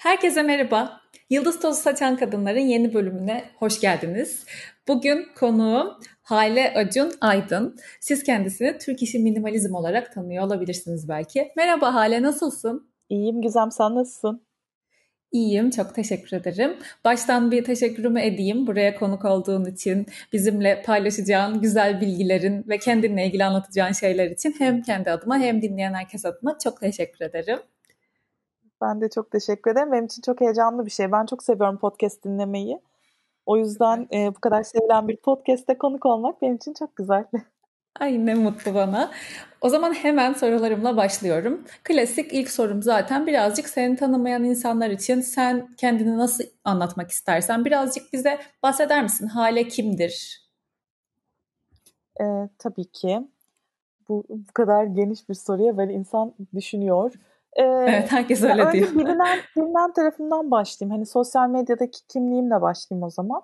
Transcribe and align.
Herkese 0.00 0.42
merhaba. 0.42 1.00
Yıldız 1.30 1.60
Tozu 1.60 1.80
Saçan 1.80 2.16
Kadınların 2.16 2.60
yeni 2.60 2.94
bölümüne 2.94 3.44
hoş 3.58 3.80
geldiniz. 3.80 4.46
Bugün 4.88 5.26
konuğum 5.38 5.98
Hale 6.22 6.74
Acun 6.74 7.12
Aydın. 7.20 7.76
Siz 8.00 8.22
kendisini 8.22 8.78
Türk 8.78 9.02
İşi 9.02 9.18
Minimalizm 9.18 9.74
olarak 9.74 10.14
tanıyor 10.14 10.44
olabilirsiniz 10.44 11.08
belki. 11.08 11.52
Merhaba 11.56 11.94
Hale, 11.94 12.22
nasılsın? 12.22 12.90
İyiyim 13.08 13.42
Gizem, 13.42 13.70
sen 13.70 13.94
nasılsın? 13.94 14.46
İyiyim, 15.32 15.70
çok 15.70 15.94
teşekkür 15.94 16.36
ederim. 16.36 16.76
Baştan 17.04 17.50
bir 17.50 17.64
teşekkürümü 17.64 18.20
edeyim 18.20 18.66
buraya 18.66 18.98
konuk 18.98 19.24
olduğun 19.24 19.64
için, 19.64 20.06
bizimle 20.32 20.82
paylaşacağın 20.82 21.60
güzel 21.60 22.00
bilgilerin 22.00 22.64
ve 22.68 22.78
kendinle 22.78 23.26
ilgili 23.26 23.44
anlatacağın 23.44 23.92
şeyler 23.92 24.30
için 24.30 24.54
hem 24.58 24.82
kendi 24.82 25.10
adıma 25.10 25.38
hem 25.38 25.62
dinleyen 25.62 25.94
herkes 25.94 26.24
adına 26.24 26.58
çok 26.64 26.80
teşekkür 26.80 27.24
ederim. 27.24 27.58
Ben 28.80 29.00
de 29.00 29.08
çok 29.10 29.30
teşekkür 29.30 29.70
ederim. 29.70 29.92
Benim 29.92 30.04
için 30.04 30.22
çok 30.22 30.40
heyecanlı 30.40 30.86
bir 30.86 30.90
şey. 30.90 31.12
Ben 31.12 31.26
çok 31.26 31.42
seviyorum 31.42 31.78
podcast 31.78 32.24
dinlemeyi. 32.24 32.80
O 33.46 33.56
yüzden 33.56 34.08
e, 34.12 34.28
bu 34.28 34.40
kadar 34.40 34.62
sevilen 34.62 35.08
bir 35.08 35.16
podcast'te 35.16 35.78
konuk 35.78 36.06
olmak 36.06 36.42
benim 36.42 36.56
için 36.56 36.74
çok 36.74 36.96
güzel. 36.96 37.24
Ay 38.00 38.26
ne 38.26 38.34
mutlu 38.34 38.74
bana. 38.74 39.10
O 39.60 39.68
zaman 39.68 39.92
hemen 39.94 40.32
sorularımla 40.32 40.96
başlıyorum. 40.96 41.64
Klasik 41.84 42.32
ilk 42.32 42.50
sorum 42.50 42.82
zaten 42.82 43.26
birazcık 43.26 43.68
seni 43.68 43.96
tanımayan 43.96 44.44
insanlar 44.44 44.90
için 44.90 45.20
sen 45.20 45.68
kendini 45.76 46.18
nasıl 46.18 46.44
anlatmak 46.64 47.10
istersen 47.10 47.64
birazcık 47.64 48.12
bize 48.12 48.38
bahseder 48.62 49.02
misin? 49.02 49.26
Hale 49.26 49.68
kimdir? 49.68 50.40
E, 52.20 52.24
tabii 52.58 52.84
ki. 52.84 53.20
Bu, 54.08 54.24
bu 54.28 54.52
kadar 54.54 54.84
geniş 54.84 55.28
bir 55.28 55.34
soruya 55.34 55.76
böyle 55.76 55.92
insan 55.92 56.34
düşünüyor. 56.54 57.14
Ee, 57.56 57.62
evet 57.62 58.12
herkes 58.12 58.42
öyle 58.42 58.62
önce 58.62 58.78
diyor. 58.78 58.94
Bilinen, 58.94 59.38
bilinen 59.56 59.92
tarafından 59.92 60.50
başlayayım. 60.50 60.96
Hani 60.96 61.06
sosyal 61.06 61.48
medyadaki 61.48 62.06
kimliğimle 62.06 62.60
başlayayım 62.62 63.06
o 63.06 63.10
zaman. 63.10 63.42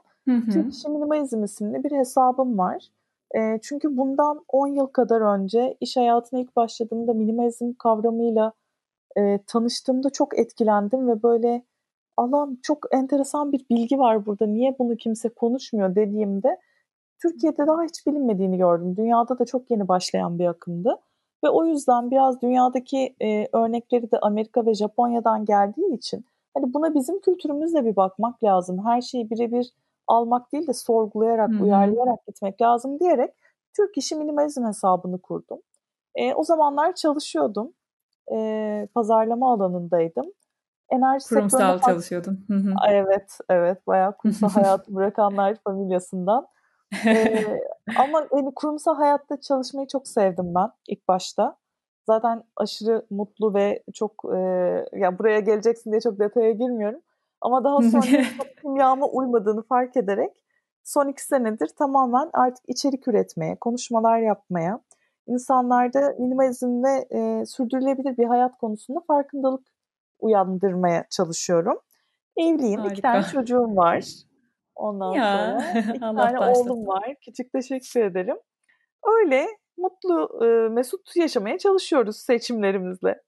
Türk 0.52 0.74
İşi 0.74 0.88
Minimalizm 0.88 1.44
isimli 1.44 1.84
bir 1.84 1.90
hesabım 1.90 2.58
var. 2.58 2.88
E, 3.34 3.58
çünkü 3.62 3.96
bundan 3.96 4.44
10 4.48 4.66
yıl 4.66 4.86
kadar 4.86 5.20
önce 5.20 5.76
iş 5.80 5.96
hayatına 5.96 6.40
ilk 6.40 6.56
başladığımda 6.56 7.12
minimalizm 7.12 7.72
kavramıyla 7.72 8.52
e, 9.16 9.38
tanıştığımda 9.46 10.10
çok 10.10 10.38
etkilendim 10.38 11.08
ve 11.08 11.22
böyle 11.22 11.62
Allah'ım 12.16 12.58
çok 12.62 12.78
enteresan 12.90 13.52
bir 13.52 13.66
bilgi 13.70 13.98
var 13.98 14.26
burada 14.26 14.46
niye 14.46 14.76
bunu 14.78 14.96
kimse 14.96 15.28
konuşmuyor 15.28 15.94
dediğimde 15.94 16.60
Türkiye'de 17.22 17.66
daha 17.66 17.82
hiç 17.82 18.06
bilinmediğini 18.06 18.58
gördüm. 18.58 18.96
Dünyada 18.96 19.38
da 19.38 19.44
çok 19.44 19.70
yeni 19.70 19.88
başlayan 19.88 20.38
bir 20.38 20.46
akımdı. 20.46 20.96
Ve 21.44 21.48
o 21.48 21.64
yüzden 21.64 22.10
biraz 22.10 22.42
dünyadaki 22.42 23.16
e, 23.22 23.48
örnekleri 23.52 24.10
de 24.10 24.18
Amerika 24.18 24.66
ve 24.66 24.74
Japonya'dan 24.74 25.44
geldiği 25.44 25.94
için 25.94 26.24
hani 26.54 26.74
buna 26.74 26.94
bizim 26.94 27.20
kültürümüzle 27.20 27.84
bir 27.84 27.96
bakmak 27.96 28.44
lazım. 28.44 28.84
Her 28.86 29.00
şeyi 29.00 29.30
birebir 29.30 29.72
almak 30.06 30.52
değil 30.52 30.66
de 30.66 30.72
sorgulayarak, 30.72 31.48
hmm. 31.48 31.62
uyarlayarak 31.62 32.26
gitmek 32.26 32.62
lazım 32.62 33.00
diyerek 33.00 33.34
Türk 33.76 33.98
İşi 33.98 34.16
Minimalizm 34.16 34.66
hesabını 34.66 35.18
kurdum. 35.18 35.58
E, 36.14 36.34
o 36.34 36.42
zamanlar 36.42 36.94
çalışıyordum. 36.94 37.72
E, 38.32 38.88
pazarlama 38.94 39.52
alanındaydım. 39.52 40.32
Enerji 40.90 41.28
Kurumsal 41.28 41.78
çalışıyordun. 41.78 42.46
evet, 42.88 43.38
evet. 43.48 43.86
Bayağı 43.86 44.16
kurumsal 44.16 44.48
hayatı 44.48 44.94
bırakanlar 44.94 45.56
familyasından 45.64 46.46
ee, 47.06 47.44
ama 47.98 48.26
hani 48.30 48.54
kurumsal 48.54 48.96
hayatta 48.96 49.40
çalışmayı 49.40 49.86
çok 49.86 50.08
sevdim 50.08 50.54
ben 50.54 50.70
ilk 50.88 51.08
başta. 51.08 51.56
Zaten 52.06 52.44
aşırı 52.56 53.06
mutlu 53.10 53.54
ve 53.54 53.82
çok 53.94 54.12
e, 54.34 54.38
ya 54.92 55.18
buraya 55.18 55.40
geleceksin 55.40 55.90
diye 55.90 56.00
çok 56.00 56.18
detaya 56.18 56.52
girmiyorum. 56.52 57.00
Ama 57.40 57.64
daha 57.64 57.82
sonra 57.82 58.22
kimyama 58.62 59.06
uymadığını 59.06 59.62
fark 59.62 59.96
ederek 59.96 60.32
son 60.86 61.08
iki 61.08 61.24
senedir 61.24 61.68
tamamen 61.78 62.30
artık 62.32 62.64
içerik 62.68 63.08
üretmeye, 63.08 63.56
konuşmalar 63.56 64.18
yapmaya, 64.18 64.80
insanlarda 65.26 66.14
minimalizm 66.18 66.84
ve 66.84 67.06
e, 67.10 67.46
sürdürülebilir 67.46 68.16
bir 68.16 68.24
hayat 68.24 68.58
konusunda 68.58 69.00
farkındalık 69.06 69.66
uyandırmaya 70.18 71.04
çalışıyorum. 71.10 71.78
Evliyim, 72.36 72.80
Harika. 72.80 72.92
iki 72.92 73.02
tane 73.02 73.22
çocuğum 73.22 73.76
var. 73.76 74.04
Ondan 74.76 75.12
ya, 75.12 75.58
sonra 75.60 75.80
iki 75.90 76.00
tane 76.00 76.18
başlasın. 76.18 76.68
oğlum 76.68 76.86
var. 76.86 77.14
Küçük 77.24 77.52
teşekkür 77.52 78.00
ederim. 78.00 78.36
Öyle 79.06 79.46
mutlu, 79.76 80.30
mesut 80.70 81.16
yaşamaya 81.16 81.58
çalışıyoruz 81.58 82.16
seçimlerimizle. 82.16 83.22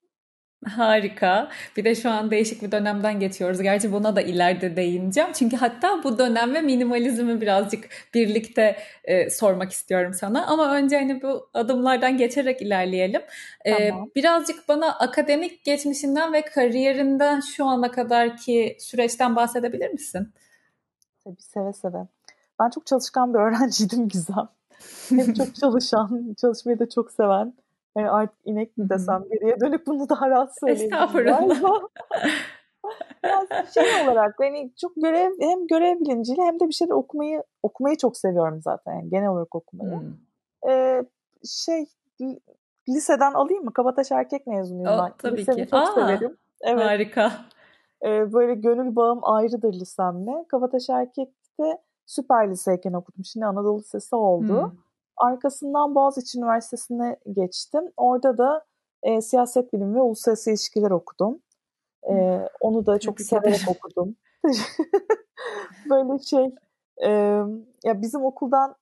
Harika. 0.66 1.48
Bir 1.76 1.84
de 1.84 1.94
şu 1.94 2.10
an 2.10 2.30
değişik 2.30 2.62
bir 2.62 2.72
dönemden 2.72 3.20
geçiyoruz. 3.20 3.62
Gerçi 3.62 3.92
buna 3.92 4.16
da 4.16 4.20
ileride 4.20 4.76
değineceğim. 4.76 5.32
Çünkü 5.32 5.56
hatta 5.56 6.04
bu 6.04 6.18
dönem 6.18 6.54
ve 6.54 6.60
minimalizmi 6.60 7.40
birazcık 7.40 7.88
birlikte 8.14 8.76
e, 9.04 9.30
sormak 9.30 9.72
istiyorum 9.72 10.14
sana. 10.14 10.46
Ama 10.46 10.74
önce 10.74 10.98
hani 10.98 11.22
bu 11.22 11.50
adımlardan 11.54 12.16
geçerek 12.16 12.62
ilerleyelim. 12.62 13.22
E, 13.64 13.88
tamam. 13.88 14.10
Birazcık 14.16 14.68
bana 14.68 14.98
akademik 14.98 15.64
geçmişinden 15.64 16.32
ve 16.32 16.42
kariyerinden 16.42 17.40
şu 17.40 17.64
ana 17.64 17.90
kadarki 17.90 18.76
süreçten 18.80 19.36
bahsedebilir 19.36 19.90
misin? 19.90 20.32
Tabii 21.28 21.42
seve 21.42 21.72
seve. 21.72 22.06
Ben 22.60 22.70
çok 22.70 22.86
çalışkan 22.86 23.34
bir 23.34 23.38
öğrenciydim 23.48 24.08
Gizem. 24.08 24.48
Hem 25.08 25.34
çok 25.34 25.54
çalışan, 25.60 26.34
çalışmayı 26.40 26.78
da 26.78 26.88
çok 26.88 27.12
seven. 27.12 27.54
Yani 27.96 28.10
artık 28.10 28.38
inek 28.44 28.76
mi 28.76 28.88
desem 28.88 29.24
geriye 29.30 29.60
dönüp 29.60 29.86
bunu 29.86 30.08
daha 30.08 30.30
rahat 30.30 30.58
söyleyeyim. 30.60 30.92
Estağfurullah. 30.92 31.80
Biraz 33.24 33.74
şey 33.74 34.02
olarak 34.04 34.36
yani 34.40 34.72
çok 34.80 34.96
görev 34.96 35.32
hem 35.40 35.66
görev 35.66 36.00
bilinciyle 36.00 36.42
hem 36.42 36.60
de 36.60 36.68
bir 36.68 36.72
şeyler 36.72 36.92
okumayı 36.92 37.42
okumayı 37.62 37.96
çok 37.96 38.16
seviyorum 38.16 38.62
zaten 38.62 38.94
yani 38.94 39.10
genel 39.10 39.28
olarak 39.28 39.54
okumayı. 39.54 40.00
Hmm. 40.00 40.70
Ee, 40.70 41.04
şey 41.44 41.86
liseden 42.88 43.32
alayım 43.34 43.64
mı? 43.64 43.72
Kabataş 43.72 44.12
erkek 44.12 44.46
mezunuyum 44.46 44.92
o, 44.92 45.02
ben. 45.04 45.12
Tabii 45.18 45.40
Lisemi 45.40 45.64
ki. 45.64 45.70
çok 45.70 45.80
Aa, 45.80 45.94
severim. 45.94 46.36
Evet. 46.60 46.84
Harika. 46.84 47.32
Ee, 48.04 48.32
böyle 48.32 48.54
gönül 48.54 48.96
bağım 48.96 49.20
ayrıdır 49.22 49.72
lisemle. 49.72 50.44
Kabataş 50.48 50.90
Erkek'te 50.90 51.78
süper 52.06 52.50
liseyken 52.50 52.92
okudum. 52.92 53.24
Şimdi 53.24 53.46
Anadolu 53.46 53.78
Lisesi 53.78 54.16
oldu. 54.16 54.62
Hmm. 54.62 54.78
Arkasından 55.16 55.94
Boğaziçi 55.94 56.38
Üniversitesi'ne 56.38 57.16
geçtim. 57.32 57.92
Orada 57.96 58.38
da 58.38 58.64
e, 59.02 59.20
siyaset 59.20 59.72
bilimi 59.72 59.94
ve 59.94 60.00
uluslararası 60.00 60.50
ilişkiler 60.50 60.90
okudum. 60.90 61.40
E, 62.10 62.48
onu 62.60 62.86
da 62.86 62.98
çok 62.98 63.20
severek 63.20 63.60
okudum. 63.68 64.16
böyle 65.90 66.18
şey 66.18 66.54
e, 67.04 67.10
ya 67.84 68.02
bizim 68.02 68.24
okuldan 68.24 68.74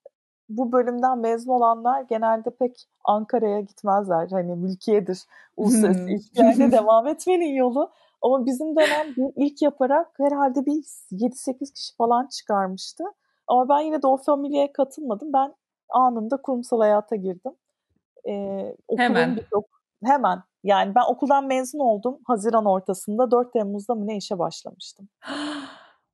bu 0.49 0.73
bölümden 0.73 1.19
mezun 1.19 1.53
olanlar 1.53 2.01
genelde 2.03 2.51
pek 2.51 2.89
Ankara'ya 3.05 3.61
gitmezler. 3.61 4.29
Hani 4.31 4.55
mülkiyedir. 4.55 5.23
Uluslararası 5.57 6.01
hmm. 6.01 6.09
ilişkilerde 6.09 6.73
devam 6.79 7.07
etmenin 7.07 7.55
yolu. 7.55 7.91
Ama 8.27 8.47
bizim 8.47 8.77
dönem 8.77 9.33
ilk 9.37 9.63
yaparak 9.63 10.07
herhalde 10.19 10.67
bir 10.67 10.83
7-8 11.13 11.73
kişi 11.75 11.97
falan 11.97 12.27
çıkarmıştı. 12.27 13.05
Ama 13.47 13.69
ben 13.69 13.81
yine 13.81 14.03
de 14.03 14.07
o 14.07 14.17
familyeye 14.17 14.73
katılmadım. 14.73 15.33
Ben 15.33 15.55
anında 15.89 16.37
kurumsal 16.37 16.81
hayata 16.81 17.17
girdim. 17.17 17.53
Ee, 18.29 18.77
hemen. 18.97 19.37
Birçok, 19.37 19.65
hemen. 20.05 20.43
Yani 20.65 20.95
ben 20.95 21.03
okuldan 21.09 21.47
mezun 21.47 21.79
oldum. 21.79 22.19
Haziran 22.27 22.67
ortasında 22.67 23.31
4 23.31 23.53
Temmuz'da 23.53 23.95
mı 23.95 24.07
ne 24.07 24.17
işe 24.17 24.39
başlamıştım. 24.39 25.09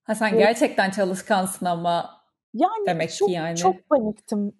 ha 0.02 0.14
sen 0.14 0.28
evet. 0.28 0.38
gerçekten 0.38 0.90
çalışkansın 0.90 1.66
ama 1.66 2.21
yani 2.54 2.86
Demek 2.86 3.10
çok, 3.10 3.28
ki 3.28 3.34
yani. 3.34 3.56
çok 3.56 3.88
paniktim. 3.88 4.52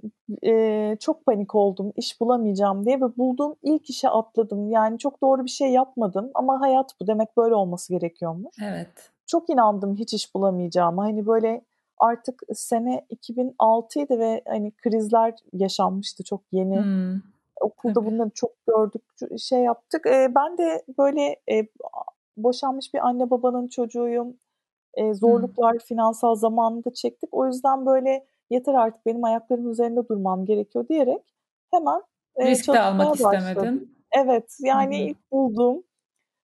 Ee, 0.45 0.97
çok 1.01 1.27
panik 1.27 1.55
oldum. 1.55 1.93
İş 1.97 2.21
bulamayacağım 2.21 2.87
diye 2.87 2.97
ve 2.97 3.17
bulduğum 3.17 3.57
ilk 3.63 3.91
işe 3.91 4.09
atladım. 4.09 4.71
Yani 4.71 4.99
çok 4.99 5.23
doğru 5.23 5.45
bir 5.45 5.51
şey 5.51 5.71
yapmadım 5.71 6.31
ama 6.35 6.61
hayat 6.61 6.91
bu. 7.01 7.07
Demek 7.07 7.37
böyle 7.37 7.55
olması 7.55 7.93
gerekiyormuş. 7.93 8.57
Evet. 8.63 9.11
Çok 9.27 9.51
inandım 9.51 9.97
hiç 9.97 10.15
iş 10.15 10.35
bulamayacağıma. 10.35 11.05
Hani 11.05 11.27
böyle 11.27 11.65
artık 11.99 12.43
sene 12.55 13.07
2006 13.11 14.01
idi 14.01 14.19
ve 14.19 14.43
hani 14.47 14.71
krizler 14.71 15.35
yaşanmıştı 15.53 16.25
çok 16.25 16.41
yeni. 16.53 16.77
Hmm. 16.77 17.21
Okulda 17.61 18.01
Tabii. 18.01 18.07
bunları 18.07 18.31
çok 18.35 18.51
gördük, 18.67 19.03
şey 19.39 19.61
yaptık. 19.61 20.07
Ee, 20.07 20.33
ben 20.35 20.59
de 20.59 20.83
böyle 20.99 21.37
e, 21.51 21.67
boşanmış 22.37 22.95
bir 22.95 23.07
anne 23.07 23.31
babanın 23.31 23.69
çocuğuyum 23.69 24.37
e, 24.95 25.15
zorluklar, 25.15 25.73
hmm. 25.73 25.79
finansal 25.79 26.35
zamanında 26.35 26.93
çektik. 26.95 27.29
O 27.33 27.47
yüzden 27.47 27.87
böyle 27.87 28.27
yeter 28.51 28.75
artık 28.75 29.07
benim 29.07 29.25
ayaklarım 29.25 29.71
üzerinde 29.71 30.09
durmam 30.09 30.45
gerekiyor 30.45 30.89
diyerek 30.89 31.23
hemen 31.71 32.03
e, 32.37 32.51
risk 32.51 32.69
de 32.69 32.81
almak 32.81 33.11
başladım. 33.11 33.39
istemedin. 33.39 33.97
Evet 34.17 34.57
yani 34.61 34.99
hmm. 34.99 35.07
ilk 35.07 35.33
bulduğum 35.33 35.83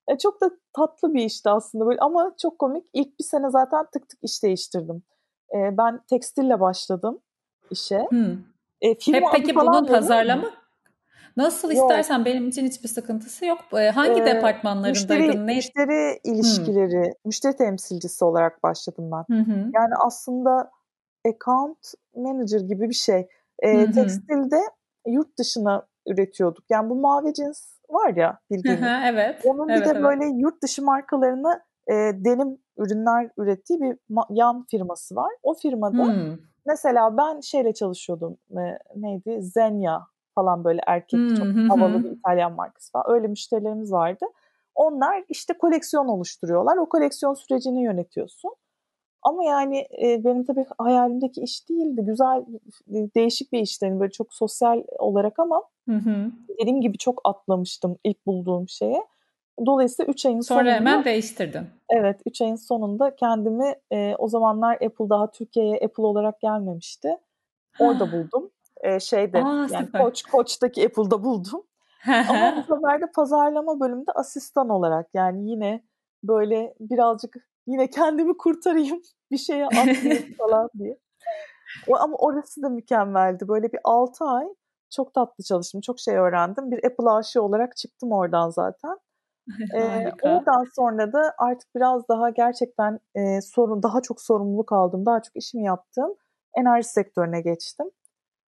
e, 0.09 0.19
çok 0.19 0.41
da 0.41 0.51
tatlı 0.73 1.15
bir 1.15 1.25
işti 1.25 1.51
aslında 1.51 1.87
böyle 1.87 2.01
ama 2.01 2.35
çok 2.43 2.59
komik. 2.59 2.85
İlk 2.93 3.19
bir 3.19 3.25
sene 3.25 3.51
zaten 3.51 3.87
tık 3.93 4.09
tık 4.09 4.19
iş 4.23 4.43
değiştirdim. 4.43 5.03
E, 5.55 5.79
ben 5.79 6.01
tekstille 6.11 6.61
başladım 6.61 7.21
işe. 7.71 8.07
Hmm. 8.11 8.37
E, 8.81 8.95
firma 8.95 9.29
Hep 9.29 9.37
peki 9.37 9.57
bunun 9.57 9.87
pazarlama 9.87 10.51
Nasıl 11.39 11.71
yok. 11.71 11.91
istersen 11.91 12.25
benim 12.25 12.49
için 12.49 12.67
hiçbir 12.67 12.89
sıkıntısı 12.89 13.47
yok. 13.47 13.59
Hangi 13.95 14.23
ee, 14.23 14.27
departmanlarındaydın? 14.27 15.27
Müşteri, 15.27 15.47
ne? 15.47 15.55
müşteri 15.55 16.19
ilişkileri, 16.25 17.05
hmm. 17.05 17.13
müşteri 17.25 17.57
temsilcisi 17.57 18.25
olarak 18.25 18.63
başladım 18.63 19.11
ben. 19.13 19.37
Hı 19.37 19.41
hı. 19.41 19.71
Yani 19.75 19.95
aslında 20.07 20.71
account 21.29 21.79
manager 22.17 22.61
gibi 22.61 22.89
bir 22.89 22.95
şey. 22.95 23.29
E, 23.63 23.79
hı 23.79 23.87
hı. 23.87 23.93
Tekstilde 23.93 24.61
yurt 25.07 25.39
dışına 25.39 25.87
üretiyorduk. 26.07 26.65
Yani 26.71 26.91
bu 26.91 26.95
mavi 26.95 27.35
cins 27.35 27.79
var 27.91 28.17
ya 28.17 28.39
bildiğiniz. 28.51 28.83
evet. 29.05 29.41
Onun 29.45 29.69
evet, 29.69 29.81
bir 29.81 29.87
de 29.87 29.91
evet. 29.93 30.03
böyle 30.03 30.27
yurt 30.27 30.63
dışı 30.63 30.85
markalarını 30.85 31.61
e, 31.91 31.95
denim 32.25 32.59
ürünler 32.79 33.31
ürettiği 33.39 33.81
bir 33.81 33.97
yan 34.31 34.67
firması 34.71 35.17
var. 35.17 35.33
O 35.43 35.55
firmada 35.55 36.05
hmm. 36.05 36.39
mesela 36.67 37.17
ben 37.17 37.41
şeyle 37.41 37.75
çalışıyordum. 37.75 38.37
E, 38.51 38.79
neydi? 38.97 39.43
Zenya 39.43 40.07
falan 40.39 40.65
böyle 40.65 40.81
erkek 40.87 41.21
hmm. 41.21 41.35
çok 41.35 41.47
havalı 41.47 42.05
bir 42.05 42.11
İtalyan 42.11 42.53
markası 42.53 42.93
falan. 42.93 43.05
Öyle 43.09 43.29
müşterilerimiz 43.29 43.93
vardı. 43.93 44.27
Onlar 44.75 45.25
işte 45.29 45.55
koleksiyon 45.59 46.09
oluşturuyorlar. 46.09 46.77
O 46.77 46.89
koleksiyon 46.89 47.35
sürecini 47.35 47.83
yönetiyorsun. 47.83 48.51
Ama 49.23 49.45
yani 49.45 49.79
e, 50.03 50.25
benim 50.25 50.45
tabii 50.45 50.67
hayalimdeki 50.79 51.41
iş 51.41 51.69
değildi. 51.69 52.01
Güzel, 52.05 52.45
değişik 52.89 53.53
bir 53.53 53.61
işti. 53.61 53.85
Yani 53.85 54.01
böyle 54.01 54.11
çok 54.11 54.35
sosyal 54.35 54.83
olarak 54.99 55.39
ama 55.39 55.63
hı 55.89 55.95
hı. 55.95 56.31
dediğim 56.61 56.81
gibi 56.81 56.99
çok 56.99 57.21
atlamıştım 57.25 57.97
ilk 58.05 58.27
bulduğum 58.27 58.69
şeye. 58.69 59.03
Dolayısıyla 59.67 60.13
3 60.13 60.27
ayın 60.27 60.41
Sonra 60.41 60.59
sonunda... 60.59 60.75
hemen 60.75 61.05
değiştirdin. 61.05 61.67
Evet 61.91 62.21
3 62.27 62.43
ayın 62.43 62.57
sonunda 62.57 63.17
kendimi 63.17 63.75
e, 63.93 64.15
o 64.19 64.29
zamanlar 64.29 64.75
Apple 64.75 65.09
daha 65.11 65.31
Türkiye'ye 65.31 65.75
Apple 65.75 66.03
olarak 66.03 66.41
gelmemişti. 66.41 67.17
Orada 67.79 68.13
buldum. 68.13 68.51
E, 68.81 69.01
şeyde 69.01 69.45
Aa, 69.45 69.67
yani 69.73 69.87
süper. 69.87 70.03
Koç, 70.03 70.23
Koç'taki 70.23 70.87
Apple'da 70.87 71.25
buldum. 71.25 71.63
Ama 72.07 72.57
bu 72.57 72.75
sefer 72.75 73.01
de 73.01 73.11
pazarlama 73.15 73.81
bölümünde 73.81 74.13
asistan 74.13 74.69
olarak 74.69 75.07
yani 75.15 75.51
yine 75.51 75.85
böyle 76.23 76.75
birazcık 76.81 77.37
yine 77.67 77.91
kendimi 77.91 78.37
kurtarayım 78.37 79.03
bir 79.31 79.39
şeye 79.39 79.67
atlayayım 79.67 80.35
falan 80.39 80.71
diye. 80.79 80.99
O, 81.89 81.97
ama 81.97 82.17
orası 82.17 82.63
da 82.63 82.69
mükemmeldi. 82.69 83.49
Böyle 83.49 83.73
bir 83.73 83.81
6 83.85 84.25
ay 84.25 84.47
çok 84.91 85.15
tatlı 85.15 85.45
çalıştım. 85.45 85.81
Çok 85.81 86.01
şey 86.01 86.17
öğrendim. 86.17 86.71
Bir 86.71 86.85
Apple 86.85 87.11
aşığı 87.11 87.43
olarak 87.43 87.77
çıktım 87.77 88.13
oradan 88.13 88.51
zaten. 88.51 88.99
ee, 89.75 90.13
oradan 90.23 90.65
sonra 90.77 91.13
da 91.13 91.35
artık 91.39 91.75
biraz 91.75 92.09
daha 92.09 92.31
gerçekten 92.31 93.01
e, 93.15 93.41
sorun 93.41 93.83
daha 93.83 94.01
çok 94.01 94.21
sorumluluk 94.21 94.73
aldım. 94.73 95.07
Daha 95.07 95.23
çok 95.23 95.37
işimi 95.37 95.65
yaptım. 95.65 96.15
Enerji 96.57 96.89
sektörüne 96.89 97.41
geçtim. 97.41 97.91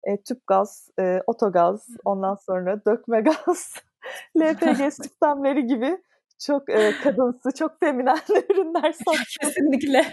E, 0.06 0.22
tüp 0.22 0.46
gaz, 0.46 0.88
e, 1.00 1.20
otogaz, 1.26 1.88
ondan 2.04 2.34
sonra 2.34 2.84
dökme 2.86 3.20
gaz, 3.20 3.74
LPG 4.38 4.92
sistemleri 4.92 5.66
gibi 5.66 5.98
çok 6.38 6.70
e, 6.70 6.92
kadınsı, 7.02 7.54
çok 7.54 7.80
feminen 7.80 8.18
ürünler 8.50 8.92
sattım. 8.92 9.24
Kesinlikle. 9.40 10.04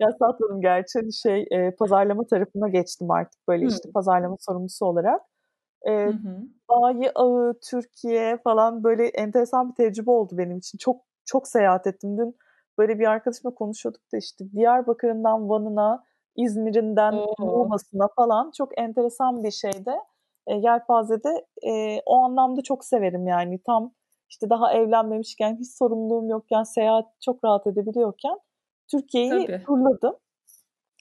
ya 0.00 0.12
satmadım 0.18 0.60
gerçi. 0.60 0.98
Hani 0.98 1.12
şey 1.12 1.46
e, 1.50 1.70
pazarlama 1.70 2.26
tarafına 2.26 2.68
geçtim 2.68 3.10
artık 3.10 3.48
böyle 3.48 3.62
hmm. 3.62 3.68
işte 3.68 3.90
pazarlama 3.94 4.36
sorumlusu 4.40 4.86
olarak. 4.86 5.20
E, 5.82 6.06
hı 6.06 6.12
Bayi 6.68 7.10
Ağı, 7.14 7.54
Türkiye 7.70 8.38
falan 8.44 8.84
böyle 8.84 9.08
enteresan 9.08 9.70
bir 9.70 9.74
tecrübe 9.74 10.10
oldu 10.10 10.38
benim 10.38 10.58
için. 10.58 10.78
Çok 10.78 11.02
çok 11.24 11.48
seyahat 11.48 11.86
ettim. 11.86 12.18
Dün 12.18 12.36
böyle 12.78 12.98
bir 12.98 13.06
arkadaşımla 13.06 13.54
konuşuyorduk 13.54 14.02
da 14.12 14.16
işte 14.16 14.52
Diyarbakır'ından 14.52 15.48
Van'ına, 15.48 16.04
İzmir'inden 16.38 17.14
Muğla'sına 17.38 18.08
falan 18.16 18.50
çok 18.56 18.78
enteresan 18.78 19.44
bir 19.44 19.50
şeyde. 19.50 20.00
E, 20.46 20.54
Yelpaze'de 20.54 21.46
e, 21.66 22.00
o 22.06 22.16
anlamda 22.16 22.62
çok 22.62 22.84
severim 22.84 23.26
yani. 23.26 23.62
Tam 23.66 23.94
işte 24.30 24.50
daha 24.50 24.72
evlenmemişken, 24.72 25.56
hiç 25.60 25.76
sorumluluğum 25.76 26.28
yokken, 26.28 26.62
seyahat 26.62 27.06
çok 27.20 27.44
rahat 27.44 27.66
edebiliyorken 27.66 28.38
Türkiye'yi 28.90 29.46
turladım. 29.66 30.16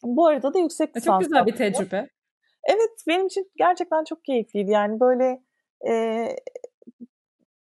Bu 0.04 0.28
arada 0.28 0.54
da 0.54 0.60
yüksek 0.60 0.98
lisans 0.98 1.24
Çok 1.24 1.30
güzel 1.30 1.45
bir 1.45 1.56
tecrübe. 1.56 2.07
Evet 2.63 3.04
benim 3.07 3.28
için 3.28 3.51
gerçekten 3.57 4.04
çok 4.04 4.25
keyifliydi. 4.25 4.72
Yani 4.72 5.00
böyle 5.00 5.42
e, 5.89 6.25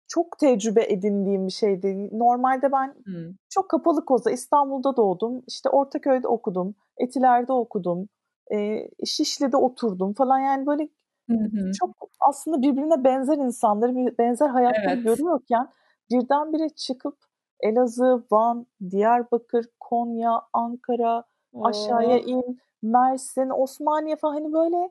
çok 0.08 0.38
tecrübe 0.38 0.84
edindiğim 0.84 1.46
bir 1.46 1.52
şeydi. 1.52 2.18
Normalde 2.18 2.72
ben 2.72 2.94
hmm. 3.04 3.34
çok 3.50 3.68
kapalı 3.68 4.04
koza 4.04 4.30
İstanbul'da 4.30 4.96
doğdum. 4.96 5.42
İşte 5.46 5.68
Ortaköy'de 5.68 6.28
okudum. 6.28 6.74
Etiler'de 6.98 7.52
okudum. 7.52 8.08
E, 8.54 8.88
Şişli'de 9.06 9.56
oturdum 9.56 10.14
falan. 10.14 10.38
Yani 10.38 10.66
böyle 10.66 10.88
hı. 11.30 11.72
Çok 11.80 11.90
aslında 12.20 12.62
birbirine 12.62 13.04
benzer 13.04 13.36
insanları, 13.36 14.18
benzer 14.18 14.48
hayatları 14.48 14.94
evet. 14.94 15.04
görüyorken 15.04 15.68
birdenbire 16.10 16.68
çıkıp 16.68 17.16
Elazığ, 17.60 18.24
Van, 18.30 18.66
Diyarbakır, 18.90 19.66
Konya, 19.80 20.40
Ankara, 20.52 21.24
Oo. 21.52 21.66
aşağıya 21.66 22.18
in, 22.18 22.60
Mersin, 22.82 23.50
Osmaniye 23.50 24.16
falan 24.16 24.34
hani 24.34 24.52
böyle 24.52 24.90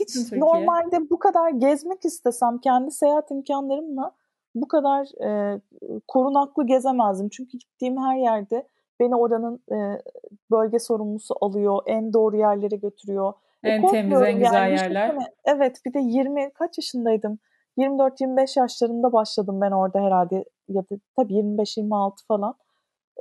hiç 0.00 0.14
Türkiye. 0.14 0.40
normalde 0.40 1.10
bu 1.10 1.18
kadar 1.18 1.50
gezmek 1.50 2.04
istesem 2.04 2.58
kendi 2.58 2.90
seyahat 2.90 3.30
imkanlarımla 3.30 4.14
bu 4.54 4.68
kadar 4.68 5.24
e, 5.24 5.60
korunaklı 6.08 6.66
gezemezdim. 6.66 7.28
Çünkü 7.28 7.58
gittiğim 7.58 8.02
her 8.02 8.16
yerde 8.16 8.68
beni 9.00 9.16
oranın 9.16 9.60
e, 9.72 10.02
bölge 10.50 10.78
sorumlusu 10.78 11.34
alıyor, 11.40 11.82
en 11.86 12.12
doğru 12.12 12.36
yerlere 12.36 12.76
götürüyor. 12.76 13.32
E, 13.64 13.68
en 13.68 13.86
temiz, 13.86 14.22
en 14.22 14.38
güzel 14.38 14.54
yani, 14.54 14.72
yerler. 14.72 15.16
Evet 15.44 15.80
bir 15.86 15.94
de 15.94 15.98
20 15.98 16.50
kaç 16.50 16.78
yaşındaydım? 16.78 17.38
24-25 17.78 18.58
yaşlarında 18.58 19.12
başladım 19.12 19.60
ben 19.60 19.70
orada 19.70 20.00
herhalde 20.00 20.44
ya 20.68 20.82
da 20.82 20.96
tabii 21.16 21.32
25-26 21.34 22.12
falan. 22.28 22.54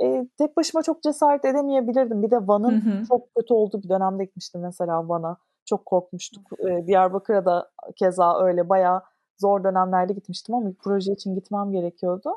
E, 0.03 0.27
tek 0.37 0.57
başıma 0.57 0.83
çok 0.83 1.03
cesaret 1.03 1.45
edemeyebilirdim. 1.45 2.23
Bir 2.23 2.31
de 2.31 2.47
Van'ın 2.47 2.81
hı 2.81 2.89
hı. 2.89 3.05
çok 3.05 3.35
kötü 3.35 3.53
olduğu 3.53 3.83
bir 3.83 3.89
dönemde 3.89 4.25
gitmiştim 4.25 4.61
mesela 4.61 5.09
Van'a. 5.09 5.37
Çok 5.65 5.85
korkmuştuk. 5.85 6.47
E, 6.59 6.87
Diyarbakır'a 6.87 7.45
da 7.45 7.69
keza 7.95 8.43
öyle 8.43 8.69
bayağı 8.69 9.01
zor 9.37 9.63
dönemlerde 9.63 10.13
gitmiştim 10.13 10.55
ama 10.55 10.69
bir 10.69 10.75
proje 10.75 11.11
için 11.11 11.35
gitmem 11.35 11.71
gerekiyordu. 11.71 12.29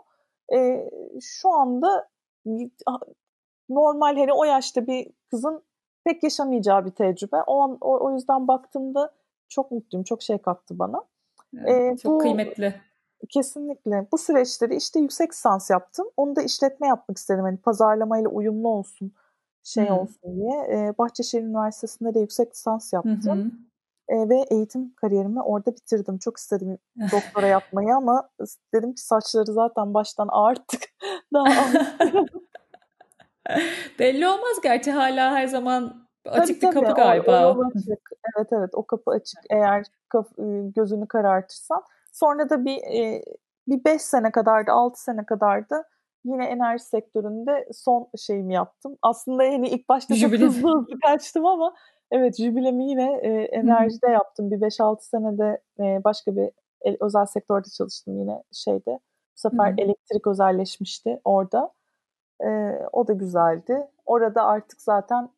E, 0.52 0.90
şu 1.20 1.48
anda 1.48 2.08
normal 3.68 4.16
hani 4.16 4.32
o 4.32 4.44
yaşta 4.44 4.86
bir 4.86 5.10
kızın 5.30 5.62
pek 6.04 6.22
yaşamayacağı 6.22 6.86
bir 6.86 6.90
tecrübe. 6.90 7.36
O, 7.46 7.60
an, 7.60 7.78
o, 7.80 8.06
o 8.06 8.14
yüzden 8.14 8.48
baktığımda 8.48 9.12
çok 9.48 9.70
mutluyum. 9.70 10.04
Çok 10.04 10.22
şey 10.22 10.38
kattı 10.38 10.78
bana. 10.78 11.04
Evet, 11.54 11.92
ee, 11.92 11.96
çok 11.96 12.12
bu, 12.12 12.18
kıymetli. 12.18 12.74
Kesinlikle. 13.28 14.06
Bu 14.12 14.18
süreçte 14.18 14.70
de 14.70 14.76
işte 14.76 15.00
yüksek 15.00 15.32
lisans 15.32 15.70
yaptım. 15.70 16.06
Onu 16.16 16.36
da 16.36 16.42
işletme 16.42 16.86
yapmak 16.86 17.18
istedim. 17.18 17.42
Hani 17.42 17.56
pazarlamayla 17.56 18.30
uyumlu 18.30 18.68
olsun, 18.68 19.12
şey 19.62 19.88
hı 19.88 19.94
olsun 19.94 20.36
diye. 20.36 20.66
Ee, 20.70 20.98
Bahçeşehir 20.98 21.42
Üniversitesi'nde 21.42 22.14
de 22.14 22.20
yüksek 22.20 22.50
lisans 22.52 22.92
yaptım. 22.92 23.69
Ee, 24.10 24.28
ve 24.28 24.44
eğitim 24.50 24.94
kariyerimi 24.94 25.42
orada 25.42 25.76
bitirdim. 25.76 26.18
Çok 26.18 26.36
istedim 26.36 26.78
doktora 27.12 27.46
yapmayı 27.46 27.94
ama 27.94 28.28
dedim 28.74 28.94
ki 28.94 29.00
saçları 29.00 29.52
zaten 29.52 29.94
baştan 29.94 30.28
ağarttık. 30.30 30.80
Daha 31.34 31.44
Belli 33.98 34.28
olmaz 34.28 34.60
gerçi 34.62 34.90
hala 34.90 35.30
her 35.30 35.46
zaman 35.46 36.06
açık 36.28 36.62
bir 36.62 36.70
kapı 36.70 36.94
galiba. 36.94 37.54
O, 37.54 37.58
o 37.58 37.66
açık. 37.66 38.10
Evet 38.36 38.48
evet 38.52 38.70
o 38.72 38.86
kapı 38.86 39.10
açık 39.10 39.40
eğer 39.50 39.86
kaf- 40.08 40.36
gözünü 40.76 41.08
karartırsan. 41.08 41.82
Sonra 42.12 42.50
da 42.50 42.64
bir 42.64 42.76
e, 42.76 43.22
bir 43.68 43.84
5 43.84 44.02
sene 44.02 44.32
kadar 44.32 44.66
da 44.66 44.72
6 44.72 45.02
sene 45.02 45.24
kadar 45.24 45.70
da 45.70 45.84
yine 46.24 46.44
enerji 46.44 46.84
sektöründe 46.84 47.68
son 47.72 48.08
şeyimi 48.18 48.54
yaptım. 48.54 48.98
Aslında 49.02 49.44
yani 49.44 49.68
ilk 49.68 49.88
başta 49.88 50.16
çok 50.16 50.32
hızlı 50.32 50.78
hızlı 50.78 51.00
kaçtım 51.00 51.46
ama 51.46 51.74
evet 52.10 52.36
jübilemi 52.36 52.90
yine 52.90 53.12
e, 53.22 53.28
enerjide 53.42 54.06
Hı. 54.06 54.12
yaptım. 54.12 54.50
Bir 54.50 54.60
5-6 54.60 54.96
senede 55.00 55.60
e, 55.80 56.04
başka 56.04 56.36
bir 56.36 56.50
el, 56.80 56.96
özel 57.00 57.26
sektörde 57.26 57.68
çalıştım 57.78 58.18
yine 58.18 58.42
şeyde. 58.52 58.90
Bu 59.36 59.40
sefer 59.40 59.72
Hı. 59.72 59.74
elektrik 59.78 60.26
özelleşmişti 60.26 61.20
orada. 61.24 61.72
E, 62.44 62.48
o 62.92 63.08
da 63.08 63.12
güzeldi. 63.12 63.86
Orada 64.06 64.44
artık 64.44 64.80
zaten 64.82 65.30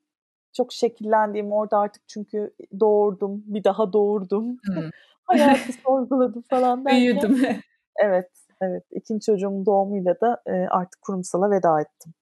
çok 0.52 0.72
şekillendiğim 0.72 1.52
orada 1.52 1.78
artık 1.78 2.02
çünkü 2.08 2.54
doğurdum, 2.80 3.42
bir 3.46 3.64
daha 3.64 3.92
doğurdum. 3.92 4.58
Hmm. 4.66 4.90
Hayatı 5.24 5.72
sorguladım 5.72 6.42
falan 6.50 6.84
derken. 6.84 7.00
Büyüdüm. 7.00 7.62
evet, 7.96 8.30
evet. 8.60 8.84
İkinci 8.90 9.26
çocuğumun 9.26 9.66
doğumuyla 9.66 10.20
da 10.20 10.42
e, 10.46 10.52
artık 10.52 11.02
kurumsala 11.02 11.50
veda 11.50 11.80
ettim. 11.80 12.14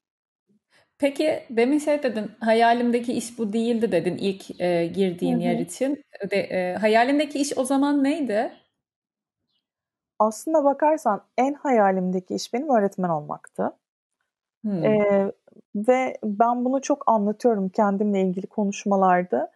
Peki 1.00 1.42
demin 1.50 1.78
şey 1.78 2.02
dedin, 2.02 2.30
hayalimdeki 2.40 3.12
iş 3.12 3.38
bu 3.38 3.52
değildi 3.52 3.92
dedin 3.92 4.16
ilk 4.16 4.60
e, 4.60 4.86
girdiğin 4.86 5.34
Hı-hı. 5.34 5.42
yer 5.42 5.58
için. 5.58 6.04
De, 6.30 6.36
e, 6.36 6.76
hayalindeki 6.76 7.38
iş 7.38 7.58
o 7.58 7.64
zaman 7.64 8.04
neydi? 8.04 8.52
Aslında 10.18 10.64
bakarsan 10.64 11.22
en 11.38 11.54
hayalimdeki 11.54 12.34
iş 12.34 12.52
benim 12.54 12.70
öğretmen 12.70 13.08
olmaktı. 13.08 13.72
Hmm. 14.62 14.84
Ee, 14.84 15.32
ve 15.74 16.16
ben 16.24 16.64
bunu 16.64 16.80
çok 16.80 17.04
anlatıyorum 17.06 17.68
kendimle 17.68 18.20
ilgili 18.20 18.46
konuşmalarda. 18.46 19.52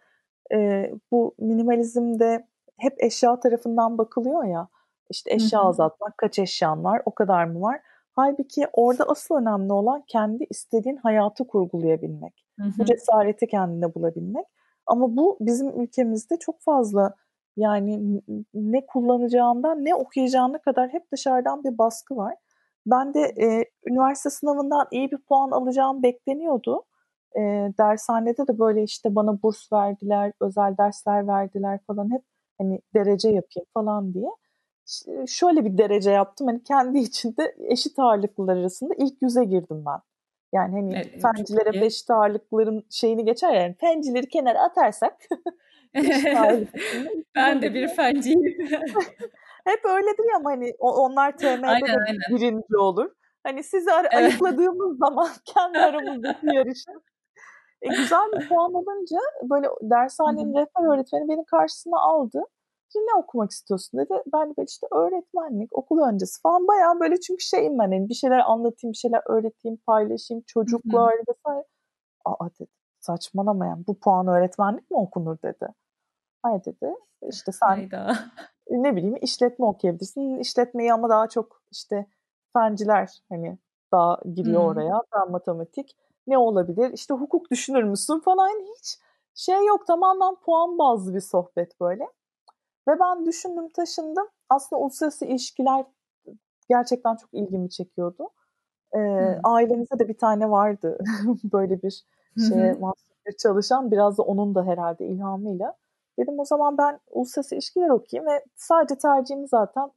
Ee, 0.53 0.91
bu 1.11 1.35
minimalizmde 1.39 2.47
hep 2.77 3.03
eşya 3.03 3.39
tarafından 3.39 3.97
bakılıyor 3.97 4.43
ya. 4.43 4.67
İşte 5.09 5.33
eşya 5.33 5.59
Hı-hı. 5.59 5.67
azaltmak, 5.67 6.17
kaç 6.17 6.39
eşyan 6.39 6.83
var, 6.83 7.01
o 7.05 7.15
kadar 7.15 7.45
mı 7.45 7.61
var? 7.61 7.81
Halbuki 8.15 8.67
orada 8.73 9.03
asıl 9.03 9.35
önemli 9.35 9.73
olan 9.73 10.03
kendi 10.07 10.47
istediğin 10.49 10.97
hayatı 10.97 11.47
kurgulayabilmek. 11.47 12.45
Hı 12.59 12.65
hı. 12.65 12.71
Bu 12.77 12.85
cesareti 12.85 13.47
kendine 13.47 13.95
bulabilmek. 13.95 14.45
Ama 14.85 15.17
bu 15.17 15.37
bizim 15.39 15.81
ülkemizde 15.81 16.39
çok 16.39 16.61
fazla 16.61 17.15
yani 17.57 18.21
ne 18.53 18.85
kullanacağından 18.85 19.85
ne 19.85 19.95
okuyacağına 19.95 20.57
kadar 20.57 20.89
hep 20.89 21.11
dışarıdan 21.11 21.63
bir 21.63 21.77
baskı 21.77 22.17
var. 22.17 22.35
Ben 22.85 23.13
de 23.13 23.19
e, 23.19 23.65
üniversite 23.85 24.29
sınavından 24.29 24.87
iyi 24.91 25.11
bir 25.11 25.17
puan 25.17 25.51
alacağım 25.51 26.03
bekleniyordu. 26.03 26.83
E, 27.35 27.41
dershanede 27.79 28.47
de 28.47 28.59
böyle 28.59 28.83
işte 28.83 29.15
bana 29.15 29.41
burs 29.41 29.73
verdiler, 29.73 30.31
özel 30.41 30.77
dersler 30.77 31.27
verdiler 31.27 31.79
falan 31.87 32.11
hep 32.11 32.21
hani 32.57 32.79
derece 32.95 33.29
yapayım 33.29 33.65
falan 33.73 34.13
diye. 34.13 34.29
Şöyle 35.27 35.65
bir 35.65 35.77
derece 35.77 36.11
yaptım 36.11 36.47
hani 36.47 36.63
kendi 36.63 36.97
içinde 37.07 37.55
eşit 37.59 37.99
ağırlıklılar 37.99 38.57
arasında 38.57 38.93
ilk 38.97 39.21
yüze 39.21 39.43
girdim 39.43 39.83
ben. 39.85 39.99
Yani 40.53 40.71
hani 40.71 40.95
evet, 40.95 41.21
fencilere 41.21 41.81
beş 41.81 42.09
ağırlıkların 42.09 42.85
şeyini 42.89 43.25
geçer 43.25 43.53
yani 43.53 43.75
fencileri 43.79 44.29
kenara 44.29 44.59
atarsak 44.59 45.17
ben 47.35 47.61
de 47.61 47.73
bir 47.73 47.87
fenciyim. 47.87 48.57
Hep 49.65 49.85
öyledir 49.85 50.31
ya 50.31 50.37
ama 50.37 50.51
hani 50.51 50.73
onlar 50.79 51.37
TM'de 51.37 51.67
aynen, 51.67 51.87
de 51.87 51.99
aynen. 52.07 52.19
birinci 52.29 52.77
olur. 52.77 53.11
Hani 53.43 53.63
sizi 53.63 53.91
ar- 53.91 54.07
evet. 54.11 54.13
ayıkladığımız 54.13 54.97
zaman 54.97 55.29
kendi 55.45 55.79
aramızdaki 55.79 56.55
yarışı. 56.55 56.91
E, 57.81 57.87
güzel 57.87 58.31
bir 58.33 58.47
puan 58.47 58.73
alınca 58.73 59.17
böyle 59.43 59.67
dershanenin 59.81 60.53
rehber 60.53 60.93
öğretmeni 60.93 61.29
beni 61.29 61.45
karşısına 61.45 61.99
aldı. 61.99 62.43
Şimdi 62.91 63.05
ne 63.05 63.19
okumak 63.19 63.51
istiyorsun 63.51 63.99
dedi. 63.99 64.13
Ben 64.33 64.49
de 64.49 64.63
işte 64.67 64.87
öğretmenlik, 64.91 65.77
okul 65.77 65.99
öncesi 65.99 66.41
falan 66.41 66.67
bayağı 66.67 66.99
böyle 66.99 67.19
çünkü 67.19 67.43
şeyim 67.43 67.79
ben 67.79 67.83
hani 67.83 68.09
bir 68.09 68.13
şeyler 68.13 68.39
anlatayım, 68.39 68.91
bir 68.91 68.97
şeyler 68.97 69.21
öğreteyim, 69.25 69.77
paylaşayım, 69.87 70.43
çocuklar 70.47 71.13
vesaire. 71.29 71.65
Aa 72.25 72.49
dedi 72.59 72.69
saçmalamayan 73.05 73.83
bu 73.87 73.99
puan 73.99 74.27
öğretmenlik 74.27 74.91
mi 74.91 74.97
okunur 74.97 75.37
dedi. 75.43 75.67
Hayır 76.43 76.65
dedi. 76.65 76.95
İşte 77.29 77.51
sen 77.51 77.67
Hayda. 77.67 78.17
ne 78.69 78.95
bileyim 78.95 79.17
işletme 79.21 79.65
okuyabilirsin. 79.65 80.39
İşletmeyi 80.39 80.93
ama 80.93 81.09
daha 81.09 81.29
çok 81.29 81.61
işte 81.71 82.05
fenciler 82.53 83.09
hani 83.29 83.57
daha 83.91 84.19
giriyor 84.33 84.61
hmm. 84.61 84.69
oraya. 84.69 85.01
Daha 85.13 85.25
matematik. 85.25 85.97
Ne 86.27 86.37
olabilir? 86.37 86.91
İşte 86.93 87.13
hukuk 87.13 87.51
düşünür 87.51 87.83
müsün 87.83 88.19
falan 88.19 88.49
hiç 88.49 88.99
şey 89.35 89.65
yok 89.65 89.87
tamamen 89.87 90.35
puan 90.35 90.77
bazlı 90.77 91.13
bir 91.15 91.19
sohbet 91.19 91.81
böyle. 91.81 92.07
Ve 92.87 92.99
ben 92.99 93.25
düşündüm 93.25 93.69
taşındım. 93.69 94.27
Aslında 94.49 94.81
uluslararası 94.81 95.25
ilişkiler 95.25 95.85
gerçekten 96.69 97.15
çok 97.15 97.33
ilgimi 97.33 97.69
çekiyordu. 97.69 98.29
Ee, 98.93 98.97
hmm. 98.97 99.39
Ailemizde 99.43 99.99
de 99.99 100.07
bir 100.07 100.17
tane 100.17 100.49
vardı 100.49 100.97
böyle 101.43 101.81
bir 101.81 102.03
şeye 102.49 102.75
çalışan. 103.37 103.91
Biraz 103.91 104.17
da 104.17 104.23
onun 104.23 104.55
da 104.55 104.65
herhalde 104.65 105.07
ilhamıyla. 105.07 105.73
Dedim 106.19 106.39
o 106.39 106.45
zaman 106.45 106.77
ben 106.77 106.99
uluslararası 107.11 107.55
ilişkiler 107.55 107.89
okuyayım 107.89 108.31
ve 108.31 108.43
sadece 108.55 108.97
tercihimi 108.97 109.47
zaten 109.47 109.91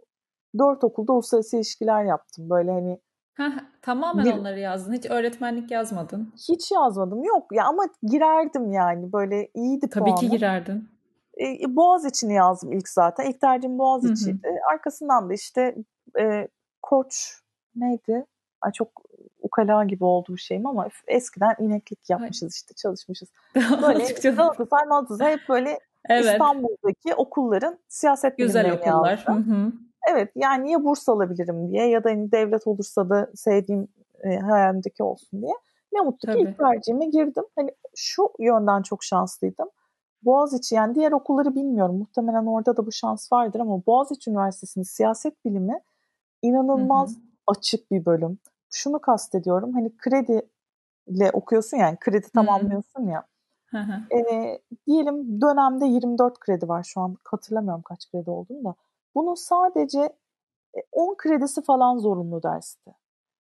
dört 0.58 0.84
okulda 0.84 1.12
uluslararası 1.12 1.56
ilişkiler 1.56 2.04
yaptım. 2.04 2.50
Böyle 2.50 2.70
hani 2.70 3.00
Heh, 3.34 3.52
tamamen 3.82 4.24
bir, 4.24 4.32
onları 4.32 4.60
yazdın. 4.60 4.92
Hiç 4.92 5.10
öğretmenlik 5.10 5.70
yazmadın. 5.70 6.32
Hiç 6.48 6.72
yazmadım. 6.72 7.24
Yok 7.24 7.46
ya 7.52 7.64
ama 7.64 7.84
girerdim 8.02 8.72
yani. 8.72 9.12
Böyle 9.12 9.48
iyiydi 9.54 9.88
Tabii 9.90 10.04
puanı. 10.04 10.20
ki 10.20 10.28
girerdin. 10.28 10.88
E, 11.40 11.76
Boğaz 11.76 12.04
için 12.04 12.30
yazdım 12.30 12.72
ilk 12.72 12.88
zaten. 12.88 13.24
İlk 13.24 13.40
tercihim 13.40 13.78
Boğaz 13.78 14.04
içiydi. 14.04 14.60
Arkasından 14.72 15.30
da 15.30 15.34
işte 15.34 15.74
e, 16.20 16.48
Koç 16.82 17.40
neydi? 17.74 18.26
Ay 18.60 18.72
çok 18.72 18.88
ukala 19.42 19.84
gibi 19.84 20.04
oldu 20.04 20.34
bir 20.34 20.40
şeyim 20.40 20.66
ama 20.66 20.88
eskiden 21.06 21.54
ineklik 21.58 22.10
yapmışız 22.10 22.54
işte 22.54 22.74
çalışmışız. 22.74 23.28
Böyle 23.54 24.04
Galatasaray 24.30 24.84
Galatasaray 24.88 25.32
hep 25.32 25.48
böyle 25.48 25.78
evet. 26.08 26.24
İstanbul'daki 26.24 27.14
okulların 27.14 27.78
siyaset 27.88 28.38
Güzel 28.38 28.72
okullar. 28.72 29.24
Hı 29.26 29.32
hı. 29.32 29.72
Evet 30.10 30.32
yani 30.34 30.72
ya 30.72 30.84
burs 30.84 31.08
alabilirim 31.08 31.70
diye 31.70 31.88
ya 31.88 32.04
da 32.04 32.10
hani 32.10 32.32
devlet 32.32 32.66
olursa 32.66 33.10
da 33.10 33.30
sevdiğim 33.34 33.88
e, 34.24 34.38
hayalimdeki 34.38 35.02
olsun 35.02 35.42
diye. 35.42 35.52
Ne 35.92 36.00
mutlu 36.00 36.26
Tabii. 36.26 36.38
ki 36.38 36.48
ilk 36.48 36.58
tercihime 36.58 37.06
girdim. 37.06 37.44
Hani 37.56 37.70
şu 37.96 38.30
yönden 38.38 38.82
çok 38.82 39.04
şanslıydım. 39.04 39.68
Boğaziçi 40.22 40.74
yani 40.74 40.94
diğer 40.94 41.12
okulları 41.12 41.54
bilmiyorum. 41.54 41.98
Muhtemelen 41.98 42.46
orada 42.46 42.76
da 42.76 42.86
bu 42.86 42.92
şans 42.92 43.32
vardır 43.32 43.60
ama 43.60 43.86
Boğaziçi 43.86 44.30
Üniversitesi'nin 44.30 44.84
siyaset 44.84 45.44
bilimi 45.44 45.80
inanılmaz 46.42 47.10
hı 47.10 47.20
hı. 47.20 47.22
açık 47.46 47.90
bir 47.90 48.04
bölüm. 48.04 48.38
Şunu 48.70 48.98
kastediyorum. 48.98 49.72
Hani 49.72 49.96
krediyle 49.96 51.30
okuyorsun 51.32 51.76
yani 51.76 51.96
kredi 52.00 52.26
tamamlıyorsun 52.34 53.06
ya. 53.06 53.24
Hı 53.70 53.78
hı. 53.78 54.16
E, 54.16 54.58
diyelim 54.86 55.40
dönemde 55.40 55.86
24 55.86 56.40
kredi 56.40 56.68
var 56.68 56.82
şu 56.82 57.00
an 57.00 57.16
hatırlamıyorum 57.24 57.82
kaç 57.82 58.10
kredi 58.10 58.30
olduğunu 58.30 58.64
da. 58.64 58.74
Bunun 59.14 59.34
sadece 59.34 60.08
10 60.92 61.14
kredisi 61.18 61.62
falan 61.62 61.98
zorunlu 61.98 62.42
dersti. 62.42 62.90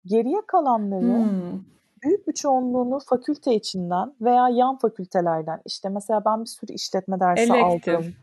Geriye 0.04 0.40
kalanları 0.46 1.02
hmm. 1.02 1.77
Büyük 2.02 2.28
bir 2.28 2.32
çoğunluğunu 2.32 2.98
fakülte 3.06 3.54
içinden 3.54 4.14
veya 4.20 4.48
yan 4.48 4.78
fakültelerden 4.78 5.60
işte 5.66 5.88
mesela 5.88 6.24
ben 6.24 6.40
bir 6.40 6.48
sürü 6.48 6.72
işletme 6.72 7.20
dersi 7.20 7.52
Elektif. 7.52 7.94
aldım. 7.94 8.14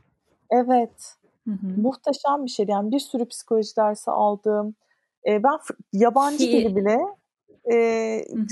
Evet. 0.50 1.16
Hı 1.48 1.52
hı. 1.52 1.82
Muhteşem 1.82 2.46
bir 2.46 2.50
şey. 2.50 2.66
Yani 2.70 2.92
bir 2.92 3.00
sürü 3.00 3.26
psikoloji 3.26 3.76
dersi 3.78 4.12
aldım. 4.12 4.76
Ee, 5.28 5.44
ben 5.44 5.60
yabancı 5.94 6.40
dili 6.40 6.76
bile 6.76 7.00
e, 7.72 8.26
hı 8.34 8.40
hı 8.40 8.46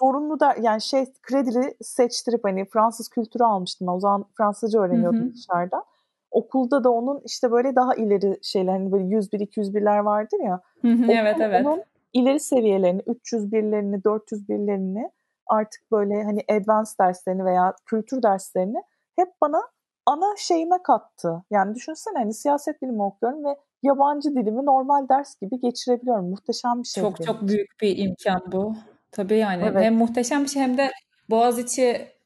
zorunlu 0.00 0.40
da 0.40 0.54
yani 0.62 0.82
şey 0.82 1.06
kredili 1.22 1.74
seçtirip 1.82 2.44
hani 2.44 2.64
Fransız 2.64 3.08
kültürü 3.08 3.44
almıştım. 3.44 3.88
O 3.88 4.00
zaman 4.00 4.24
Fransızca 4.36 4.80
öğreniyordum 4.80 5.20
hı 5.20 5.24
hı. 5.24 5.34
dışarıda. 5.34 5.84
Okulda 6.30 6.84
da 6.84 6.90
onun 6.90 7.22
işte 7.24 7.50
böyle 7.50 7.76
daha 7.76 7.94
ileri 7.94 8.38
şeyler 8.42 8.72
hani 8.72 8.92
böyle 8.92 9.04
101 9.04 9.40
201'ler 9.40 9.98
vardır 9.98 10.38
ya. 10.44 10.60
Hı 10.82 10.88
hı, 10.88 11.12
evet 11.12 11.36
evet. 11.40 11.66
Onun 11.66 11.82
ileri 12.12 12.40
seviyelerini 12.40 13.00
301'lerini 13.00 14.02
401'lerini 14.02 15.10
artık 15.46 15.92
böyle 15.92 16.22
hani 16.22 16.40
advanced 16.48 16.98
derslerini 17.00 17.44
veya 17.44 17.74
kültür 17.86 18.22
derslerini 18.22 18.78
hep 19.16 19.28
bana 19.40 19.62
ana 20.06 20.36
şeyime 20.38 20.82
kattı. 20.82 21.44
Yani 21.50 21.74
düşünsene 21.74 22.18
hani 22.18 22.34
siyaset 22.34 22.82
bilimi 22.82 23.02
okuyorum 23.02 23.44
ve 23.44 23.56
yabancı 23.82 24.30
dilimi 24.30 24.66
normal 24.66 25.08
ders 25.08 25.36
gibi 25.40 25.60
geçirebiliyorum. 25.60 26.30
Muhteşem 26.30 26.82
bir 26.82 26.88
şey. 26.88 27.02
Çok 27.02 27.24
çok 27.24 27.48
büyük 27.48 27.70
bir 27.82 27.98
imkan 27.98 28.42
bu. 28.52 28.74
Tabii 29.12 29.36
yani 29.36 29.62
evet. 29.62 29.84
hem 29.84 29.94
muhteşem 29.94 30.42
bir 30.42 30.48
şey 30.48 30.62
hem 30.62 30.78
de 30.78 30.90
Boğaziçi 31.30 32.17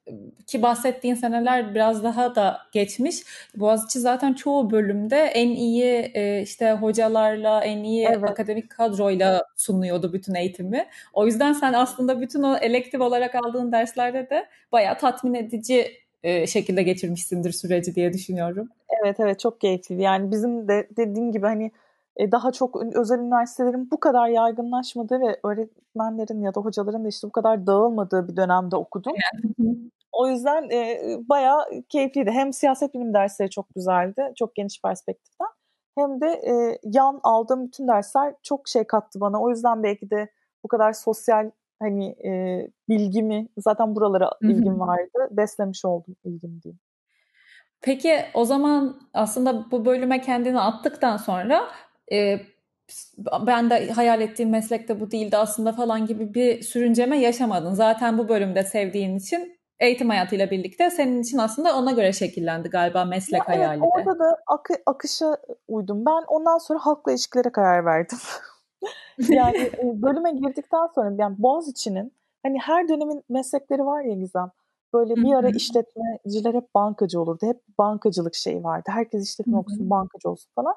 ki 0.47 0.63
bahsettiğin 0.63 1.15
seneler 1.15 1.75
biraz 1.75 2.05
daha 2.05 2.35
da 2.35 2.59
geçmiş. 2.73 3.17
Boğaziçi 3.57 3.99
zaten 3.99 4.33
çoğu 4.33 4.71
bölümde 4.71 5.17
en 5.17 5.49
iyi 5.49 6.11
e, 6.15 6.43
işte 6.43 6.73
hocalarla, 6.73 7.65
en 7.65 7.83
iyi 7.83 8.07
evet. 8.07 8.31
akademik 8.31 8.71
kadroyla 8.71 9.43
sunuyordu 9.57 10.13
bütün 10.13 10.35
eğitimi. 10.35 10.87
O 11.13 11.27
yüzden 11.27 11.53
sen 11.53 11.73
aslında 11.73 12.21
bütün 12.21 12.43
o 12.43 12.57
elektif 12.57 13.01
olarak 13.01 13.35
aldığın 13.35 13.73
derslerde 13.73 14.31
de 14.31 14.47
bayağı 14.73 14.99
tatmin 14.99 15.35
edici 15.35 15.93
e, 16.23 16.47
şekilde 16.47 16.83
geçirmişsindir 16.83 17.53
süreci 17.53 17.95
diye 17.95 18.13
düşünüyorum. 18.13 18.69
Evet 19.03 19.21
evet 19.21 19.41
çok 19.41 19.61
keyifli. 19.61 20.03
Yani 20.03 20.31
bizim 20.31 20.69
de 20.69 20.89
dediğim 20.97 21.33
gibi 21.33 21.47
hani 21.47 21.71
e, 22.17 22.33
daha 22.33 22.53
çok 22.53 22.97
özel 22.97 23.19
üniversitelerin 23.19 23.91
bu 23.91 24.01
kadar 24.01 24.29
yaygınlaşmadığı 24.29 25.21
ve 25.21 25.41
öğretmenlerin 25.45 26.43
ya 26.43 26.55
da 26.55 26.61
hocaların 26.61 27.05
da 27.05 27.09
işte 27.09 27.29
bu 27.29 27.33
kadar 27.33 27.67
dağılmadığı 27.67 28.29
bir 28.29 28.37
dönemde 28.37 28.77
okudum. 28.77 29.13
O 30.13 30.29
yüzden 30.29 30.71
e, 30.71 31.01
bayağı 31.29 31.65
keyifliydi. 31.89 32.31
Hem 32.31 32.53
siyaset 32.53 32.95
bilim 32.95 33.15
dersleri 33.15 33.51
çok 33.51 33.75
güzeldi, 33.75 34.33
çok 34.37 34.55
geniş 34.55 34.83
perspektiften. 34.83 35.49
Hem 35.99 36.21
de 36.21 36.27
e, 36.27 36.79
yan 36.83 37.21
aldığım 37.23 37.67
bütün 37.67 37.89
dersler 37.89 38.35
çok 38.43 38.69
şey 38.69 38.85
kattı 38.85 39.21
bana. 39.21 39.43
O 39.43 39.51
yüzden 39.51 39.83
belki 39.83 40.11
de 40.11 40.29
bu 40.65 40.69
kadar 40.69 40.93
sosyal 40.93 41.51
hani 41.79 42.07
e, 42.07 42.31
bilgimi 42.89 43.49
zaten 43.59 43.97
buralara 43.97 44.31
ilgim 44.41 44.81
vardı. 44.81 45.29
Beslemiş 45.31 45.85
oldum 45.85 46.17
ilgim 46.25 46.61
diyeyim. 46.63 46.81
Peki 47.81 48.19
o 48.35 48.45
zaman 48.45 48.97
aslında 49.15 49.71
bu 49.71 49.85
bölüme 49.85 50.21
kendini 50.21 50.61
attıktan 50.61 51.17
sonra 51.17 51.63
e, 52.13 52.41
ben 53.47 53.71
de 53.71 53.91
hayal 53.91 54.21
ettiğim 54.21 54.51
meslekte 54.51 55.01
bu 55.01 55.11
değildi 55.11 55.37
aslında 55.37 55.73
falan 55.73 56.07
gibi 56.07 56.35
bir 56.35 56.63
sürünceme 56.63 57.19
yaşamadın. 57.19 57.75
Zaten 57.75 58.19
bu 58.19 58.29
bölümde 58.29 58.63
sevdiğin 58.63 59.17
için 59.17 59.59
eğitim 59.81 60.09
hayatıyla 60.09 60.51
birlikte 60.51 60.91
senin 60.91 61.23
için 61.23 61.39
aslında 61.39 61.77
ona 61.79 61.93
göre 61.93 62.13
şekillendi 62.13 62.69
galiba 62.69 63.05
meslek 63.05 63.41
ya 63.41 63.49
hayali 63.49 63.81
evet, 63.83 63.93
Orada 63.93 64.19
da 64.19 64.39
akı, 64.47 64.75
akışa 64.87 65.37
uydum. 65.69 66.07
Ben 66.07 66.25
ondan 66.29 66.59
sonra 66.59 66.79
halkla 66.79 67.13
ilişkilere 67.13 67.53
karar 67.53 67.85
verdim. 67.85 68.19
yani 69.29 69.59
e, 69.59 70.03
bölüme 70.03 70.33
girdikten 70.33 70.87
sonra 70.95 71.15
yani 71.19 71.37
Boğaziçi'nin 71.39 72.13
hani 72.43 72.59
her 72.59 72.89
dönemin 72.89 73.25
meslekleri 73.29 73.87
var 73.87 74.03
ya 74.03 74.15
Gizem. 74.15 74.51
Böyle 74.95 75.17
bir 75.17 75.35
ara 75.35 75.49
işletmeciler 75.49 76.55
hep 76.55 76.75
bankacı 76.75 77.21
olurdu. 77.21 77.47
Hep 77.47 77.61
bankacılık 77.79 78.35
şeyi 78.35 78.65
vardı. 78.65 78.91
Herkes 78.95 79.31
işletme 79.31 79.57
okusun, 79.57 79.91
bankacı 79.91 80.31
olsun 80.31 80.51
falan. 80.55 80.75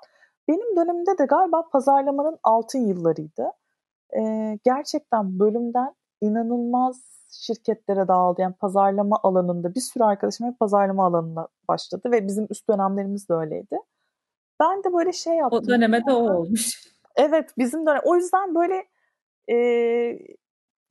Benim 0.48 0.76
dönemimde 0.76 1.18
de 1.18 1.26
galiba 1.26 1.70
pazarlamanın 1.70 2.38
altın 2.44 2.80
yıllarıydı. 2.80 3.52
Ee, 4.18 4.60
gerçekten 4.64 5.40
bölümden 5.40 5.96
inanılmaz 6.22 7.16
şirketlere 7.32 8.08
dağıldı. 8.08 8.42
Yani 8.42 8.56
pazarlama 8.56 9.20
alanında 9.24 9.76
bir 9.76 9.80
sürü 9.80 10.04
arkadaşım 10.04 10.48
hep 10.48 10.60
pazarlama 10.60 11.06
alanına 11.06 11.48
başladı 11.68 12.12
ve 12.12 12.28
bizim 12.28 12.48
üst 12.50 12.70
dönemlerimiz 12.70 13.30
de 13.30 13.34
öyleydi. 13.34 13.78
Ben 14.60 14.84
de 14.84 14.94
böyle 14.94 15.14
şey 15.14 15.36
yaptım. 15.36 15.60
O 15.64 15.68
döneme 15.68 16.06
de 16.06 16.12
o 16.12 16.34
olmuş. 16.38 16.86
Evet 17.18 17.50
bizim 17.58 17.86
dönem. 17.86 18.02
O 18.04 18.16
yüzden 18.16 18.56
böyle 18.56 18.86
e, 19.50 19.58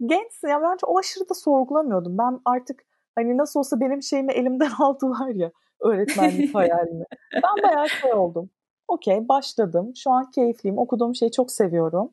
gençsin. 0.07 0.49
Yani 0.49 0.63
bence 0.63 0.87
o 0.87 0.99
aşırı 0.99 1.29
da 1.29 1.35
sorgulamıyordum. 1.35 2.19
Ben 2.19 2.41
artık 2.45 2.83
hani 3.15 3.39
nasıl 3.39 3.61
olsa 3.61 3.81
benim 3.81 4.03
şeyimi 4.03 4.33
elimden 4.33 4.71
aldılar 4.79 5.29
ya 5.29 5.53
öğretmenlik 5.81 6.55
hayalini. 6.55 7.05
Ben 7.35 7.63
bayağı 7.63 7.89
şey 7.89 8.13
oldum. 8.13 8.51
Okey 8.89 9.29
başladım. 9.29 9.93
Şu 9.97 10.11
an 10.11 10.31
keyifliyim. 10.31 10.79
Okuduğum 10.79 11.15
şeyi 11.15 11.31
çok 11.31 11.53
seviyorum. 11.53 12.11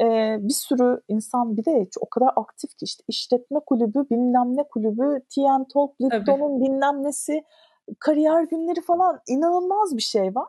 Ee, 0.00 0.36
bir 0.40 0.52
sürü 0.52 1.00
insan 1.08 1.56
bir 1.56 1.64
de 1.64 1.88
o 2.00 2.08
kadar 2.10 2.30
aktif 2.36 2.70
ki 2.70 2.84
işte 2.84 3.04
işletme 3.08 3.60
kulübü, 3.66 4.06
bilmem 4.10 4.56
ne 4.56 4.68
kulübü, 4.68 5.20
TN 5.34 5.64
Talk, 5.74 6.00
Lipton'un 6.00 6.60
bilmem 6.60 7.04
nesi, 7.04 7.44
kariyer 7.98 8.42
günleri 8.42 8.80
falan 8.80 9.20
inanılmaz 9.28 9.96
bir 9.96 10.02
şey 10.02 10.34
var. 10.34 10.48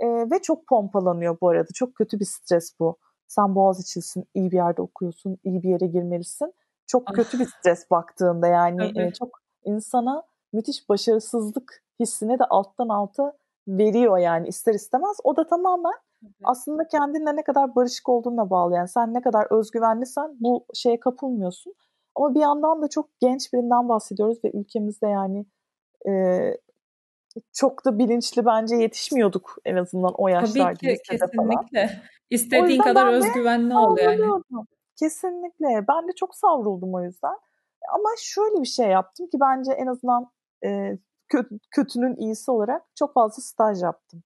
Ee, 0.00 0.06
ve 0.06 0.42
çok 0.42 0.66
pompalanıyor 0.66 1.36
bu 1.40 1.48
arada. 1.48 1.68
Çok 1.74 1.94
kötü 1.94 2.20
bir 2.20 2.24
stres 2.24 2.80
bu. 2.80 2.96
Sen 3.28 3.54
Boğaziçi'sin, 3.54 4.24
iyi 4.34 4.50
bir 4.50 4.56
yerde 4.56 4.82
okuyorsun, 4.82 5.38
iyi 5.44 5.62
bir 5.62 5.68
yere 5.68 5.86
girmelisin. 5.86 6.54
Çok 6.86 7.02
ah. 7.06 7.14
kötü 7.14 7.38
bir 7.38 7.46
stres 7.46 7.90
baktığında 7.90 8.46
yani 8.46 8.92
e, 9.00 9.12
çok 9.12 9.40
insana 9.64 10.22
müthiş 10.52 10.88
başarısızlık 10.88 11.82
hissini 12.00 12.38
de 12.38 12.44
alttan 12.44 12.88
alta 12.88 13.32
veriyor 13.68 14.18
yani 14.18 14.48
ister 14.48 14.74
istemez. 14.74 15.16
O 15.24 15.36
da 15.36 15.46
tamamen 15.46 15.94
aslında 16.44 16.88
kendinle 16.88 17.36
ne 17.36 17.44
kadar 17.44 17.74
barışık 17.74 18.08
olduğuna 18.08 18.50
bağlı. 18.50 18.74
Yani 18.74 18.88
sen 18.88 19.14
ne 19.14 19.20
kadar 19.20 19.46
özgüvenlisen 19.50 20.36
bu 20.40 20.66
şeye 20.74 21.00
kapılmıyorsun. 21.00 21.74
Ama 22.14 22.34
bir 22.34 22.40
yandan 22.40 22.82
da 22.82 22.88
çok 22.88 23.08
genç 23.20 23.52
birinden 23.52 23.88
bahsediyoruz 23.88 24.38
ve 24.44 24.50
ülkemizde 24.54 25.06
yani 25.06 25.46
e, 26.08 26.12
çok 27.52 27.84
da 27.84 27.98
bilinçli 27.98 28.46
bence 28.46 28.76
yetişmiyorduk 28.76 29.56
en 29.64 29.76
azından 29.76 30.14
o 30.14 30.28
yaşlarda. 30.28 30.74
Tabii 30.74 30.96
ki 30.96 31.02
kesinlikle. 31.10 31.86
Falan. 31.86 32.00
İstediğin 32.30 32.80
kadar 32.80 33.06
özgüvenli 33.06 33.76
ol 33.76 33.98
yani. 33.98 34.42
Kesinlikle. 34.98 35.84
Ben 35.88 36.08
de 36.08 36.12
çok 36.16 36.34
savruldum 36.34 36.94
o 36.94 37.02
yüzden. 37.02 37.34
Ama 37.92 38.08
şöyle 38.18 38.60
bir 38.60 38.66
şey 38.66 38.88
yaptım 38.88 39.26
ki 39.26 39.38
bence 39.40 39.72
en 39.72 39.86
azından 39.86 40.30
e, 40.64 40.98
kötünün 41.70 42.16
iyisi 42.16 42.50
olarak 42.50 42.82
çok 42.94 43.14
fazla 43.14 43.42
staj 43.42 43.82
yaptım. 43.82 44.22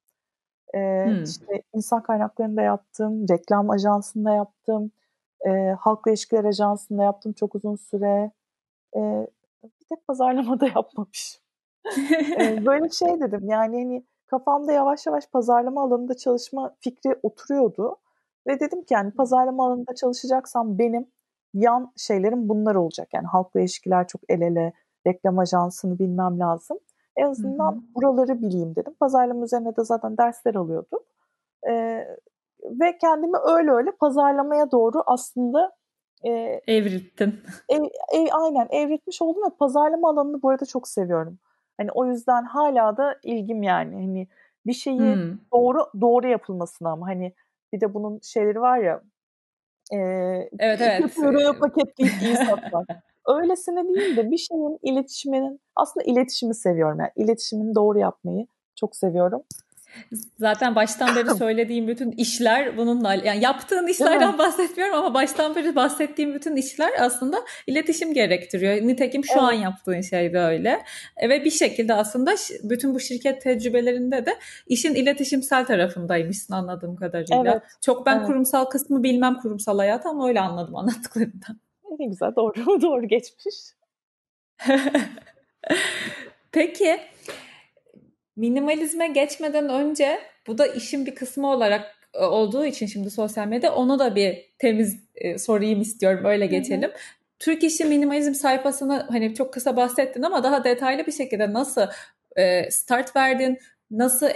E, 0.75 1.05
hmm. 1.07 1.23
İşte 1.23 1.63
insan 1.75 2.03
kaynaklarında 2.03 2.63
yaptım, 2.63 3.29
reklam 3.29 3.71
ajansında 3.71 4.31
yaptım, 4.31 4.91
e, 5.47 5.51
halkla 5.81 6.11
ilişkiler 6.11 6.45
ajansında 6.45 7.03
yaptım 7.03 7.33
çok 7.33 7.55
uzun 7.55 7.77
süre. 7.77 8.31
E, 8.97 9.27
bir 9.65 9.87
tek 9.89 10.07
pazarlamada 10.07 10.67
yapmamışım. 10.77 11.41
e, 12.41 12.67
böyle 12.67 12.91
şey 12.91 13.21
dedim 13.21 13.49
yani 13.49 13.77
hani 13.83 14.05
kafamda 14.27 14.73
yavaş 14.73 15.07
yavaş 15.07 15.27
pazarlama 15.27 15.83
alanında 15.83 16.17
çalışma 16.17 16.77
fikri 16.81 17.19
oturuyordu. 17.23 17.97
Ve 18.47 18.61
dedim 18.61 18.85
ki 18.85 18.95
yani 18.95 19.11
pazarlama 19.11 19.67
alanında 19.67 19.95
çalışacaksam 19.95 20.79
benim 20.79 21.07
yan 21.55 21.93
şeylerim 21.97 22.49
bunlar 22.49 22.75
olacak. 22.75 23.09
Yani 23.15 23.27
halkla 23.27 23.61
ilişkiler 23.61 24.07
çok 24.07 24.21
el 24.29 24.41
ele, 24.41 24.73
reklam 25.07 25.39
ajansını 25.39 25.99
bilmem 25.99 26.39
lazım. 26.39 26.79
En 27.19 27.31
azından 27.31 27.73
hı 27.73 27.77
hı. 27.77 27.95
buraları 27.95 28.43
bileyim 28.43 28.77
dedim. 28.77 28.95
Pazarlama 29.01 29.45
üzerine 29.45 29.77
de 29.77 29.85
zaten 29.85 30.19
dersler 30.19 30.55
alıyordum. 30.55 31.01
Ee, 31.69 32.07
ve 32.65 32.99
kendimi 33.01 33.37
öyle 33.39 33.71
öyle 33.71 33.91
pazarlamaya 33.91 34.71
doğru 34.71 35.03
aslında 35.07 35.73
e, 36.25 36.61
evrittim. 36.67 37.43
Ev, 37.69 37.83
ev, 38.15 38.27
aynen 38.33 38.69
evritmiş 38.71 39.23
oldum 39.23 39.43
ve 39.43 39.57
pazarlama 39.59 40.11
alanını 40.11 40.43
bu 40.43 40.51
arada 40.51 40.65
çok 40.65 40.89
seviyorum. 40.89 41.39
Hani 41.77 41.93
o 41.93 42.07
yüzden 42.07 42.45
hala 42.45 42.97
da 42.97 43.17
ilgim 43.23 43.63
yani. 43.63 43.95
Hani 43.95 44.29
bir 44.67 44.73
şeyi 44.73 45.15
hmm. 45.15 45.39
doğru 45.53 45.79
doğru 46.01 46.29
yapılmasına 46.29 46.91
ama 46.91 47.07
hani 47.07 47.33
bir 47.73 47.81
de 47.81 47.95
bunun 47.95 48.21
şeyleri 48.23 48.61
var 48.61 48.79
ya 48.79 49.03
e, 49.93 49.97
evet 50.59 50.81
evet. 50.81 51.19
Euroya 51.23 51.59
paketleyip 51.59 52.23
iyi 52.23 52.37
satmak. 52.37 52.89
Öylesine 53.29 53.89
değil 53.89 54.17
de 54.17 54.31
bir 54.31 54.39
şeyin 54.39 54.79
iletişiminin 54.83 55.61
aslında 55.77 56.05
iletişimi 56.05 56.55
seviyorum. 56.55 57.01
Yani 57.01 57.11
iletişimini 57.17 57.75
doğru 57.75 57.99
yapmayı 57.99 58.47
çok 58.77 58.97
seviyorum. 58.97 59.43
Zaten 60.39 60.75
baştan 60.75 61.17
beri 61.17 61.31
söylediğim 61.39 61.89
bütün 61.89 62.11
işler 62.11 62.77
bununla 62.77 63.15
yani 63.15 63.45
yaptığın 63.45 63.87
işlerden 63.87 64.39
bahsetmiyorum 64.39 64.95
ama 64.95 65.15
baştan 65.15 65.55
beri 65.55 65.77
bahsettiğim 65.77 66.35
bütün 66.35 66.57
işler 66.57 66.91
aslında 67.01 67.37
iletişim 67.67 68.15
gerektiriyor. 68.15 68.75
Nitekim 68.75 69.25
şu 69.25 69.33
evet. 69.33 69.43
an 69.43 69.53
yaptığın 69.53 70.01
şey 70.01 70.33
de 70.33 70.39
öyle. 70.39 70.83
E, 71.17 71.29
ve 71.29 71.45
bir 71.45 71.51
şekilde 71.51 71.95
aslında 71.95 72.35
bütün 72.63 72.95
bu 72.95 73.01
şirket 73.01 73.43
tecrübelerinde 73.43 74.27
de 74.27 74.37
işin 74.67 74.95
iletişimsel 74.95 75.67
tarafındaymışsın 75.67 76.55
anladığım 76.55 76.97
kadarıyla. 76.97 77.53
Evet. 77.53 77.63
Çok 77.81 78.07
ben 78.07 78.17
evet. 78.17 78.27
kurumsal 78.27 78.65
kısmı 78.65 79.03
bilmem 79.03 79.39
kurumsal 79.43 79.79
hayat 79.79 80.07
ama 80.07 80.29
öyle 80.29 80.41
anladım 80.41 80.77
anlattıklarından. 80.77 81.68
Ne 81.99 82.07
güzel 82.07 82.35
doğru 82.37 82.83
doğru 82.83 83.09
geçmiş. 83.09 83.55
Peki 86.53 87.01
minimalizme 88.37 89.09
geçmeden 89.09 89.69
önce 89.69 90.19
bu 90.47 90.59
da 90.59 90.67
işin 90.67 91.07
bir 91.07 91.15
kısmı 91.15 91.51
olarak 91.51 91.99
e, 92.15 92.25
olduğu 92.25 92.65
için 92.65 92.87
şimdi 92.87 93.11
sosyal 93.11 93.47
medya 93.47 93.75
onu 93.75 93.99
da 93.99 94.17
bir 94.17 94.55
temiz 94.59 94.97
e, 95.15 95.39
sorayım 95.39 95.81
istiyorum 95.81 96.25
öyle 96.25 96.47
geçelim. 96.47 96.91
Hı 96.91 96.95
hı. 96.95 96.99
Türk 97.39 97.65
İşi 97.65 97.85
Minimalizm 97.85 98.35
sayfasını 98.35 99.07
hani 99.11 99.35
çok 99.35 99.53
kısa 99.53 99.77
bahsettin 99.77 100.23
ama 100.23 100.43
daha 100.43 100.65
detaylı 100.65 101.07
bir 101.07 101.13
şekilde 101.13 101.53
nasıl 101.53 101.87
e, 102.37 102.71
start 102.71 103.17
verdin? 103.17 103.59
Nasıl 103.91 104.29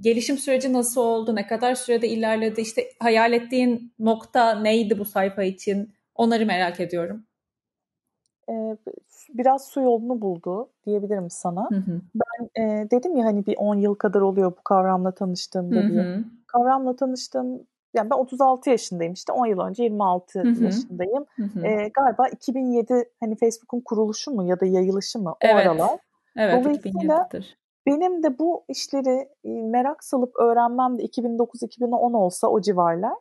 gelişim 0.00 0.38
süreci 0.38 0.72
nasıl 0.72 1.00
oldu? 1.00 1.36
Ne 1.36 1.46
kadar 1.46 1.74
sürede 1.74 2.08
ilerledi? 2.08 2.60
İşte 2.60 2.88
hayal 2.98 3.32
ettiğin 3.32 3.92
nokta 3.98 4.60
neydi 4.60 4.98
bu 4.98 5.04
sayfa 5.04 5.42
için? 5.42 5.94
Onları 6.18 6.46
merak 6.46 6.80
ediyorum. 6.80 7.24
Ee, 8.50 8.76
biraz 9.28 9.68
su 9.68 9.80
yolunu 9.80 10.20
buldu 10.20 10.70
diyebilirim 10.86 11.30
sana. 11.30 11.68
Hı 11.70 11.74
hı. 11.74 12.00
Ben 12.14 12.62
e, 12.62 12.90
dedim 12.90 13.16
ya 13.16 13.24
hani 13.24 13.46
bir 13.46 13.56
10 13.56 13.74
yıl 13.74 13.94
kadar 13.94 14.20
oluyor 14.20 14.52
bu 14.58 14.62
kavramla 14.62 15.14
tanıştığımda 15.14 15.76
hı 15.76 15.80
hı. 15.80 15.88
diye. 15.88 16.24
Kavramla 16.46 16.96
tanıştığım 16.96 17.66
yani 17.94 18.10
ben 18.10 18.16
36 18.16 18.70
yaşındayım 18.70 19.12
işte 19.12 19.32
10 19.32 19.46
yıl 19.46 19.60
önce 19.60 19.82
26 19.82 20.42
hı 20.42 20.48
hı. 20.48 20.64
yaşındayım. 20.64 21.24
Hı 21.36 21.42
hı. 21.42 21.66
E, 21.66 21.90
galiba 21.94 22.28
2007 22.28 23.10
hani 23.20 23.36
Facebook'un 23.36 23.80
kuruluşu 23.80 24.30
mu 24.30 24.44
ya 24.44 24.60
da 24.60 24.66
yayılışı 24.66 25.18
mı 25.18 25.30
o 25.30 25.36
evet. 25.40 25.66
aralar. 25.66 25.98
Evet 26.36 26.64
Dolayısıyla 26.64 27.28
2007'dir. 27.32 27.58
benim 27.86 28.22
de 28.22 28.38
bu 28.38 28.64
işleri 28.68 29.28
merak 29.44 30.04
salıp 30.04 30.36
öğrenmem 30.40 30.98
de 30.98 31.02
2009-2010 31.02 32.16
olsa 32.16 32.48
o 32.48 32.60
civarlar 32.60 33.18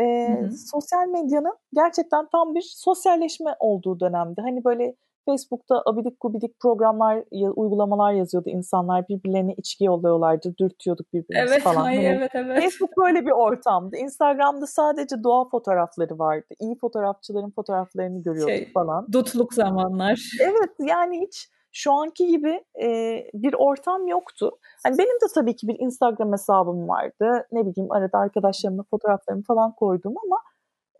e, 0.00 0.28
hı 0.28 0.46
hı. 0.46 0.50
sosyal 0.50 1.08
medyanın 1.08 1.56
gerçekten 1.72 2.26
tam 2.32 2.54
bir 2.54 2.72
sosyalleşme 2.76 3.56
olduğu 3.60 4.00
dönemde. 4.00 4.40
Hani 4.40 4.64
böyle 4.64 4.96
Facebook'ta 5.28 5.82
abidik 5.86 6.20
gubidik 6.20 6.60
programlar, 6.60 7.24
uygulamalar 7.56 8.12
yazıyordu 8.12 8.48
insanlar. 8.48 9.08
Birbirlerine 9.08 9.54
içki 9.54 9.84
yolluyorlardı, 9.84 10.54
dürtüyorduk 10.58 11.12
birbirimizi 11.12 11.54
evet, 11.54 11.62
falan. 11.62 11.84
Ay, 11.84 11.96
hani 11.96 12.06
evet, 12.06 12.30
evet. 12.34 12.62
Facebook 12.62 12.90
böyle 12.96 13.26
bir 13.26 13.30
ortamdı. 13.30 13.96
Instagram'da 13.96 14.66
sadece 14.66 15.24
doğa 15.24 15.48
fotoğrafları 15.48 16.18
vardı. 16.18 16.46
İyi 16.60 16.78
fotoğrafçıların 16.78 17.50
fotoğraflarını 17.50 18.22
görüyorduk 18.22 18.54
şey, 18.54 18.72
falan. 18.72 19.06
Dutluk 19.12 19.54
zamanlar. 19.54 20.30
Evet 20.40 20.70
yani 20.80 21.20
hiç 21.20 21.50
şu 21.78 21.92
anki 21.92 22.26
gibi 22.26 22.64
e, 22.82 22.86
bir 23.34 23.54
ortam 23.54 24.06
yoktu. 24.06 24.50
Hani 24.84 24.98
benim 24.98 25.14
de 25.14 25.26
tabii 25.34 25.56
ki 25.56 25.68
bir 25.68 25.78
Instagram 25.78 26.32
hesabım 26.32 26.88
vardı. 26.88 27.46
Ne 27.52 27.66
bileyim 27.66 27.92
arada 27.92 28.18
arkadaşlarımla 28.18 28.82
fotoğraflarımı 28.90 29.42
falan 29.42 29.72
koydum 29.72 30.14
ama 30.24 30.42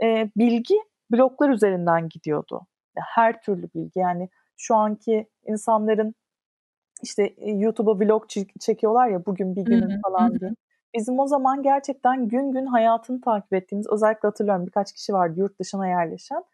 e, 0.02 0.30
bilgi 0.36 0.74
bloklar 1.12 1.48
üzerinden 1.50 2.08
gidiyordu. 2.08 2.66
Her 2.96 3.42
türlü 3.42 3.68
bilgi 3.74 3.98
yani 4.00 4.28
şu 4.56 4.74
anki 4.76 5.28
insanların 5.46 6.14
işte 7.02 7.34
YouTube'a 7.44 7.98
vlog 7.98 8.24
çekiyorlar 8.60 9.08
ya 9.08 9.26
bugün 9.26 9.56
bir 9.56 9.64
günün 9.64 10.00
falan 10.02 10.40
diye. 10.40 10.50
Bizim 10.94 11.18
o 11.18 11.26
zaman 11.26 11.62
gerçekten 11.62 12.28
gün 12.28 12.52
gün 12.52 12.66
hayatını 12.66 13.20
takip 13.20 13.52
ettiğimiz 13.52 13.86
özellikle 13.86 14.28
hatırlıyorum 14.28 14.66
birkaç 14.66 14.92
kişi 14.92 15.12
vardı 15.12 15.34
yurt 15.40 15.60
dışına 15.60 15.88
yerleşen. 15.88 16.44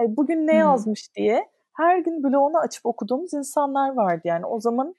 E, 0.00 0.16
bugün 0.16 0.46
ne 0.46 0.54
yazmış 0.54 1.14
diye 1.16 1.53
her 1.74 1.98
gün 1.98 2.22
bloğunu 2.22 2.58
açıp 2.58 2.86
okuduğumuz 2.86 3.34
insanlar 3.34 3.94
vardı. 3.94 4.22
Yani 4.24 4.46
o 4.46 4.60
zaman 4.60 4.94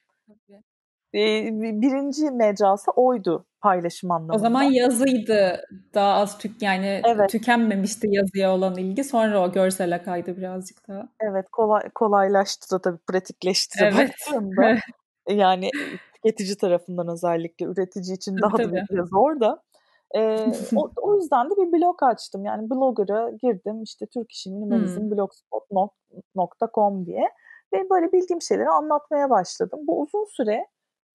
e, 1.13 1.49
birinci 1.81 2.31
mecrası 2.31 2.91
oydu 2.91 3.45
paylaşım 3.61 4.11
anlamında. 4.11 4.35
O 4.35 4.39
zaman 4.39 4.63
yazıydı 4.63 5.65
daha 5.93 6.13
az 6.13 6.37
tük 6.37 6.61
yani 6.61 7.01
evet. 7.05 7.29
tükenmemişti 7.29 8.07
yazıya 8.11 8.53
olan 8.53 8.77
ilgi. 8.77 9.03
Sonra 9.03 9.41
o 9.41 9.51
görsele 9.51 10.03
kaydı 10.03 10.37
birazcık 10.37 10.87
daha. 10.87 11.07
Evet 11.21 11.45
kolay, 11.51 11.89
kolaylaştı 11.89 12.75
da 12.75 12.81
tabii 12.81 12.97
pratikleşti 13.07 13.79
evet. 13.81 14.11
yani 15.29 15.69
tüketici 16.13 16.57
tarafından 16.57 17.07
özellikle 17.07 17.65
üretici 17.65 18.15
için 18.15 18.37
daha 18.41 18.57
tabii. 18.57 18.75
da 18.75 18.85
biraz 18.89 19.09
zor 19.09 19.39
da. 19.39 19.61
E, 20.15 20.51
o, 20.75 20.91
o 21.01 21.15
yüzden 21.15 21.49
de 21.49 21.55
bir 21.57 21.71
blog 21.71 22.03
açtım. 22.03 22.45
Yani 22.45 22.69
blogger'a 22.69 23.29
girdim 23.29 23.83
işte 23.83 24.05
Türk 24.05 24.31
İşi 24.31 24.51
Minimalizm 24.51 25.01
hmm. 25.01 25.11
blogspot.com 25.11 27.05
diye 27.05 27.29
ve 27.73 27.89
böyle 27.89 28.11
bildiğim 28.11 28.41
şeyleri 28.41 28.69
anlatmaya 28.69 29.29
başladım. 29.29 29.79
Bu 29.83 30.01
uzun 30.01 30.25
süre 30.25 30.67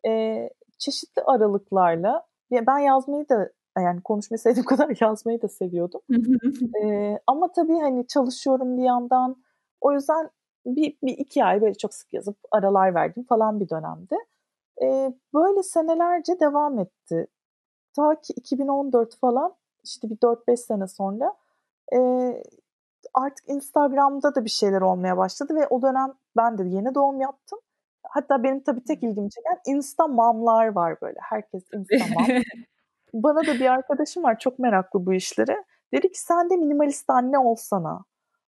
e, 0.07 0.51
çeşitli 0.79 1.23
aralıklarla 1.23 2.27
ben 2.53 2.79
yazmayı 2.79 3.29
da 3.29 3.51
yani 3.79 4.01
konuşmayı 4.03 4.39
sevdiğim 4.39 4.65
kadar 4.67 4.97
yazmayı 5.01 5.43
da 5.43 5.49
seviyordum. 5.49 6.01
ee, 6.83 7.19
ama 7.27 7.53
tabii 7.53 7.79
hani 7.79 8.07
çalışıyorum 8.07 8.79
bir 8.79 8.83
yandan. 8.83 9.37
O 9.81 9.93
yüzden 9.93 10.31
bir, 10.67 10.99
bir 11.03 11.19
iki 11.19 11.45
ay 11.45 11.61
böyle 11.61 11.75
çok 11.75 11.95
sık 11.95 12.13
yazıp 12.13 12.37
aralar 12.51 12.95
verdim 12.95 13.25
falan 13.29 13.61
bir 13.61 13.69
dönemde. 13.69 14.17
Ee, 14.83 15.15
böyle 15.35 15.63
senelerce 15.63 16.41
devam 16.41 16.79
etti. 16.79 17.27
Ta 17.97 18.21
ki 18.21 18.33
2014 18.37 19.17
falan 19.17 19.55
işte 19.85 20.11
bir 20.11 20.17
4-5 20.17 20.57
sene 20.57 20.89
sonra 20.89 21.35
e, 21.95 21.99
artık 23.15 23.49
Instagram'da 23.49 24.35
da 24.35 24.45
bir 24.45 24.51
şeyler 24.51 24.81
olmaya 24.81 25.17
başladı 25.17 25.55
ve 25.55 25.67
o 25.67 25.83
dönem 25.83 26.15
ben 26.37 26.59
de 26.59 26.65
yeni 26.65 26.95
doğum 26.95 27.21
yaptım. 27.21 27.59
Hatta 28.03 28.43
benim 28.43 28.63
tabii 28.63 28.85
tek 28.85 29.03
ilgimi 29.03 29.31
çeken 29.31 29.61
Insta 29.67 30.07
mamlar 30.09 30.67
var 30.67 31.01
böyle. 31.03 31.19
Herkes 31.23 31.63
Insta 31.75 32.05
mam. 32.15 32.27
Bana 33.15 33.47
da 33.47 33.55
bir 33.55 33.67
arkadaşım 33.67 34.23
var 34.23 34.39
çok 34.39 34.59
meraklı 34.59 35.07
bu 35.07 35.15
işlere. 35.15 35.65
Dedi 35.95 36.13
ki 36.13 36.21
sen 36.21 36.51
de 36.51 36.57
minimalist 36.57 37.11
anne 37.11 37.39
olsana. 37.39 38.05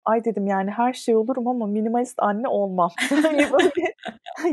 Ay 0.05 0.25
dedim 0.25 0.47
yani 0.47 0.71
her 0.71 0.93
şey 0.93 1.15
olurum 1.15 1.47
ama 1.47 1.67
minimalist 1.67 2.15
anne 2.17 2.47
olmam. 2.47 2.89
hani 3.09 3.47
böyle 3.51 3.71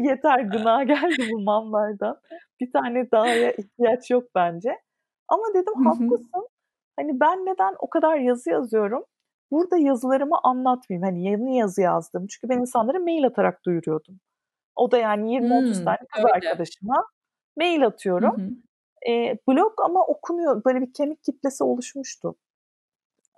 yeter 0.09 0.41
gına 0.41 0.85
geldi 0.85 1.29
bu 1.33 1.41
mamlardan. 1.41 2.21
Bir 2.61 2.73
tane 2.73 3.11
daha 3.11 3.35
ihtiyaç 3.35 4.11
yok 4.11 4.25
bence. 4.35 4.79
Ama 5.29 5.43
dedim 5.55 5.85
haklısın. 5.87 6.49
Hani 6.97 7.21
ben 7.21 7.47
neden 7.47 7.75
o 7.79 7.91
kadar 7.91 8.17
yazı 8.17 8.51
yazıyorum? 8.51 9.05
Burada 9.51 9.77
yazılarımı 9.77 10.37
anlatmayayım. 10.43 11.05
Hani 11.05 11.25
yeni 11.25 11.57
yazı 11.57 11.81
yazdım. 11.83 12.27
Çünkü 12.27 12.49
ben 12.49 12.61
insanlara 12.61 12.99
mail 12.99 13.27
atarak 13.27 13.65
duyuruyordum. 13.65 14.21
O 14.77 14.91
da 14.91 14.99
yani 14.99 15.39
20-30 15.39 15.79
hmm, 15.79 15.85
tane 15.85 15.99
kız 16.13 16.25
öyle. 16.25 16.33
arkadaşıma 16.33 17.05
mail 17.57 17.87
atıyorum. 17.87 18.37
Hı 18.39 18.43
hı. 18.43 19.13
E, 19.13 19.39
blog 19.49 19.73
ama 19.85 20.07
okunuyor. 20.07 20.65
Böyle 20.65 20.81
bir 20.81 20.93
kemik 20.93 21.25
kitlesi 21.25 21.65
oluşmuştu. 21.65 22.35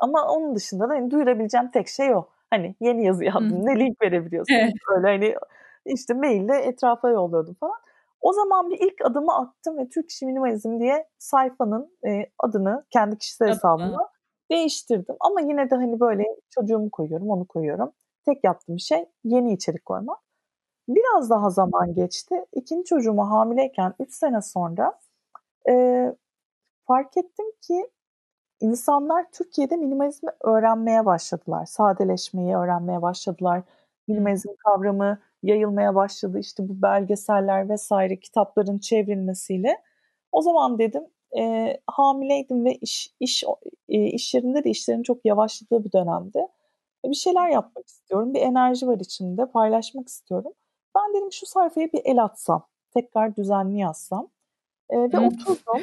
Ama 0.00 0.26
onun 0.28 0.54
dışında 0.54 0.88
da 0.88 0.92
hani 0.92 1.10
duyurabileceğim 1.10 1.70
tek 1.70 1.88
şey 1.88 2.14
o. 2.14 2.24
Hani 2.50 2.74
yeni 2.80 3.06
yazı 3.06 3.24
yazdım. 3.24 3.66
Ne 3.66 3.78
link 3.80 4.02
verebiliyorsun. 4.02 4.54
Evet. 4.54 4.72
Böyle 4.90 5.06
hani 5.06 5.36
işte 5.86 6.14
maille 6.14 6.56
etrafa 6.56 7.10
yolluyordum 7.10 7.54
falan. 7.54 7.76
O 8.20 8.32
zaman 8.32 8.70
bir 8.70 8.78
ilk 8.80 9.04
adımı 9.04 9.36
attım 9.36 9.78
ve 9.78 9.88
Türk 9.88 10.10
İşi 10.10 10.26
Minimalizm 10.26 10.80
diye 10.80 11.08
sayfanın 11.18 11.96
e, 12.06 12.26
adını 12.38 12.84
kendi 12.90 13.18
kişisel 13.18 13.48
hesabıma 13.48 14.08
değiştirdim. 14.50 15.16
Ama 15.20 15.40
yine 15.40 15.70
de 15.70 15.74
hani 15.74 16.00
böyle 16.00 16.24
çocuğumu 16.50 16.90
koyuyorum, 16.90 17.30
onu 17.30 17.46
koyuyorum. 17.46 17.92
Tek 18.24 18.44
yaptığım 18.44 18.78
şey 18.78 19.04
yeni 19.24 19.52
içerik 19.52 19.84
koymak. 19.84 20.18
Biraz 20.88 21.30
daha 21.30 21.50
zaman 21.50 21.94
geçti. 21.94 22.44
İkinci 22.52 22.84
çocuğuma 22.84 23.30
hamileyken 23.30 23.94
3 23.98 24.14
sene 24.14 24.42
sonra 24.42 24.98
e, 25.68 26.06
fark 26.86 27.16
ettim 27.16 27.46
ki 27.60 27.90
insanlar 28.60 29.26
Türkiye'de 29.32 29.76
minimalizmi 29.76 30.30
öğrenmeye 30.40 31.06
başladılar. 31.06 31.66
Sadeleşmeyi 31.66 32.56
öğrenmeye 32.56 33.02
başladılar. 33.02 33.62
Minimalizm 34.08 34.48
kavramı 34.64 35.18
yayılmaya 35.42 35.94
başladı. 35.94 36.38
İşte 36.38 36.68
bu 36.68 36.82
belgeseller 36.82 37.68
vesaire 37.68 38.20
kitapların 38.20 38.78
çevrilmesiyle. 38.78 39.82
O 40.32 40.42
zaman 40.42 40.78
dedim 40.78 41.02
e, 41.38 41.76
hamileydim 41.86 42.64
ve 42.64 42.74
iş 42.74 43.14
iş 43.20 43.44
e, 43.88 44.04
iş 44.04 44.34
yerinde 44.34 44.64
de 44.64 44.70
işlerin 44.70 45.02
çok 45.02 45.24
yavaşladığı 45.24 45.84
bir 45.84 45.92
dönemde. 45.92 46.48
E, 47.04 47.08
bir 47.10 47.14
şeyler 47.14 47.48
yapmak 47.48 47.88
istiyorum. 47.88 48.34
Bir 48.34 48.40
enerji 48.40 48.86
var 48.86 49.00
içimde. 49.00 49.46
Paylaşmak 49.46 50.08
istiyorum. 50.08 50.52
Ben 50.96 51.14
dedim 51.14 51.32
şu 51.32 51.46
sayfaya 51.46 51.92
bir 51.92 52.00
el 52.04 52.24
atsam. 52.24 52.66
Tekrar 52.90 53.36
düzenli 53.36 53.78
yazsam. 53.78 54.28
E, 54.90 54.98
ve 54.98 55.18
oturdum. 55.18 55.82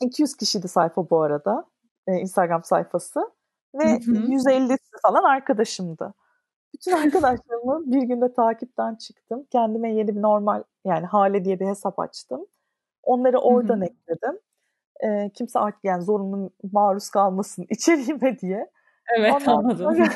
200 0.00 0.36
kişiydi 0.36 0.68
sayfa 0.68 1.10
bu 1.10 1.22
arada. 1.22 1.64
E, 2.06 2.12
Instagram 2.12 2.64
sayfası. 2.64 3.30
Ve 3.74 3.84
hı 3.84 4.10
hı. 4.10 4.30
150 4.32 4.76
falan 5.02 5.24
arkadaşımdı. 5.24 6.14
Bütün 6.74 6.92
arkadaşlarımı 7.06 7.92
bir 7.92 8.02
günde 8.02 8.32
takipten 8.32 8.94
çıktım. 8.94 9.46
Kendime 9.52 9.94
yeni 9.94 10.16
bir 10.16 10.22
normal 10.22 10.62
yani 10.84 11.06
Hale 11.06 11.44
diye 11.44 11.60
bir 11.60 11.66
hesap 11.66 11.98
açtım. 11.98 12.46
Onları 13.02 13.38
oradan 13.38 13.76
hı 13.76 13.80
hı. 13.80 13.84
ekledim. 13.84 14.40
E, 15.00 15.30
kimse 15.34 15.58
artık 15.58 15.84
yani 15.84 16.02
zorunlu 16.02 16.50
maruz 16.72 17.10
kalmasın 17.10 17.66
içeriğime 17.70 18.38
diye. 18.38 18.70
Evet 19.18 19.34
Ondan 19.34 19.56
anladım. 19.56 19.76
Sonra... 19.76 20.08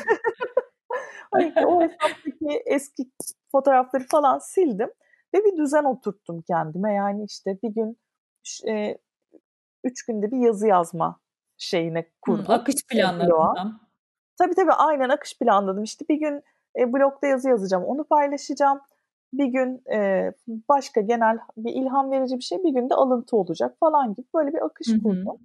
hani 1.31 1.53
o 1.65 1.81
hesaptaki 1.81 2.63
eski 2.65 3.11
fotoğrafları 3.51 4.03
falan 4.11 4.39
sildim. 4.39 4.89
Ve 5.33 5.45
bir 5.45 5.57
düzen 5.57 5.83
oturttum 5.83 6.41
kendime. 6.41 6.93
Yani 6.93 7.23
işte 7.23 7.57
bir 7.63 7.69
gün 7.69 7.97
e, 8.67 8.97
üç 9.85 10.05
günde 10.05 10.31
bir 10.31 10.37
yazı 10.37 10.67
yazma 10.67 11.19
şeyine 11.57 12.09
kurdum. 12.21 12.45
Hı, 12.47 12.53
akış 12.53 12.75
planladım. 12.87 13.79
Tabii 14.37 14.55
tabii 14.55 14.71
aynen 14.71 15.09
akış 15.09 15.39
planladım. 15.39 15.83
İşte 15.83 16.05
bir 16.09 16.19
gün 16.19 16.43
e, 16.79 16.93
blogda 16.93 17.27
yazı 17.27 17.49
yazacağım. 17.49 17.83
Onu 17.83 18.03
paylaşacağım. 18.03 18.79
Bir 19.33 19.45
gün 19.45 19.83
e, 19.95 20.31
başka 20.69 21.01
genel 21.01 21.37
bir 21.57 21.73
ilham 21.73 22.11
verici 22.11 22.37
bir 22.37 22.43
şey 22.43 22.63
bir 22.63 22.73
günde 22.73 22.95
alıntı 22.95 23.37
olacak 23.37 23.77
falan 23.79 24.13
gibi 24.13 24.27
böyle 24.35 24.53
bir 24.53 24.65
akış 24.65 24.87
Hı-hı. 24.87 25.03
kurdum. 25.03 25.37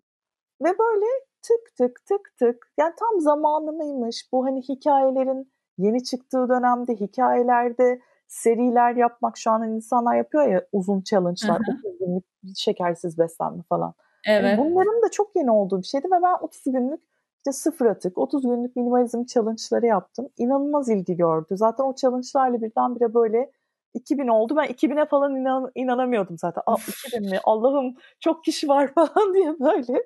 Ve 0.62 0.78
böyle 0.78 1.06
tık 1.42 1.76
tık 1.76 2.06
tık 2.06 2.36
tık 2.38 2.72
yani 2.78 2.94
tam 2.98 3.20
zamanı 3.20 3.72
mıymış 3.72 4.28
bu 4.32 4.44
hani 4.46 4.62
hikayelerin 4.62 5.52
yeni 5.78 6.04
çıktığı 6.04 6.48
dönemde 6.48 6.94
hikayelerde 6.94 8.00
seriler 8.28 8.96
yapmak 8.96 9.38
şu 9.38 9.50
an 9.50 9.68
insanlar 9.68 10.16
yapıyor 10.16 10.48
ya 10.48 10.66
uzun 10.72 11.02
challenge'lar, 11.02 11.60
30 11.82 11.98
günlük 11.98 12.24
şekersiz 12.56 13.18
beslenme 13.18 13.62
falan. 13.68 13.94
Evet. 14.26 14.58
bunların 14.58 15.02
da 15.02 15.10
çok 15.10 15.36
yeni 15.36 15.50
olduğu 15.50 15.82
bir 15.82 15.86
şeydi 15.86 16.06
ve 16.06 16.22
ben 16.22 16.44
30 16.44 16.62
günlük 16.64 17.00
işte 17.36 17.52
sıfır 17.52 17.86
atık, 17.86 18.18
30 18.18 18.42
günlük 18.42 18.76
minimalizm 18.76 19.24
challenge'ları 19.24 19.86
yaptım. 19.86 20.28
İnanılmaz 20.38 20.88
ilgi 20.88 21.16
gördü. 21.16 21.56
Zaten 21.56 21.84
o 21.84 21.94
challenge'larla 21.94 22.62
birdenbire 22.62 23.14
böyle 23.14 23.50
2000 23.94 24.28
oldu. 24.28 24.56
Ben 24.56 24.66
2000'e 24.66 25.06
falan 25.06 25.36
inan, 25.36 25.70
inanamıyordum 25.74 26.38
zaten. 26.38 26.62
Aa, 26.66 26.76
2000 26.88 27.30
mi? 27.30 27.40
Allah'ım 27.44 27.94
çok 28.20 28.44
kişi 28.44 28.68
var 28.68 28.92
falan 28.94 29.34
diye 29.34 29.54
böyle. 29.60 30.02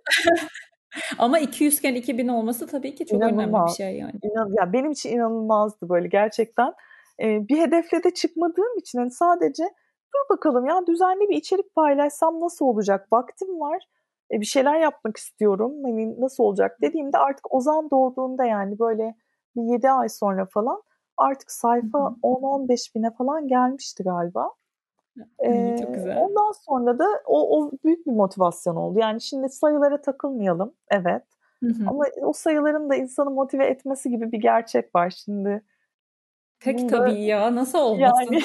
Ama 1.19 1.39
200 1.39 1.79
iken 1.79 1.95
2000 1.95 2.29
olması 2.29 2.67
tabii 2.67 2.95
ki 2.95 3.07
çok 3.07 3.19
İnanılmaz. 3.19 3.49
önemli 3.49 3.67
bir 3.67 3.73
şey 3.73 3.99
yani. 3.99 4.13
İnan, 4.23 4.53
ya 4.59 4.73
benim 4.73 4.91
için 4.91 5.11
inanılmazdı 5.11 5.89
böyle 5.89 6.09
gerçekten 6.09 6.73
e, 7.23 7.49
bir 7.49 7.59
hedefle 7.59 8.05
de 8.05 8.11
çıkmadığım 8.15 8.79
için 8.79 8.99
hani 8.99 9.11
sadece 9.11 9.65
dur 10.15 10.37
bakalım 10.37 10.67
ya 10.67 10.87
düzenli 10.87 11.29
bir 11.29 11.37
içerik 11.37 11.75
paylaşsam 11.75 12.41
nasıl 12.41 12.65
olacak? 12.65 13.13
Vaktim 13.13 13.61
var. 13.61 13.89
E, 14.33 14.41
bir 14.41 14.47
şeyler 14.47 14.81
yapmak 14.81 15.17
istiyorum. 15.17 15.73
Hani 15.85 16.21
nasıl 16.21 16.45
olacak 16.45 16.79
dediğimde 16.83 17.19
artık 17.19 17.55
Ozan 17.55 17.91
doğduğunda 17.91 18.45
yani 18.45 18.79
böyle 18.79 19.15
bir 19.57 19.63
7 19.63 19.91
ay 19.91 20.09
sonra 20.09 20.47
falan 20.47 20.83
artık 21.17 21.53
sayfa 21.53 21.99
10-15 22.23 22.95
bine 22.95 23.11
falan 23.11 23.49
gelmişti 23.49 24.03
galiba. 24.03 24.51
Ee, 25.45 25.77
Çok 25.83 25.95
güzel. 25.95 26.17
Ondan 26.17 26.53
sonra 26.53 26.99
da 26.99 27.07
o, 27.27 27.59
o 27.59 27.71
büyük 27.85 28.07
bir 28.07 28.13
motivasyon 28.13 28.77
oldu. 28.77 28.99
Yani 28.99 29.21
şimdi 29.21 29.49
sayılara 29.49 30.01
takılmayalım. 30.01 30.75
Evet. 30.91 31.23
Hı 31.61 31.67
hı. 31.67 31.85
Ama 31.87 32.05
o 32.23 32.33
sayıların 32.33 32.91
da 32.91 32.95
insanı 32.95 33.31
motive 33.31 33.67
etmesi 33.67 34.11
gibi 34.11 34.33
bir 34.33 34.39
gerçek 34.39 34.95
var 34.95 35.11
şimdi. 35.25 35.65
Pek 36.61 36.79
Bunda, 36.79 36.99
tabii 36.99 37.25
ya 37.25 37.55
nasıl 37.55 37.79
olmasın? 37.81 38.27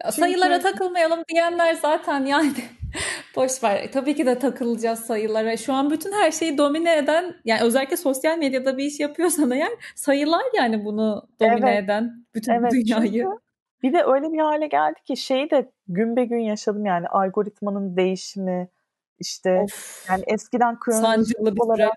Yani 0.00 0.14
Çünkü... 0.14 0.20
Sayılara 0.20 0.60
takılmayalım 0.60 1.24
diyenler 1.28 1.74
zaten 1.74 2.24
yani 2.24 2.52
boş 3.36 3.62
ver. 3.64 3.92
Tabii 3.92 4.14
ki 4.14 4.26
de 4.26 4.38
takılacağız 4.38 4.98
sayılara. 4.98 5.56
Şu 5.56 5.72
an 5.72 5.90
bütün 5.90 6.12
her 6.12 6.30
şeyi 6.30 6.58
domine 6.58 6.96
eden 6.96 7.34
yani 7.44 7.62
özellikle 7.62 7.96
sosyal 7.96 8.38
medyada 8.38 8.78
bir 8.78 8.84
iş 8.84 9.00
yapıyorsan 9.00 9.50
eğer 9.50 9.72
sayılar 9.94 10.44
yani 10.56 10.84
bunu 10.84 11.28
domine 11.40 11.70
evet. 11.70 11.84
eden 11.84 12.26
bütün 12.34 12.52
evet, 12.52 12.72
dünyayı. 12.72 13.12
Çünkü 13.12 13.44
bir 13.82 13.92
de 13.92 14.04
öyle 14.04 14.32
bir 14.32 14.38
hale 14.38 14.66
geldi 14.66 15.00
ki 15.04 15.16
şeyi 15.16 15.50
de 15.50 15.70
gün 15.88 16.16
be 16.16 16.24
gün 16.24 16.38
yaşadım 16.38 16.86
yani 16.86 17.08
algoritmanın 17.08 17.96
değişimi 17.96 18.68
işte 19.18 19.60
of, 19.64 20.06
yani 20.10 20.22
eskiden 20.26 20.78
kronolojik 20.78 21.62
olarak 21.62 21.94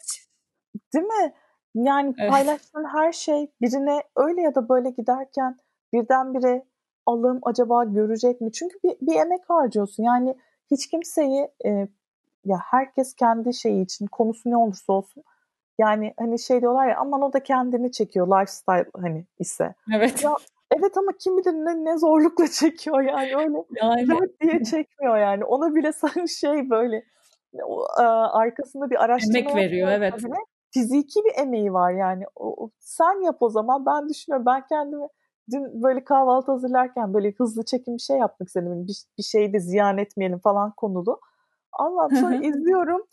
değil 0.93 1.05
mi? 1.05 1.33
Yani 1.75 2.13
evet. 2.19 2.31
paylaştığın 2.31 2.85
her 2.93 3.11
şey 3.11 3.51
birine 3.61 4.03
öyle 4.15 4.41
ya 4.41 4.55
da 4.55 4.69
böyle 4.69 4.89
giderken 4.89 5.57
birdenbire 5.93 6.65
Allah'ım 7.05 7.39
acaba 7.43 7.83
görecek 7.83 8.41
mi? 8.41 8.51
Çünkü 8.51 8.75
bir, 8.83 9.07
bir 9.07 9.15
emek 9.15 9.49
harcıyorsun. 9.49 10.03
Yani 10.03 10.35
hiç 10.71 10.87
kimseyi 10.87 11.47
e, 11.65 11.87
ya 12.45 12.57
herkes 12.71 13.15
kendi 13.15 13.53
şeyi 13.53 13.83
için 13.83 14.07
konusu 14.07 14.49
ne 14.49 14.57
olursa 14.57 14.93
olsun 14.93 15.23
yani 15.79 16.13
hani 16.19 16.39
şey 16.39 16.61
diyorlar 16.61 16.87
ya 16.87 16.97
aman 16.97 17.21
o 17.21 17.33
da 17.33 17.43
kendini 17.43 17.91
çekiyor 17.91 18.27
lifestyle 18.27 18.89
hani 19.01 19.25
ise. 19.39 19.75
Evet. 19.95 20.23
Ya, 20.23 20.31
evet 20.77 20.97
ama 20.97 21.11
kim 21.19 21.37
bilir 21.37 21.53
ne, 21.53 21.85
ne 21.85 21.97
zorlukla 21.97 22.47
çekiyor 22.51 23.01
yani 23.01 23.35
öyle 23.35 23.57
yani. 23.81 24.29
diye 24.41 24.63
çekmiyor 24.63 25.17
yani. 25.17 25.45
Ona 25.45 25.75
bile 25.75 25.91
sen 25.93 26.25
şey 26.25 26.69
böyle 26.69 27.03
o, 27.63 27.85
arkasında 28.31 28.89
bir 28.89 29.03
araştırma 29.03 29.39
Emek 29.39 29.55
veriyor 29.55 29.91
evet. 29.91 30.17
Bile, 30.17 30.35
fiziki 30.73 31.19
bir 31.25 31.41
emeği 31.41 31.73
var 31.73 31.91
yani. 31.91 32.23
O, 32.35 32.69
sen 32.79 33.23
yap 33.25 33.37
o 33.39 33.49
zaman. 33.49 33.85
Ben 33.85 34.09
düşünüyorum 34.09 34.45
ben 34.45 34.63
kendimi 34.69 35.07
dün 35.51 35.83
böyle 35.83 36.03
kahvaltı 36.03 36.51
hazırlarken 36.51 37.13
böyle 37.13 37.31
hızlı 37.31 37.65
çekim 37.65 37.93
bir 37.93 38.01
şey 38.01 38.17
yapmak 38.17 38.47
istedim. 38.47 38.87
Bir, 38.87 39.03
bir 39.17 39.23
şeyi 39.23 39.53
de 39.53 39.59
ziyan 39.59 39.97
etmeyelim 39.97 40.39
falan 40.39 40.71
konulu. 40.77 41.19
Allah'ım 41.71 42.15
sonra 42.15 42.35
izliyorum. 42.35 43.07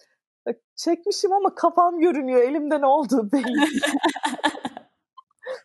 Çekmişim 0.77 1.33
ama 1.33 1.55
kafam 1.55 2.01
görünüyor. 2.01 2.43
Elimde 2.43 2.81
ne 2.81 2.87
olduğu 2.87 3.29
belli. 3.33 3.67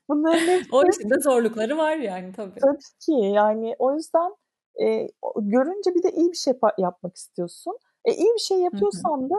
Bunların 0.10 0.48
hepsi... 0.48 0.70
O 0.72 0.88
içinde 0.88 1.20
zorlukları 1.20 1.78
var 1.78 1.96
yani 1.96 2.34
tabii. 2.34 2.60
Tabii 2.60 2.78
ki 3.06 3.12
yani 3.12 3.76
o 3.80 3.94
yüzden 3.96 4.36
e, 4.82 5.08
görünce 5.36 5.96
bir 5.96 6.04
de 6.04 6.12
iyi 6.12 6.32
bir 6.32 6.38
şey 6.38 6.54
yapmak 6.78 7.16
istiyorsun. 7.16 7.78
E, 8.06 8.14
iyi 8.14 8.34
bir 8.34 8.40
şey 8.40 8.58
yapıyorsan 8.58 9.30
da 9.30 9.36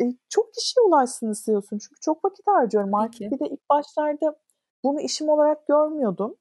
e, 0.00 0.02
çok 0.28 0.54
kişiye 0.54 0.86
ulaşsın 0.86 1.30
istiyorsun. 1.30 1.78
Çünkü 1.78 2.00
çok 2.00 2.24
vakit 2.24 2.46
harcıyorum 2.46 2.94
artık. 2.94 3.20
Bir 3.20 3.38
de 3.38 3.48
ilk 3.48 3.70
başlarda 3.70 4.36
bunu 4.84 5.00
işim 5.00 5.28
olarak 5.28 5.66
görmüyordum. 5.66 6.36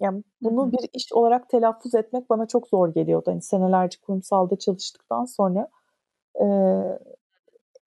Yani 0.00 0.22
bunu 0.42 0.62
Hı-hı. 0.62 0.72
bir 0.72 0.88
iş 0.92 1.12
olarak 1.12 1.48
telaffuz 1.48 1.94
etmek 1.94 2.30
bana 2.30 2.46
çok 2.46 2.68
zor 2.68 2.88
geliyordu. 2.94 3.30
Hani 3.30 3.42
senelerce 3.42 3.98
kurumsalda 4.02 4.56
çalıştıktan 4.56 5.24
sonra 5.24 5.68
e, 6.40 6.46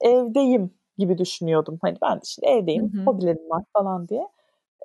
evdeyim 0.01 0.71
gibi 0.97 1.17
düşünüyordum. 1.17 1.79
Hani 1.81 1.97
ben 2.01 2.19
şimdi 2.23 2.47
evdeyim, 2.47 2.93
Hı-hı. 2.93 3.03
hobilerim 3.05 3.49
var 3.49 3.63
falan 3.73 4.07
diye. 4.07 4.27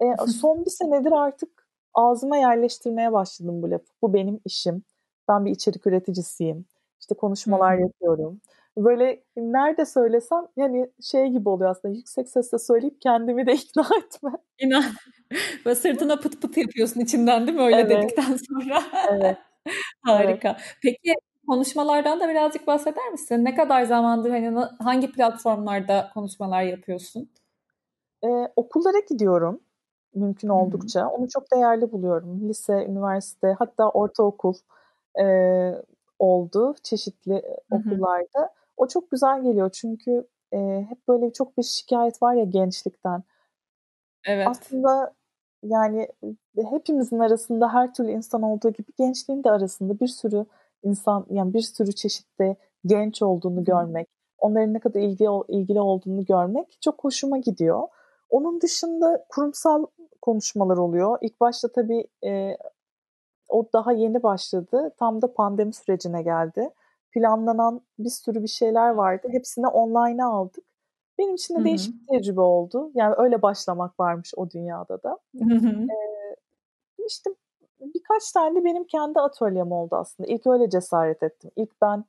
E, 0.03 0.27
son 0.27 0.65
bir 0.65 0.71
senedir 0.71 1.13
artık 1.13 1.67
ağzıma 1.95 2.37
yerleştirmeye 2.37 3.13
başladım 3.13 3.63
bu 3.63 3.71
lafı. 3.71 3.85
Bu 4.03 4.15
benim 4.15 4.41
işim. 4.45 4.83
Ben 5.29 5.45
bir 5.45 5.51
içerik 5.51 5.87
üreticisiyim. 5.87 6.67
İşte 7.01 7.15
konuşmalar 7.15 7.75
Hı-hı. 7.75 7.83
yapıyorum. 7.83 8.41
Böyle 8.77 9.23
nerede 9.37 9.87
söylesem 9.87 10.47
yani 10.57 10.91
şey 11.03 11.29
gibi 11.29 11.49
oluyor 11.49 11.71
aslında 11.71 11.95
yüksek 11.95 12.29
sesle 12.29 12.59
söyleyip 12.59 13.01
kendimi 13.01 13.47
de 13.47 13.53
ikna 13.55 13.87
etme. 13.99 14.31
İnan. 14.59 14.85
Ve 15.67 15.75
sırtına 15.75 16.17
pıt 16.17 16.43
pıt 16.43 16.57
yapıyorsun 16.57 17.01
içinden 17.01 17.47
değil 17.47 17.59
mi 17.59 17.65
öyle 17.65 17.77
evet. 17.77 17.91
dedikten 17.91 18.37
sonra? 18.37 18.83
Evet. 19.11 19.39
Harika. 20.01 20.49
Evet. 20.49 20.77
Peki 20.83 21.15
konuşmalardan 21.49 22.21
da 22.21 22.29
birazcık 22.29 22.67
bahseder 22.67 23.09
misin? 23.09 23.45
Ne 23.45 23.55
kadar 23.55 23.83
zamandır 23.83 24.31
hani 24.31 24.59
hangi 24.79 25.13
platformlarda 25.13 26.11
konuşmalar 26.15 26.63
yapıyorsun? 26.63 27.31
Ee, 28.25 28.29
okullara 28.57 28.99
gidiyorum 29.09 29.61
mümkün 30.15 30.49
oldukça. 30.49 31.01
Hı-hı. 31.01 31.09
Onu 31.09 31.29
çok 31.29 31.53
değerli 31.53 31.93
buluyorum. 31.93 32.49
Lise, 32.49 32.73
üniversite, 32.73 33.57
hatta 33.59 33.89
ortaokul 33.89 34.55
e, 35.21 35.25
oldu 36.19 36.75
çeşitli 36.83 37.33
Hı-hı. 37.33 37.79
okullarda. 37.79 38.51
O 38.77 38.89
çok 38.89 39.11
güzel 39.11 39.43
geliyor 39.43 39.71
çünkü 39.71 40.29
e, 40.53 40.87
hep 40.89 41.09
böyle 41.09 41.33
çok 41.33 41.59
bir 41.59 41.63
şikayet 41.63 42.23
var 42.23 42.35
ya 42.35 42.45
gençlikten. 42.45 43.23
Evet. 44.25 44.47
Aslında 44.49 45.15
yani 45.63 46.09
hepimizin 46.71 47.19
arasında 47.19 47.75
her 47.75 47.95
türlü 47.95 48.11
insan 48.11 48.43
olduğu 48.43 48.71
gibi 48.71 48.89
gençliğin 48.99 49.45
de 49.45 49.51
arasında 49.51 50.01
bir 50.01 50.09
sürü 50.09 50.47
insan 50.83 51.27
yani 51.31 51.55
bir 51.55 51.61
sürü 51.61 51.93
çeşitli 51.93 52.57
genç 52.87 53.23
olduğunu 53.23 53.65
görmek, 53.65 54.09
onların 54.39 54.75
ne 54.75 54.81
kadar 54.81 55.01
ilgi, 55.01 55.27
ilgili 55.49 55.81
olduğunu 55.81 56.25
görmek 56.25 56.79
çok 56.81 57.05
hoşuma 57.05 57.39
gidiyor. 57.39 57.89
Onun 58.31 58.61
dışında 58.61 59.25
kurumsal 59.29 59.87
konuşmalar 60.23 60.77
oluyor. 60.77 61.19
İlk 61.21 61.41
başta 61.41 61.69
tabii 61.73 62.07
e, 62.27 62.57
o 63.49 63.67
daha 63.73 63.93
yeni 63.93 64.23
başladı. 64.23 64.95
Tam 64.99 65.23
da 65.23 65.35
pandemi 65.35 65.73
sürecine 65.73 66.23
geldi. 66.23 66.71
Planlanan 67.15 67.81
bir 67.99 68.11
sürü 68.11 68.43
bir 68.43 68.49
şeyler 68.49 68.91
vardı. 68.91 69.29
Hepsini 69.31 69.67
online'a 69.67 70.29
aldık. 70.29 70.65
Benim 71.19 71.35
için 71.35 71.55
de 71.55 71.59
Hı-hı. 71.59 71.65
değişik 71.65 72.03
bir 72.03 72.07
tecrübe 72.07 72.41
oldu. 72.41 72.91
Yani 72.95 73.15
öyle 73.19 73.43
başlamak 73.43 74.01
varmış 74.01 74.33
o 74.37 74.51
dünyada 74.51 75.03
da. 75.03 75.19
Ee, 75.41 76.37
işte 77.07 77.31
birkaç 77.81 78.33
tane 78.33 78.65
benim 78.65 78.85
kendi 78.85 79.21
atölyem 79.21 79.73
oldu 79.73 79.97
aslında. 79.97 80.33
İlk 80.33 80.47
öyle 80.47 80.71
cesaret 80.71 81.23
ettim. 81.23 81.51
İlk 81.57 81.83
ben 81.83 82.05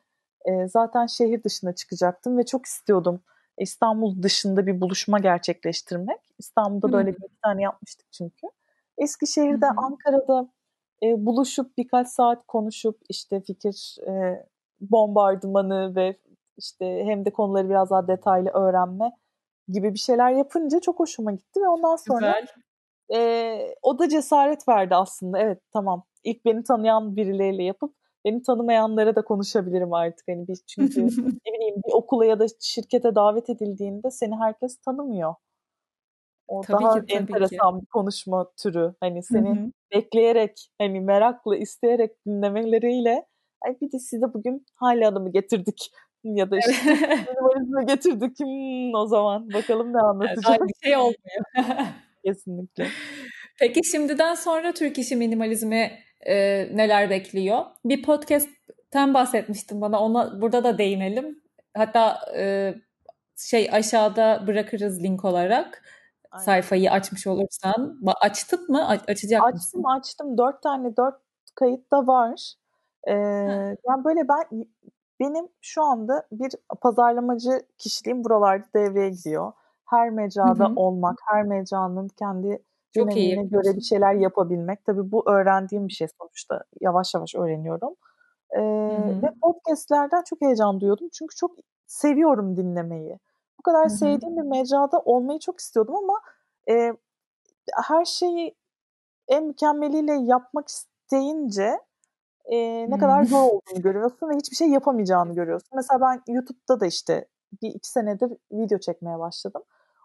e, 0.45 0.67
zaten 0.67 1.05
şehir 1.05 1.43
dışına 1.43 1.75
çıkacaktım 1.75 2.37
ve 2.37 2.45
çok 2.45 2.65
istiyordum 2.65 3.21
İstanbul 3.57 4.23
dışında 4.23 4.67
bir 4.67 4.81
buluşma 4.81 5.19
gerçekleştirmek. 5.19 6.19
İstanbul'da 6.37 6.91
böyle 6.91 7.13
bir 7.13 7.27
tane 7.43 7.61
yapmıştık 7.61 8.07
çünkü. 8.11 8.47
Eskişehir'de, 8.97 9.65
Hı-hı. 9.65 9.75
Ankara'da 9.77 10.49
e, 11.03 11.25
buluşup 11.25 11.77
birkaç 11.77 12.07
saat 12.07 12.47
konuşup 12.47 13.01
işte 13.09 13.41
fikir 13.41 13.97
e, 14.07 14.45
bombardımanı 14.91 15.95
ve 15.95 16.17
işte 16.57 17.03
hem 17.05 17.25
de 17.25 17.33
konuları 17.33 17.69
biraz 17.69 17.89
daha 17.89 18.07
detaylı 18.07 18.49
öğrenme 18.49 19.11
gibi 19.67 19.93
bir 19.93 19.99
şeyler 19.99 20.31
yapınca 20.31 20.79
çok 20.79 20.99
hoşuma 20.99 21.31
gitti 21.31 21.59
ve 21.61 21.67
ondan 21.67 21.95
sonra 21.95 22.41
e, 23.13 23.75
o 23.81 23.99
da 23.99 24.09
cesaret 24.09 24.67
verdi 24.67 24.95
aslında. 24.95 25.39
Evet 25.39 25.61
tamam 25.73 26.03
ilk 26.23 26.45
beni 26.45 26.63
tanıyan 26.63 27.15
birileriyle 27.15 27.63
yapıp 27.63 27.95
beni 28.25 28.41
tanımayanlara 28.41 29.15
da 29.15 29.21
konuşabilirim 29.23 29.93
artık. 29.93 30.27
Hani 30.27 30.47
biz 30.47 30.63
çünkü 30.67 31.01
ne 31.45 31.53
bileyim 31.53 31.75
bir 31.87 31.93
okula 31.93 32.25
ya 32.25 32.39
da 32.39 32.45
şirkete 32.61 33.15
davet 33.15 33.49
edildiğinde 33.49 34.11
seni 34.11 34.35
herkes 34.35 34.77
tanımıyor. 34.77 35.35
O 36.47 36.61
tabii 36.61 36.83
daha 36.83 36.93
ki, 36.93 36.99
tabii 36.99 37.13
enteresan 37.13 37.75
ki. 37.75 37.81
bir 37.81 37.85
konuşma 37.85 38.51
türü. 38.57 38.93
Hani 38.99 39.23
seni 39.23 39.49
Hı-hı. 39.49 39.71
bekleyerek, 39.93 40.69
hani 40.77 41.01
merakla, 41.01 41.57
isteyerek 41.57 42.25
dinlemeleriyle 42.25 43.25
Ay 43.65 43.77
bir 43.81 43.91
de 43.91 43.99
size 43.99 44.33
bugün 44.33 44.65
hali 44.75 45.07
adamı 45.07 45.31
getirdik 45.31 45.91
ya 46.23 46.51
da 46.51 46.57
işte 46.57 46.93
minimalizme 46.93 47.83
getirdik 47.93 48.39
hmm, 48.39 48.93
o 48.95 49.07
zaman 49.07 49.53
bakalım 49.53 49.93
ne 49.93 49.99
anlatacak. 49.99 50.57
Evet, 50.59 50.69
şey 50.83 50.97
olmuyor. 50.97 51.15
Kesinlikle. 52.25 52.87
Peki 53.59 53.83
şimdiden 53.91 54.35
sonra 54.35 54.73
Türk 54.73 54.97
işi 54.97 55.15
minimalizmi 55.15 55.91
e, 56.27 56.35
neler 56.77 57.09
bekliyor? 57.09 57.65
Bir 57.85 58.03
podcast'ten 58.03 59.13
bahsetmiştin 59.13 59.81
bana. 59.81 59.99
Ona 59.99 60.41
burada 60.41 60.63
da 60.63 60.77
değinelim. 60.77 61.41
Hatta 61.77 62.19
e, 62.37 62.73
şey 63.37 63.69
aşağıda 63.71 64.43
bırakırız 64.47 65.03
link 65.03 65.25
olarak. 65.25 65.83
Aynen. 66.31 66.45
Sayfayı 66.45 66.91
açmış 66.91 67.27
olursan. 67.27 67.99
Açtın 68.21 68.71
mı? 68.71 68.87
Açacak 68.87 69.43
açtım, 69.43 69.53
mısın? 69.53 69.83
Açtım 69.83 69.85
açtım. 69.85 70.37
Dört 70.37 70.63
tane 70.63 70.97
dört 70.97 71.15
kayıt 71.55 71.91
da 71.91 72.07
var. 72.07 72.55
Ee, 73.07 73.13
yani 73.87 74.03
böyle 74.05 74.27
ben 74.27 74.65
benim 75.19 75.47
şu 75.61 75.83
anda 75.83 76.27
bir 76.31 76.51
pazarlamacı 76.81 77.61
kişiliğim 77.77 78.23
buralarda 78.23 78.65
devreye 78.75 79.09
gidiyor. 79.09 79.51
Her 79.85 80.09
mecrada 80.09 80.65
hı 80.65 80.69
hı. 80.69 80.73
olmak, 80.75 81.17
her 81.29 81.43
mecranın 81.43 82.07
kendi 82.07 82.63
dinamiğine 82.95 83.43
göre 83.43 83.75
bir 83.75 83.81
şeyler 83.81 84.13
yapabilmek. 84.13 84.85
Tabii 84.85 85.11
bu 85.11 85.29
öğrendiğim 85.29 85.87
bir 85.87 85.93
şey 85.93 86.07
sonuçta. 86.21 86.63
Yavaş 86.81 87.13
yavaş 87.13 87.35
öğreniyorum. 87.35 87.95
Ee, 88.51 88.61
ve 89.23 89.33
podcastlerden 89.41 90.23
çok 90.29 90.41
heyecan 90.41 90.79
duyuyordum. 90.79 91.09
Çünkü 91.13 91.35
çok 91.35 91.51
seviyorum 91.87 92.57
dinlemeyi. 92.57 93.19
Bu 93.59 93.63
kadar 93.63 93.81
Hı-hı. 93.81 93.97
sevdiğim 93.97 94.37
bir 94.37 94.41
mecrada 94.41 94.99
olmayı 94.99 95.39
çok 95.39 95.59
istiyordum 95.59 95.95
ama 95.95 96.21
e, 96.69 96.93
her 97.87 98.05
şeyi 98.05 98.55
en 99.27 99.43
mükemmeliyle 99.43 100.13
yapmak 100.13 100.67
isteyince 100.67 101.79
e, 102.45 102.57
ne 102.57 102.87
hmm. 102.87 102.99
kadar 102.99 103.23
zor 103.23 103.43
olduğunu 103.43 103.81
görüyorsun 103.81 104.29
ve 104.29 104.35
hiçbir 104.35 104.55
şey 104.55 104.69
yapamayacağını 104.69 105.35
görüyorsun. 105.35 105.69
Mesela 105.75 106.01
ben 106.01 106.33
YouTube'da 106.33 106.79
da 106.79 106.85
işte 106.85 107.27
bir 107.61 107.69
iki 107.69 107.89
senedir 107.89 108.31
video 108.51 108.79
çekmeye 108.79 109.19
başladım. 109.19 109.61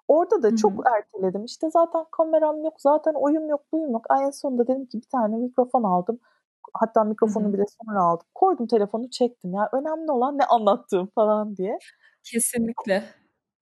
Orada 0.09 0.43
da 0.43 0.49
hmm. 0.49 0.57
çok 0.57 0.73
erteledim. 0.97 1.45
İşte 1.45 1.71
zaten 1.71 2.05
kameram 2.11 2.65
yok, 2.65 2.75
zaten 2.79 3.13
oyun 3.15 3.49
yok, 3.49 3.73
buyum 3.73 3.91
yok. 3.91 4.05
Ay 4.09 4.25
en 4.25 4.31
sonunda 4.31 4.69
dedim 4.69 4.87
ki 4.87 4.99
bir 4.99 5.09
tane 5.13 5.37
mikrofon 5.37 5.83
aldım. 5.83 6.19
Hatta 6.75 7.05
mikrofonu 7.05 7.45
hmm. 7.45 7.53
bile 7.53 7.65
sonra 7.67 8.03
aldım. 8.03 8.27
Koydum 8.35 8.67
telefonu 8.67 9.11
çektim. 9.11 9.55
Ya 9.55 9.69
önemli 9.73 10.13
olan 10.13 10.39
ne 10.39 10.45
anlattığım 10.45 11.07
falan 11.15 11.57
diye. 11.57 11.79
Kesinlikle. 12.23 13.05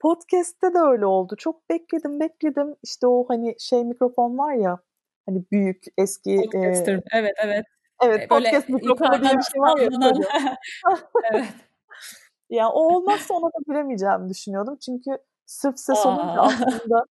Podcast'te 0.01 0.75
de 0.75 0.79
öyle 0.79 1.07
oldu. 1.07 1.37
Çok 1.39 1.71
bekledim, 1.71 2.21
bekledim. 2.21 2.75
İşte 2.83 3.07
o 3.07 3.25
hani 3.29 3.55
şey 3.59 3.85
mikrofon 3.85 4.39
var 4.39 4.55
ya 4.55 4.79
hani 5.27 5.45
büyük 5.53 5.85
eski 5.99 6.37
Podcaster. 6.37 6.95
E, 6.95 7.03
evet, 7.13 7.35
evet. 7.45 7.65
Evet, 8.03 8.31
böyle 8.31 8.51
podcast 8.51 8.69
mikrofonu 8.69 9.23
diye 9.23 9.33
bir 9.39 9.43
şey 9.43 9.61
var 9.61 9.79
ya. 9.79 9.89
evet. 11.33 11.49
yani 12.51 12.71
o 12.73 12.97
olmazsa 12.97 13.35
ona 13.35 13.47
da 13.47 13.59
giremeyeceğimi 13.67 14.29
düşünüyordum. 14.29 14.77
Çünkü 14.77 15.19
sırf 15.47 15.79
ses 15.79 16.07
Aa. 16.07 16.09
olunca 16.09 16.41
aslında 16.41 17.05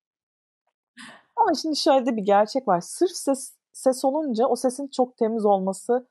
ama 1.36 1.54
şimdi 1.62 1.76
şöyle 1.76 2.16
bir 2.16 2.22
gerçek 2.22 2.68
var. 2.68 2.80
Sırf 2.80 3.10
ses 3.10 3.54
ses 3.72 4.04
olunca 4.04 4.46
o 4.46 4.56
sesin 4.56 4.88
çok 4.88 5.16
temiz 5.16 5.44
olması 5.44 6.06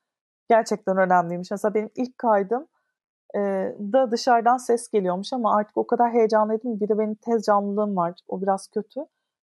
gerçekten 0.49 0.97
önemliymiş. 0.97 1.51
Mesela 1.51 1.73
benim 1.73 1.89
ilk 1.95 2.17
kaydım 2.17 2.67
e, 3.35 3.39
da 3.93 4.11
dışarıdan 4.11 4.57
ses 4.57 4.89
geliyormuş 4.89 5.33
ama 5.33 5.55
artık 5.55 5.77
o 5.77 5.87
kadar 5.87 6.11
heyecanlıydım. 6.11 6.79
Bir 6.79 6.89
de 6.89 6.97
benim 6.97 7.15
tez 7.15 7.43
canlılığım 7.43 7.95
var. 7.97 8.13
O 8.27 8.41
biraz 8.41 8.67
kötü. 8.67 8.99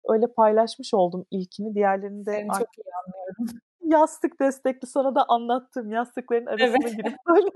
Öyle 0.09 0.27
paylaşmış 0.27 0.95
oldum 0.95 1.27
ilkini. 1.31 1.75
Diğerlerini 1.75 2.27
de 2.27 2.33
Seni 2.33 2.51
artık 2.51 2.67
çok 2.67 2.79
iyi 2.79 2.93
anlıyorum 3.07 3.61
yastık 3.91 4.41
destekli 4.41 4.87
sana 4.87 5.15
da 5.15 5.25
anlattım 5.29 5.93
yastıkların 5.93 6.47
arasına 6.47 6.77
evet. 6.83 6.97
girip 6.97 7.17
böyle 7.29 7.51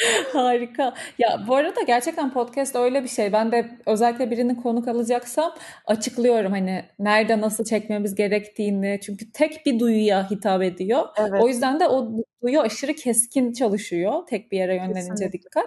Harika. 0.32 0.94
Ya 1.18 1.44
bu 1.48 1.54
arada 1.54 1.82
gerçekten 1.82 2.32
podcast 2.32 2.76
öyle 2.76 3.02
bir 3.02 3.08
şey. 3.08 3.32
Ben 3.32 3.52
de 3.52 3.70
özellikle 3.86 4.30
birinin 4.30 4.54
konuk 4.54 4.88
alacaksam 4.88 5.54
açıklıyorum 5.86 6.52
hani 6.52 6.84
nerede 6.98 7.40
nasıl 7.40 7.64
çekmemiz 7.64 8.14
gerektiğini. 8.14 8.98
Çünkü 9.02 9.32
tek 9.32 9.66
bir 9.66 9.78
duyuya 9.78 10.30
hitap 10.30 10.62
ediyor. 10.62 11.02
Evet. 11.16 11.42
O 11.42 11.48
yüzden 11.48 11.80
de 11.80 11.88
o 11.88 12.12
duyu 12.42 12.60
aşırı 12.60 12.94
keskin 12.94 13.52
çalışıyor. 13.52 14.26
Tek 14.26 14.52
bir 14.52 14.58
yere 14.58 14.74
yönlenince 14.74 15.00
Kesinlikle. 15.00 15.32
dikkat. 15.32 15.66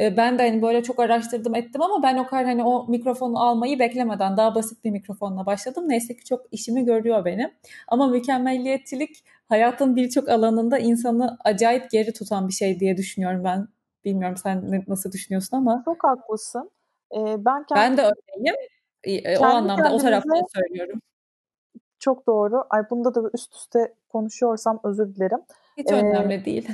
Ee, 0.00 0.16
ben 0.16 0.38
de 0.38 0.42
hani 0.42 0.62
böyle 0.62 0.82
çok 0.82 1.00
araştırdım 1.00 1.54
ettim 1.54 1.82
ama 1.82 2.02
ben 2.02 2.16
o 2.16 2.26
kadar 2.26 2.44
hani 2.44 2.64
o 2.64 2.86
mikrofonu 2.88 3.40
almayı 3.40 3.78
beklemeden 3.78 4.36
daha 4.36 4.54
basit 4.54 4.84
bir 4.84 4.90
mikrofonla 4.90 5.46
başladım. 5.46 5.84
Neyse 5.88 6.16
ki 6.16 6.24
çok 6.24 6.46
işimi 6.52 6.84
görüyor 6.84 7.24
benim. 7.24 7.50
Ama 7.88 8.06
mükemmelliyetçilik 8.06 9.24
hayatın 9.48 9.96
birçok 9.96 10.28
alanında 10.28 10.78
insanı 10.78 11.38
acayip 11.44 11.90
geri 11.90 12.12
tutan 12.12 12.48
bir 12.48 12.52
şey 12.52 12.80
diye 12.80 12.96
düşünüyorum 12.96 13.44
ben. 13.44 13.68
Bilmiyorum 14.04 14.36
sen 14.36 14.84
nasıl 14.88 15.12
düşünüyorsun 15.12 15.56
ama. 15.56 15.82
Çok 15.84 16.04
haklısın. 16.04 16.70
Ee, 17.12 17.44
ben, 17.44 17.64
kendim, 17.68 17.74
ben 17.76 17.96
de 17.96 18.02
öyleyim. 18.02 18.56
Ee, 19.04 19.38
o 19.38 19.44
anlamda 19.44 19.92
o 19.92 19.98
taraftan 19.98 20.42
söylüyorum. 20.54 21.00
Çok 21.98 22.26
doğru. 22.26 22.64
Ay 22.70 22.82
bunda 22.90 23.14
da 23.14 23.30
üst 23.34 23.54
üste 23.54 23.94
konuşuyorsam 24.08 24.80
özür 24.84 25.14
dilerim. 25.14 25.38
Hiç 25.76 25.90
ee, 25.90 25.94
önemli 25.94 26.44
değil. 26.44 26.68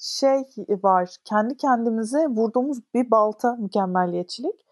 Şey 0.00 0.44
var. 0.68 1.16
Kendi 1.24 1.56
kendimize 1.56 2.26
vurduğumuz 2.26 2.78
bir 2.94 3.10
balta 3.10 3.56
mükemmelliyetçilik. 3.56 4.66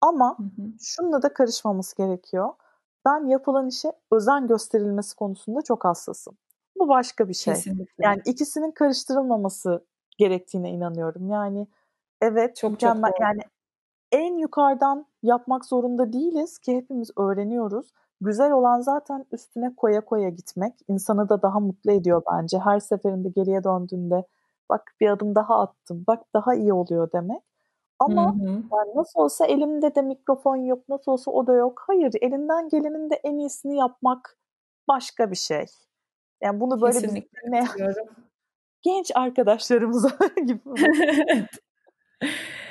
Ama 0.00 0.38
hı 0.38 0.42
hı. 0.42 0.68
şununla 0.80 1.22
da 1.22 1.32
karışmaması 1.34 1.96
gerekiyor. 1.96 2.48
Ben 3.04 3.26
yapılan 3.26 3.68
işe 3.68 3.92
özen 4.12 4.46
gösterilmesi 4.46 5.16
konusunda 5.16 5.62
çok 5.62 5.84
hassasım. 5.84 6.36
Bu 6.78 6.88
başka 6.88 7.28
bir 7.28 7.34
şey. 7.34 7.54
Kesinlikle. 7.54 8.04
Yani 8.04 8.20
ikisinin 8.24 8.70
karıştırılmaması 8.70 9.84
gerektiğine 10.18 10.70
inanıyorum. 10.70 11.28
Yani 11.28 11.66
evet 12.20 12.56
çok 12.56 12.70
mükemmel 12.70 13.10
çok 13.10 13.20
yani 13.20 13.40
en 14.12 14.36
yukarıdan 14.36 15.06
yapmak 15.22 15.64
zorunda 15.64 16.12
değiliz 16.12 16.58
ki 16.58 16.76
hepimiz 16.76 17.10
öğreniyoruz. 17.16 17.92
Güzel 18.20 18.52
olan 18.52 18.80
zaten 18.80 19.26
üstüne 19.32 19.74
koya 19.76 20.04
koya 20.04 20.28
gitmek. 20.28 20.74
insanı 20.88 21.28
da 21.28 21.42
daha 21.42 21.60
mutlu 21.60 21.92
ediyor 21.92 22.22
bence. 22.32 22.58
Her 22.58 22.80
seferinde 22.80 23.28
geriye 23.28 23.64
döndüğünde 23.64 24.24
bak 24.70 24.94
bir 25.00 25.08
adım 25.08 25.34
daha 25.34 25.60
attım, 25.60 26.04
bak 26.06 26.24
daha 26.34 26.54
iyi 26.54 26.72
oluyor 26.72 27.12
demek. 27.12 27.42
Ama 27.98 28.34
hı 28.34 28.38
hı. 28.38 28.48
Yani 28.48 28.96
nasıl 28.96 29.20
olsa 29.20 29.46
elimde 29.46 29.94
de 29.94 30.02
mikrofon 30.02 30.56
yok, 30.56 30.88
nasıl 30.88 31.12
olsa 31.12 31.30
o 31.30 31.46
da 31.46 31.52
yok. 31.52 31.82
Hayır, 31.86 32.12
elinden 32.20 32.68
gelenin 32.68 33.10
de 33.10 33.14
en 33.14 33.38
iyisini 33.38 33.76
yapmak 33.76 34.38
başka 34.88 35.30
bir 35.30 35.36
şey. 35.36 35.66
Yani 36.42 36.60
bunu 36.60 36.80
böyle 36.80 37.00
Kesinlikle 37.00 37.38
ne 37.44 37.64
genç 38.82 39.10
arkadaşlarımıza 39.14 40.10
gibi. 40.46 40.60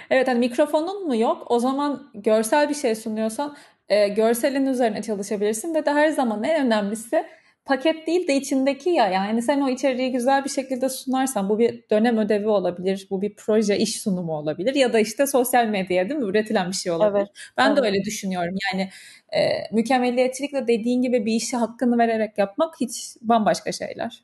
evet 0.09 0.27
hani 0.27 0.39
mikrofonun 0.39 1.07
mu 1.07 1.15
yok? 1.15 1.43
O 1.51 1.59
zaman 1.59 2.11
görsel 2.13 2.69
bir 2.69 2.73
şey 2.73 2.95
sunuyorsan 2.95 3.55
e, 3.89 4.07
görselin 4.07 4.65
üzerine 4.65 5.01
çalışabilirsin 5.01 5.75
ve 5.75 5.85
de 5.85 5.93
her 5.93 6.09
zaman 6.09 6.43
en 6.43 6.65
önemlisi 6.65 7.25
paket 7.69 8.07
değil 8.07 8.27
de 8.27 8.35
içindeki 8.35 8.89
ya 8.89 9.07
yani 9.07 9.41
sen 9.41 9.61
o 9.61 9.69
içeriği 9.69 10.11
güzel 10.11 10.45
bir 10.45 10.49
şekilde 10.49 10.89
sunarsan 10.89 11.49
bu 11.49 11.59
bir 11.59 11.89
dönem 11.89 12.17
ödevi 12.17 12.47
olabilir, 12.47 13.07
bu 13.09 13.21
bir 13.21 13.35
proje 13.35 13.77
iş 13.77 14.01
sunumu 14.01 14.37
olabilir 14.37 14.75
ya 14.75 14.93
da 14.93 14.99
işte 14.99 15.27
sosyal 15.27 15.65
medyaya 15.65 16.09
değil 16.09 16.19
mi 16.19 16.25
üretilen 16.25 16.67
bir 16.67 16.75
şey 16.75 16.91
olabilir. 16.91 17.19
Evet, 17.19 17.53
ben 17.57 17.67
evet. 17.67 17.77
de 17.77 17.81
öyle 17.81 18.03
düşünüyorum. 18.03 18.55
Yani 18.71 18.89
e, 19.33 19.39
mükemmelliyetçilikle 19.75 20.67
dediğin 20.67 21.01
gibi 21.01 21.25
bir 21.25 21.33
işi 21.33 21.57
hakkını 21.57 21.97
vererek 21.97 22.37
yapmak 22.37 22.81
hiç 22.81 23.17
bambaşka 23.21 23.71
şeyler. 23.71 24.23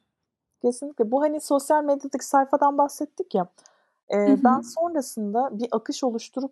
Kesinlikle. 0.62 1.12
Bu 1.12 1.22
hani 1.22 1.42
sosyal 1.42 1.84
medyadaki 1.84 2.26
sayfadan 2.26 2.78
bahsettik 2.78 3.36
ya. 3.36 3.48
E, 4.14 4.16
Ben 4.44 4.62
sonrasında 4.62 5.60
bir 5.60 5.68
akış 5.72 6.04
oluşturup 6.04 6.52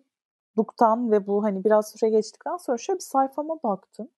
duktan 0.56 1.10
ve 1.12 1.26
bu 1.26 1.44
hani 1.44 1.64
biraz 1.64 1.90
süre 1.90 2.10
geçtikten 2.10 2.56
sonra 2.56 2.78
şöyle 2.78 2.98
bir 2.98 3.04
sayfama 3.04 3.62
baktım. 3.62 4.08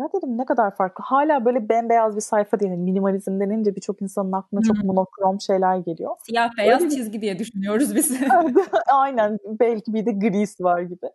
Ya 0.00 0.08
dedim 0.14 0.38
ne 0.38 0.44
kadar 0.44 0.76
farklı. 0.76 1.04
Hala 1.04 1.44
böyle 1.44 1.68
bembeyaz 1.68 2.16
bir 2.16 2.20
sayfa 2.20 2.60
değil. 2.60 2.72
Minimalizm 2.72 3.40
denince 3.40 3.76
birçok 3.76 4.02
insanın 4.02 4.32
aklına 4.32 4.62
çok 4.62 4.84
monokrom 4.84 5.40
şeyler 5.40 5.76
geliyor. 5.76 6.16
Siyah 6.26 6.50
beyaz 6.58 6.82
öyle 6.82 6.90
çizgi 6.90 7.20
diye 7.20 7.38
düşünüyoruz 7.38 7.94
biz. 7.94 8.20
Aynen. 8.92 9.38
Belki 9.44 9.94
bir 9.94 10.06
de 10.06 10.12
gris 10.12 10.60
var 10.60 10.80
gibi. 10.80 11.06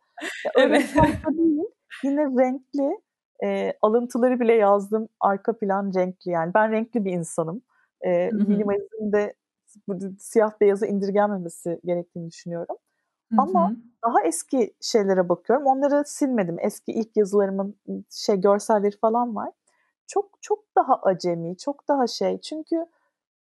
Ya 0.45 0.51
öyle 0.55 0.75
evet. 0.75 0.85
sayfa 0.85 1.31
değil. 1.31 1.63
Yine 2.03 2.21
renkli. 2.21 2.99
E, 3.43 3.73
alıntıları 3.81 4.39
bile 4.39 4.53
yazdım. 4.53 5.09
Arka 5.19 5.57
plan 5.57 5.91
renkli. 5.95 6.31
Yani 6.31 6.53
ben 6.53 6.71
renkli 6.71 7.05
bir 7.05 7.11
insanım. 7.11 7.61
E, 8.01 8.29
minimalizmde 8.31 9.33
siyah 10.19 10.51
beyazı 10.61 10.85
indirgenmemesi 10.85 11.79
gerektiğini 11.85 12.31
düşünüyorum. 12.31 12.75
Hı-hı. 13.31 13.41
Ama 13.41 13.71
daha 14.05 14.21
eski 14.23 14.73
şeylere 14.81 15.29
bakıyorum. 15.29 15.65
Onları 15.65 16.03
silmedim. 16.05 16.57
Eski 16.59 16.91
ilk 16.91 17.17
yazılarımın 17.17 17.75
şey 18.09 18.41
görselleri 18.41 18.97
falan 18.97 19.35
var. 19.35 19.51
Çok 20.07 20.29
çok 20.41 20.59
daha 20.77 20.95
acemi, 20.95 21.57
çok 21.57 21.87
daha 21.87 22.07
şey. 22.07 22.41
Çünkü 22.41 22.85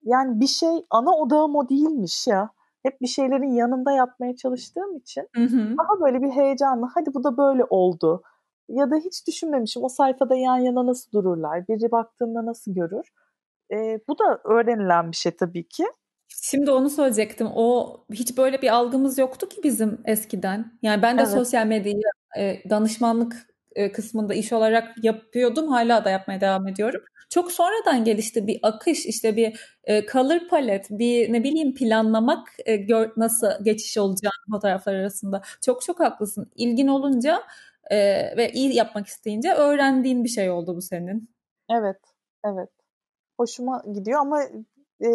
yani 0.03 0.41
bir 0.41 0.47
şey 0.47 0.87
ana 0.91 1.17
odağım 1.17 1.57
o 1.57 1.69
değilmiş 1.69 2.27
ya. 2.27 2.51
Hep 2.83 3.01
bir 3.01 3.07
şeylerin 3.07 3.53
yanında 3.53 3.93
yapmaya 3.93 4.37
çalıştığım 4.37 4.97
için 4.97 5.29
Hı-hı. 5.37 5.77
daha 5.79 6.01
böyle 6.01 6.23
bir 6.23 6.31
heyecanlı. 6.31 6.91
Hadi 6.95 7.15
bu 7.15 7.25
da 7.25 7.37
böyle 7.37 7.65
oldu. 7.65 8.23
Ya 8.69 8.91
da 8.91 8.97
hiç 8.97 9.27
düşünmemişim 9.27 9.85
o 9.85 9.89
sayfada 9.89 10.35
yan 10.35 10.59
yana 10.59 10.87
nasıl 10.87 11.13
dururlar, 11.13 11.69
biri 11.69 11.91
baktığında 11.93 12.47
nasıl 12.47 12.75
görür. 12.75 13.13
E, 13.73 14.01
bu 14.09 14.19
da 14.19 14.41
öğrenilen 14.45 15.11
bir 15.11 15.17
şey 15.17 15.37
tabii 15.37 15.69
ki. 15.69 15.87
Şimdi 16.43 16.71
onu 16.71 16.91
söyleyecektim. 16.91 17.49
O 17.55 17.97
hiç 18.13 18.39
böyle 18.39 18.63
bir 18.63 18.75
algımız 18.75 19.19
yoktu 19.19 19.49
ki 19.49 19.61
bizim 19.65 20.01
eskiden. 20.05 20.79
Yani 20.83 21.03
ben 21.03 21.19
de 21.19 21.23
evet. 21.23 21.33
sosyal 21.33 21.67
medyayı 21.67 22.03
e, 22.39 22.71
danışmanlık 22.71 23.47
e, 23.75 23.93
kısmında 23.93 24.35
iş 24.35 24.53
olarak 24.53 25.05
yapıyordum. 25.05 25.69
Hala 25.69 26.05
da 26.05 26.11
yapmaya 26.11 26.41
devam 26.41 26.69
ediyorum. 26.69 27.01
Çok 27.31 27.53
sonradan 27.53 28.05
gelişti 28.05 28.47
bir 28.47 28.59
akış, 28.63 29.07
işte 29.07 29.37
bir 29.37 29.61
e, 29.85 30.07
color 30.07 30.49
palet, 30.49 30.87
bir 30.91 31.33
ne 31.33 31.45
bileyim 31.45 31.75
planlamak 31.75 32.49
e, 32.65 32.77
gör, 32.77 33.11
nasıl 33.17 33.47
geçiş 33.65 33.99
olacağını 33.99 34.51
fotoğraflar 34.51 34.95
arasında. 34.95 35.43
Çok 35.65 35.83
çok 35.83 36.01
haklısın. 36.01 36.51
İlgin 36.57 36.89
olunca 36.89 37.43
e, 37.91 37.97
ve 38.37 38.53
iyi 38.53 38.75
yapmak 38.75 39.07
isteyince 39.07 39.53
öğrendiğin 39.53 40.25
bir 40.25 40.29
şey 40.29 40.51
oldu 40.51 40.77
bu 40.77 40.83
senin. 40.83 41.29
Evet, 41.71 42.01
evet. 42.45 42.69
Hoşuma 43.37 43.83
gidiyor 43.95 44.21
ama 44.21 44.43
e, 45.05 45.11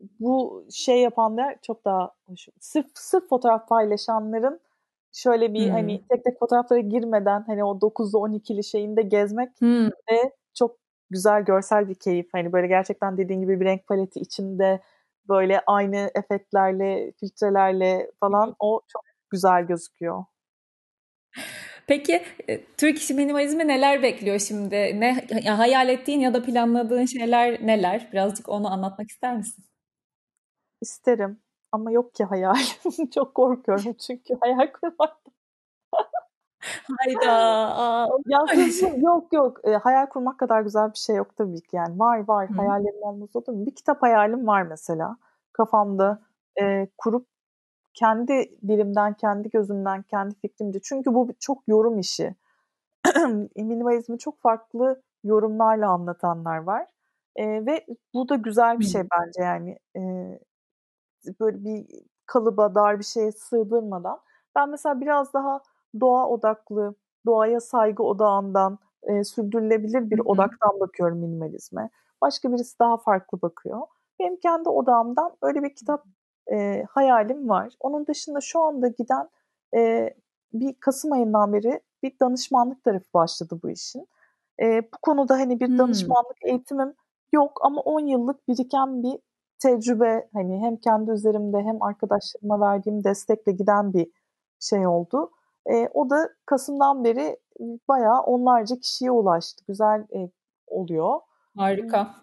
bu 0.00 0.64
şey 0.72 1.00
yapanlar 1.00 1.56
çok 1.62 1.84
daha 1.84 2.12
hoş. 2.26 2.48
Sırf, 2.60 2.86
sırf 2.94 3.28
fotoğraf 3.28 3.68
paylaşanların 3.68 4.60
şöyle 5.12 5.54
bir 5.54 5.66
hmm. 5.66 5.72
hani 5.72 6.04
tek 6.08 6.24
tek 6.24 6.38
fotoğraflara 6.38 6.80
girmeden 6.80 7.44
hani 7.46 7.64
o 7.64 7.78
9'lu 7.78 8.18
12'li 8.18 8.64
şeyinde 8.64 9.02
gezmek 9.02 9.60
hmm. 9.60 9.86
de 9.86 10.32
çok 10.54 10.76
güzel 11.10 11.42
görsel 11.42 11.88
bir 11.88 11.94
keyif. 11.94 12.28
Hani 12.32 12.52
böyle 12.52 12.66
gerçekten 12.66 13.16
dediğin 13.16 13.40
gibi 13.40 13.60
bir 13.60 13.64
renk 13.64 13.86
paleti 13.86 14.20
içinde 14.20 14.80
böyle 15.28 15.60
aynı 15.66 16.10
efektlerle, 16.14 17.12
filtrelerle 17.20 18.10
falan 18.20 18.54
o 18.58 18.80
çok 18.88 19.02
güzel 19.30 19.66
gözüküyor. 19.66 20.24
Peki 21.86 22.22
e, 22.48 22.64
Türk 22.64 22.98
işi 22.98 23.14
minimalizmi 23.14 23.68
neler 23.68 24.02
bekliyor 24.02 24.38
şimdi? 24.38 24.74
Ne 24.74 25.26
ya 25.42 25.58
hayal 25.58 25.88
ettiğin 25.88 26.20
ya 26.20 26.34
da 26.34 26.42
planladığın 26.42 27.04
şeyler 27.04 27.66
neler? 27.66 28.08
Birazcık 28.12 28.48
onu 28.48 28.72
anlatmak 28.72 29.10
ister 29.10 29.36
misin? 29.36 29.64
İsterim 30.80 31.40
ama 31.72 31.90
yok 31.90 32.14
ki 32.14 32.24
hayal. 32.24 32.56
Çok 33.14 33.34
korkuyorum 33.34 33.92
çünkü 33.92 34.34
hayal 34.40 34.72
kurmaktan. 34.72 35.32
Hayda. 36.98 37.32
Aa, 37.32 38.08
ya, 38.26 38.38
yok 38.96 39.32
yok. 39.32 39.60
E, 39.64 39.72
hayal 39.72 40.06
kurmak 40.06 40.38
kadar 40.38 40.62
güzel 40.62 40.92
bir 40.92 40.98
şey 40.98 41.16
yok 41.16 41.36
tabii 41.36 41.60
ki. 41.60 41.76
Yani 41.76 41.98
var 41.98 42.28
var. 42.28 42.50
Hı. 42.50 42.54
Hayallerim 42.54 43.02
olmaz 43.02 43.36
olur 43.36 43.52
mu? 43.52 43.66
Bir 43.66 43.74
kitap 43.74 44.02
hayalim 44.02 44.46
var 44.46 44.62
mesela. 44.62 45.16
Kafamda 45.52 46.22
e, 46.60 46.88
kurup 46.98 47.26
kendi 47.94 48.58
dilimden, 48.68 49.14
kendi 49.14 49.50
gözümden, 49.50 50.02
kendi 50.02 50.34
fikrimce. 50.34 50.80
Çünkü 50.82 51.14
bu 51.14 51.28
çok 51.40 51.68
yorum 51.68 51.98
işi. 51.98 52.34
Minimalizmi 53.56 54.18
çok 54.18 54.40
farklı 54.40 55.02
yorumlarla 55.24 55.90
anlatanlar 55.90 56.58
var. 56.58 56.86
E, 57.36 57.66
ve 57.66 57.86
bu 58.14 58.28
da 58.28 58.36
güzel 58.36 58.80
bir 58.80 58.84
şey 58.84 59.02
bence 59.02 59.42
yani. 59.42 59.78
E, 59.96 60.00
böyle 61.40 61.64
bir 61.64 61.86
kalıba, 62.26 62.74
dar 62.74 62.98
bir 62.98 63.04
şeye 63.04 63.32
sığdırmadan. 63.32 64.20
Ben 64.56 64.70
mesela 64.70 65.00
biraz 65.00 65.32
daha 65.34 65.60
doğa 66.00 66.28
odaklı, 66.28 66.94
doğaya 67.26 67.60
saygı 67.60 68.02
odağından 68.02 68.78
e, 69.02 69.24
sürdürülebilir 69.24 70.10
bir 70.10 70.18
odaktan 70.24 70.80
bakıyorum 70.80 71.18
minimalizme. 71.18 71.90
Başka 72.22 72.52
birisi 72.52 72.78
daha 72.78 72.96
farklı 72.96 73.42
bakıyor. 73.42 73.80
Benim 74.20 74.36
kendi 74.36 74.68
odağımdan 74.68 75.36
öyle 75.42 75.62
bir 75.62 75.74
kitap 75.74 76.04
e, 76.52 76.84
hayalim 76.90 77.48
var. 77.48 77.72
Onun 77.80 78.06
dışında 78.06 78.40
şu 78.40 78.60
anda 78.60 78.88
giden 78.88 79.28
e, 79.76 80.14
bir 80.52 80.74
Kasım 80.80 81.12
ayından 81.12 81.52
beri 81.52 81.80
bir 82.02 82.12
danışmanlık 82.20 82.84
tarafı 82.84 83.12
başladı 83.14 83.60
bu 83.62 83.70
işin. 83.70 84.08
E, 84.60 84.82
bu 84.82 84.98
konuda 85.02 85.34
hani 85.34 85.60
bir 85.60 85.78
danışmanlık 85.78 86.36
eğitimim 86.42 86.94
yok 87.32 87.60
ama 87.62 87.80
10 87.80 88.00
yıllık 88.00 88.48
biriken 88.48 89.02
bir 89.02 89.18
tecrübe 89.58 90.28
hani 90.32 90.60
hem 90.60 90.76
kendi 90.76 91.10
üzerimde 91.10 91.58
hem 91.58 91.82
arkadaşlarıma 91.82 92.60
verdiğim 92.60 93.04
destekle 93.04 93.52
giden 93.52 93.92
bir 93.92 94.10
şey 94.60 94.86
oldu. 94.86 95.30
E, 95.66 95.88
o 95.94 96.10
da 96.10 96.30
Kasım'dan 96.46 97.04
beri 97.04 97.36
bayağı 97.88 98.20
onlarca 98.20 98.76
kişiye 98.76 99.10
ulaştı. 99.10 99.64
Güzel 99.68 100.06
e, 100.14 100.30
oluyor. 100.66 101.20
Harika. 101.56 102.14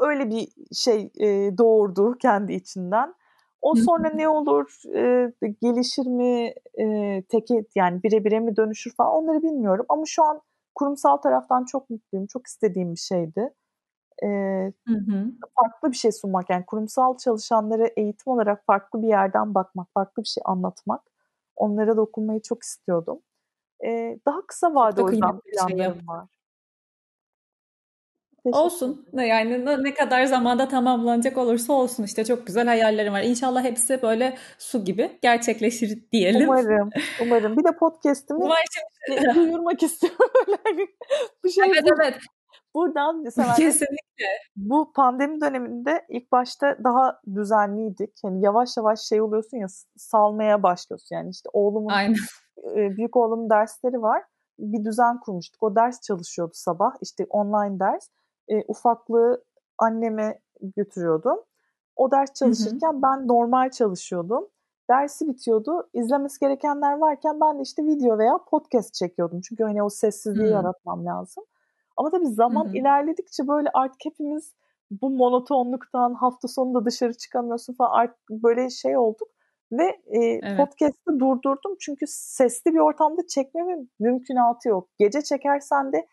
Öyle 0.00 0.30
bir 0.30 0.48
şey 0.72 1.10
e, 1.20 1.58
doğurdu 1.58 2.18
kendi 2.18 2.52
içinden. 2.52 3.14
O 3.62 3.74
sonra 3.74 4.10
ne 4.10 4.28
olur, 4.28 4.82
e, 4.94 5.32
gelişir 5.62 6.06
mi, 6.06 6.54
e, 6.80 7.22
teke 7.28 7.64
yani 7.74 8.02
birebire 8.02 8.40
mi 8.40 8.56
dönüşür 8.56 8.94
falan 8.96 9.12
onları 9.12 9.42
bilmiyorum. 9.42 9.86
Ama 9.88 10.02
şu 10.06 10.24
an 10.24 10.40
kurumsal 10.74 11.16
taraftan 11.16 11.64
çok 11.64 11.90
mutluyum. 11.90 12.26
Çok 12.26 12.46
istediğim 12.46 12.92
bir 12.92 12.98
şeydi. 12.98 13.54
E, 14.22 14.26
hı 14.86 14.94
hı. 14.94 15.32
Farklı 15.54 15.90
bir 15.90 15.96
şey 15.96 16.12
sunmak 16.12 16.50
yani 16.50 16.66
kurumsal 16.66 17.16
çalışanlara 17.16 17.86
eğitim 17.96 18.32
olarak 18.32 18.66
farklı 18.66 19.02
bir 19.02 19.08
yerden 19.08 19.54
bakmak, 19.54 19.88
farklı 19.94 20.22
bir 20.22 20.28
şey 20.28 20.42
anlatmak. 20.46 21.02
Onlara 21.56 21.96
dokunmayı 21.96 22.42
çok 22.42 22.62
istiyordum. 22.62 23.20
E, 23.84 24.18
daha 24.26 24.46
kısa 24.46 24.74
vade 24.74 25.02
o 25.02 25.10
yüzden 25.10 25.30
şey 25.30 25.40
planlarım 25.52 25.98
şey 25.98 26.08
var. 26.08 26.28
Olsun. 28.44 29.06
Yani 29.12 29.84
ne 29.84 29.94
kadar 29.94 30.24
zamanda 30.24 30.68
tamamlanacak 30.68 31.38
olursa 31.38 31.72
olsun 31.72 32.04
işte 32.04 32.24
çok 32.24 32.46
güzel 32.46 32.66
hayallerim 32.66 33.12
var. 33.12 33.22
İnşallah 33.22 33.64
hepsi 33.64 34.02
böyle 34.02 34.36
su 34.58 34.84
gibi 34.84 35.18
gerçekleşir 35.22 36.10
diyelim. 36.12 36.48
Umarım. 36.48 36.90
Umarım. 37.22 37.56
Bir 37.56 37.64
de 37.64 37.76
podcast'imi 37.76 38.40
duyurmak 39.34 39.82
istiyorum. 39.82 40.18
bu 41.44 41.50
şey 41.50 41.64
evet 41.66 41.84
evet. 41.98 42.14
Buradan 42.74 43.24
Kesinlikle. 43.56 44.26
Bu 44.56 44.92
pandemi 44.92 45.40
döneminde 45.40 46.04
ilk 46.08 46.32
başta 46.32 46.76
daha 46.84 47.20
düzenliydik. 47.34 48.10
Yani 48.24 48.44
yavaş 48.44 48.76
yavaş 48.76 49.00
şey 49.00 49.20
oluyorsun 49.20 49.56
ya 49.56 49.66
salmaya 49.96 50.62
başlıyorsun. 50.62 51.16
Yani 51.16 51.30
işte 51.30 51.48
oğlumun 51.52 51.90
Aynen. 51.90 52.16
büyük 52.74 53.16
oğlumun 53.16 53.50
dersleri 53.50 54.02
var. 54.02 54.22
Bir 54.58 54.84
düzen 54.84 55.20
kurmuştuk. 55.20 55.62
O 55.62 55.76
ders 55.76 56.00
çalışıyordu 56.00 56.52
sabah. 56.54 56.92
İşte 57.00 57.26
online 57.30 57.80
ders 57.80 58.08
e, 58.48 58.64
ufaklığı 58.68 59.44
anneme 59.78 60.40
götürüyordum. 60.76 61.38
O 61.96 62.10
ders 62.10 62.34
çalışırken 62.34 62.92
hı 62.92 62.96
hı. 62.96 63.02
ben 63.02 63.28
normal 63.28 63.70
çalışıyordum. 63.70 64.48
Dersi 64.90 65.28
bitiyordu. 65.28 65.88
İzlemesi 65.92 66.40
gerekenler 66.40 66.98
varken 66.98 67.40
ben 67.40 67.58
de 67.58 67.62
işte 67.62 67.86
video 67.86 68.18
veya 68.18 68.38
podcast 68.50 68.94
çekiyordum. 68.94 69.40
Çünkü 69.40 69.64
hani 69.64 69.82
o 69.82 69.88
sessizliği 69.88 70.48
hı. 70.48 70.52
yaratmam 70.52 71.06
lazım. 71.06 71.44
Ama 71.98 72.10
tabii 72.10 72.26
zaman 72.26 72.64
hı 72.64 72.68
hı. 72.68 72.76
ilerledikçe 72.76 73.48
böyle 73.48 73.68
artık 73.74 74.04
hepimiz 74.04 74.54
bu 74.90 75.10
monotonluktan 75.10 76.14
hafta 76.14 76.48
sonunda 76.48 76.84
dışarı 76.84 77.14
çıkamıyorsun 77.14 77.74
falan 77.74 77.90
artık 77.90 78.30
böyle 78.30 78.70
şey 78.70 78.96
olduk. 78.96 79.28
Ve 79.72 79.84
e, 80.06 80.18
evet. 80.18 80.56
podcast'ı 80.56 81.20
durdurdum 81.20 81.76
çünkü 81.80 82.06
sesli 82.08 82.74
bir 82.74 82.78
ortamda 82.78 83.26
çekmemin 83.26 83.90
mümkünatı 83.98 84.68
yok. 84.68 84.88
Gece 84.98 85.22
çekersen 85.22 85.92
de 85.92 86.06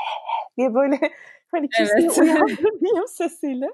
diye 0.56 0.74
böyle 0.74 0.98
Hani 1.50 1.68
kimseyi 1.68 2.06
evet. 2.06 2.18
uyandırmayayım 2.18 3.08
sesiyle. 3.08 3.70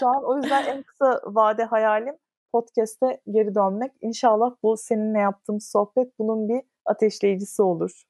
Şu 0.00 0.08
an 0.08 0.24
o 0.24 0.36
yüzden 0.36 0.64
en 0.64 0.82
kısa 0.82 1.20
vade 1.26 1.64
hayalim 1.64 2.16
podcast'e 2.52 3.20
geri 3.30 3.54
dönmek. 3.54 3.92
İnşallah 4.00 4.54
bu 4.62 4.76
seninle 4.76 5.18
yaptığım 5.18 5.60
sohbet 5.60 6.18
bunun 6.18 6.48
bir 6.48 6.62
ateşleyicisi 6.88 7.62
olur. 7.62 8.02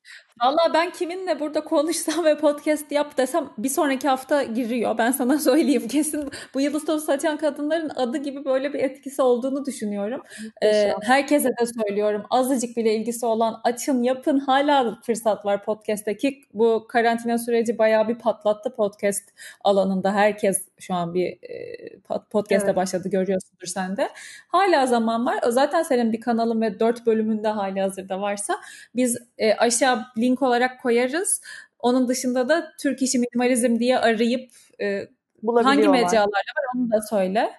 Valla 0.43 0.74
ben 0.74 0.91
kiminle 0.91 1.41
burada 1.41 1.64
konuşsam 1.64 2.24
ve 2.24 2.37
podcast 2.37 2.93
yap 2.93 3.16
desem 3.16 3.51
bir 3.59 3.68
sonraki 3.68 4.09
hafta 4.09 4.43
giriyor. 4.43 4.99
Ben 4.99 5.11
sana 5.11 5.39
söyleyeyim 5.49 5.89
kesin 5.89 6.31
bu 6.55 6.61
Yıldız 6.61 6.85
Tozu 6.85 7.05
saçan 7.05 7.37
kadınların 7.37 7.91
adı 7.97 8.18
gibi 8.18 8.45
böyle 8.45 8.72
bir 8.72 8.79
etkisi 8.79 9.22
olduğunu 9.22 9.66
düşünüyorum. 9.66 10.22
Ee, 10.62 10.93
herkese 11.03 11.49
de 11.49 11.66
söylüyorum. 11.66 12.22
Azıcık 12.31 12.76
bile 12.76 12.95
ilgisi 12.95 13.26
olan 13.26 13.61
açın 13.64 14.03
yapın. 14.03 14.39
Hala 14.39 14.99
fırsat 15.03 15.45
var 15.45 15.64
podcast'teki. 15.64 16.41
Bu 16.55 16.87
karantina 16.89 17.39
süreci 17.39 17.79
bayağı 17.79 18.09
bir 18.09 18.18
patlattı 18.18 18.74
podcast 18.74 19.22
alanında. 19.64 20.14
Herkes 20.14 20.68
şu 20.79 20.95
an 20.95 21.14
bir 21.14 21.26
e, 21.26 21.99
podcast'e 22.31 22.66
evet. 22.66 22.76
başladı 22.76 23.09
görüyorsundur 23.09 23.66
sen 23.66 23.97
de. 23.97 24.09
Hala 24.49 24.87
zaman 24.87 25.26
var. 25.26 25.39
Zaten 25.49 25.83
senin 25.83 26.12
bir 26.12 26.20
kanalın 26.20 26.61
ve 26.61 26.81
dört 26.81 27.07
bölümünde 27.07 27.49
hali 27.49 27.81
hazırda 27.81 28.20
varsa 28.20 28.55
biz 28.95 29.19
e, 29.39 29.55
aşağı 29.55 30.05
link 30.19 30.43
olarak 30.43 30.83
koyarız. 30.83 31.43
Onun 31.79 32.09
dışında 32.09 32.49
da 32.49 32.73
Türk 32.81 33.03
İşi 33.03 33.19
Minimalizm 33.19 33.79
diye 33.79 33.99
arayıp 33.99 34.51
e, 34.81 35.09
hangi 35.47 35.89
mecralarla 35.89 36.27
var 36.27 36.77
onu 36.77 36.91
da 36.93 37.01
söyle. 37.01 37.51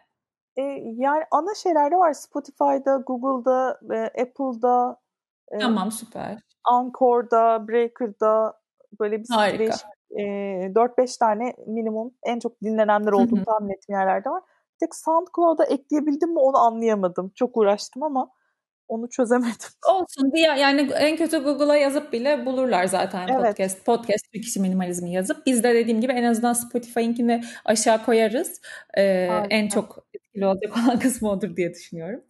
E, 0.57 0.61
yani 0.95 1.23
ana 1.31 1.55
şeylerde 1.55 1.95
var. 1.95 2.13
Spotify'da, 2.13 3.03
Google'da, 3.07 3.79
e, 3.93 4.21
Apple'da. 4.21 4.97
E, 5.51 5.59
tamam 5.59 5.91
süper. 5.91 6.37
Anchor'da, 6.63 7.67
Breaker'da 7.67 8.59
böyle 8.99 9.19
bir 9.19 9.25
Harika. 9.29 9.75
e, 10.11 10.23
4-5 10.75 11.17
tane 11.17 11.53
minimum 11.67 12.13
en 12.23 12.39
çok 12.39 12.61
dinlenenler 12.61 13.11
olduğunu 13.11 13.45
tahmin 13.45 13.69
ettiğim 13.69 13.99
yerlerde 13.99 14.29
var. 14.29 14.43
Tek 14.79 14.95
SoundCloud'a 14.95 15.65
ekleyebildim 15.65 16.33
mi 16.33 16.39
onu 16.39 16.57
anlayamadım. 16.57 17.31
Çok 17.35 17.57
uğraştım 17.57 18.03
ama 18.03 18.31
onu 18.89 19.09
çözemedim. 19.09 19.69
Olsun 19.93 20.31
diye 20.31 20.47
yani 20.47 20.91
en 20.95 21.17
kötü 21.17 21.43
Google'a 21.43 21.75
yazıp 21.75 22.13
bile 22.13 22.45
bulurlar 22.45 22.85
zaten 22.85 23.27
evet. 23.27 23.45
podcast. 23.45 23.85
Podcast 23.85 24.31
kişi 24.31 24.59
minimalizmi 24.59 25.13
yazıp. 25.13 25.45
Biz 25.45 25.63
de 25.63 25.75
dediğim 25.75 26.01
gibi 26.01 26.13
en 26.13 26.23
azından 26.23 26.53
Spotify'ınkini 26.53 27.43
aşağı 27.65 28.05
koyarız. 28.05 28.61
Ee, 28.97 29.29
en 29.49 29.67
çok 29.67 30.05
etkili 30.13 30.45
olacak 30.45 30.77
olan 30.77 30.99
kısmı 31.03 31.29
odur 31.29 31.55
diye 31.55 31.73
düşünüyorum. 31.73 32.21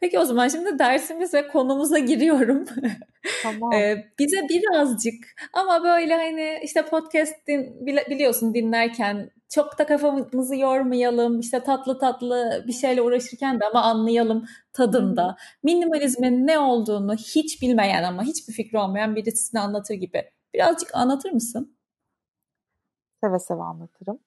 Peki 0.00 0.18
o 0.18 0.24
zaman 0.24 0.48
şimdi 0.48 0.78
dersimize 0.78 1.46
konumuza 1.48 1.98
giriyorum. 1.98 2.64
Tamam. 3.42 3.72
ee, 3.72 4.04
bize 4.18 4.36
birazcık 4.48 5.24
ama 5.52 5.84
böyle 5.84 6.14
hani 6.14 6.60
işte 6.62 6.82
podcast 6.82 7.46
din, 7.46 7.86
biliyorsun 7.86 8.54
dinlerken 8.54 9.30
çok 9.54 9.78
da 9.78 9.86
kafamızı 9.86 10.56
yormayalım 10.56 11.40
işte 11.40 11.62
tatlı 11.62 11.98
tatlı 11.98 12.64
bir 12.66 12.72
şeyle 12.72 13.02
uğraşırken 13.02 13.60
de 13.60 13.64
ama 13.64 13.82
anlayalım 13.82 14.44
tadında. 14.72 15.36
Minimalizmin 15.62 16.46
ne 16.46 16.58
olduğunu 16.58 17.14
hiç 17.14 17.62
bilmeyen 17.62 18.02
ama 18.02 18.22
hiçbir 18.22 18.52
fikri 18.52 18.78
olmayan 18.78 19.16
birisine 19.16 19.60
anlatır 19.60 19.94
gibi. 19.94 20.30
Birazcık 20.54 20.94
anlatır 20.94 21.30
mısın? 21.30 21.76
Seve 23.20 23.38
seve 23.38 23.62
anlatırım. 23.62 24.18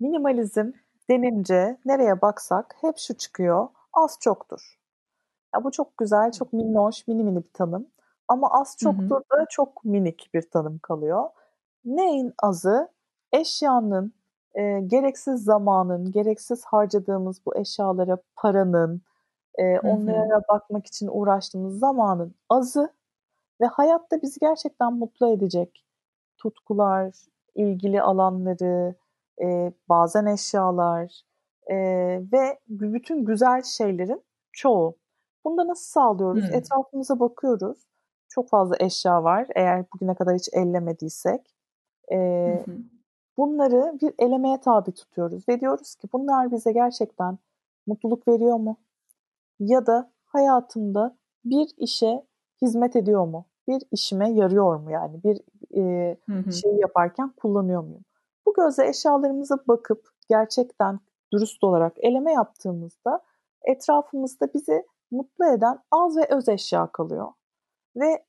Minimalizm 0.00 0.72
denince 1.10 1.78
nereye 1.84 2.20
baksak 2.20 2.76
hep 2.80 2.98
şu 2.98 3.14
çıkıyor. 3.14 3.68
Az 3.92 4.18
çoktur. 4.20 4.78
Ya 5.54 5.64
bu 5.64 5.70
çok 5.70 5.96
güzel, 5.98 6.32
çok 6.32 6.52
minnoş, 6.52 7.08
mini 7.08 7.24
mini 7.24 7.44
bir 7.44 7.52
tanım. 7.52 7.86
Ama 8.28 8.60
az 8.60 8.76
çoktur 8.80 9.20
da 9.32 9.46
çok 9.50 9.84
minik 9.84 10.30
bir 10.34 10.50
tanım 10.50 10.78
kalıyor. 10.78 11.24
Neyin 11.84 12.34
azı? 12.42 12.88
Eşyanın, 13.32 14.14
e, 14.54 14.80
gereksiz 14.86 15.44
zamanın, 15.44 16.12
gereksiz 16.12 16.64
harcadığımız 16.64 17.46
bu 17.46 17.56
eşyalara 17.56 18.18
paranın, 18.36 19.02
e, 19.54 19.78
onlara 19.78 20.42
bakmak 20.48 20.86
için 20.86 21.08
uğraştığımız 21.12 21.78
zamanın 21.78 22.34
azı 22.48 22.92
ve 23.60 23.66
hayatta 23.66 24.22
bizi 24.22 24.40
gerçekten 24.40 24.92
mutlu 24.92 25.28
edecek 25.28 25.84
tutkular, 26.38 27.14
ilgili 27.54 28.02
alanları, 28.02 28.94
e, 29.42 29.72
bazen 29.88 30.26
eşyalar 30.26 31.22
e, 31.70 31.76
ve 32.32 32.58
bütün 32.68 33.24
güzel 33.24 33.62
şeylerin 33.62 34.22
çoğu. 34.52 34.96
Bunu 35.44 35.56
da 35.56 35.66
nasıl 35.66 35.84
sağlıyoruz? 35.84 36.48
Hmm. 36.48 36.54
Etrafımıza 36.54 37.20
bakıyoruz. 37.20 37.78
Çok 38.28 38.48
fazla 38.48 38.76
eşya 38.80 39.24
var 39.24 39.46
eğer 39.54 39.84
bugüne 39.94 40.14
kadar 40.14 40.34
hiç 40.34 40.48
ellemediysek. 40.52 41.54
E, 42.12 42.16
hmm. 42.64 42.74
Bunları 43.36 43.98
bir 44.02 44.14
elemeye 44.18 44.60
tabi 44.60 44.92
tutuyoruz 44.92 45.48
ve 45.48 45.60
diyoruz 45.60 45.94
ki 45.94 46.08
bunlar 46.12 46.52
bize 46.52 46.72
gerçekten 46.72 47.38
mutluluk 47.86 48.28
veriyor 48.28 48.56
mu? 48.56 48.76
Ya 49.58 49.86
da 49.86 50.10
hayatımda 50.24 51.16
bir 51.44 51.68
işe 51.76 52.26
hizmet 52.62 52.96
ediyor 52.96 53.26
mu? 53.26 53.46
Bir 53.68 53.82
işime 53.92 54.30
yarıyor 54.30 54.76
mu 54.76 54.90
yani? 54.90 55.20
Bir 55.24 55.40
e, 55.76 56.16
şeyi 56.52 56.80
yaparken 56.80 57.28
kullanıyor 57.36 57.82
muyum? 57.82 58.04
Bu 58.46 58.54
gözle 58.54 58.88
eşyalarımıza 58.88 59.58
bakıp 59.68 60.08
gerçekten 60.28 61.00
dürüst 61.32 61.64
olarak 61.64 61.92
eleme 61.96 62.32
yaptığımızda 62.32 63.20
etrafımızda 63.64 64.54
bizi 64.54 64.86
mutlu 65.10 65.46
eden 65.46 65.78
az 65.90 66.16
ve 66.16 66.26
öz 66.30 66.48
eşya 66.48 66.86
kalıyor. 66.86 67.32
Ve 67.96 68.24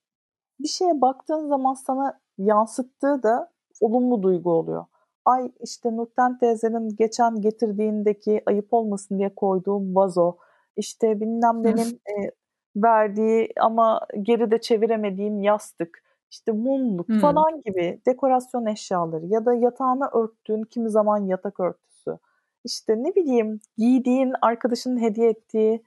bir 0.60 0.68
şeye 0.68 1.02
baktığın 1.02 1.48
zaman 1.48 1.74
sana 1.74 2.20
yansıttığı 2.38 3.24
da 3.24 3.52
olumlu 3.82 4.24
duygu 4.24 4.52
oluyor 4.52 4.86
ay 5.26 5.52
işte 5.60 5.96
Nurten 5.96 6.38
teyzenin 6.38 6.96
geçen 6.96 7.42
getirdiğindeki 7.42 8.44
ayıp 8.46 8.74
olmasın 8.74 9.20
diye 9.20 9.36
koyduğum 9.36 9.96
vazo, 9.96 10.38
işte 10.78 11.20
bilmem 11.20 11.64
benim 11.64 11.88
e, 11.88 12.32
verdiği 12.76 13.50
ama 13.60 14.02
geri 14.22 14.52
de 14.52 14.62
çeviremediğim 14.62 15.42
yastık, 15.42 16.04
işte 16.32 16.52
mumluk 16.52 17.08
hmm. 17.08 17.20
falan 17.20 17.62
gibi 17.66 18.02
dekorasyon 18.06 18.66
eşyaları 18.66 19.26
ya 19.26 19.46
da 19.46 19.54
yatağına 19.54 20.10
örttüğün 20.14 20.64
kimi 20.64 20.90
zaman 20.90 21.26
yatak 21.26 21.60
örtüsü 21.60 22.18
işte 22.66 23.04
ne 23.04 23.16
bileyim 23.16 23.60
giydiğin 23.78 24.34
arkadaşının 24.42 25.02
hediye 25.02 25.30
ettiği 25.30 25.84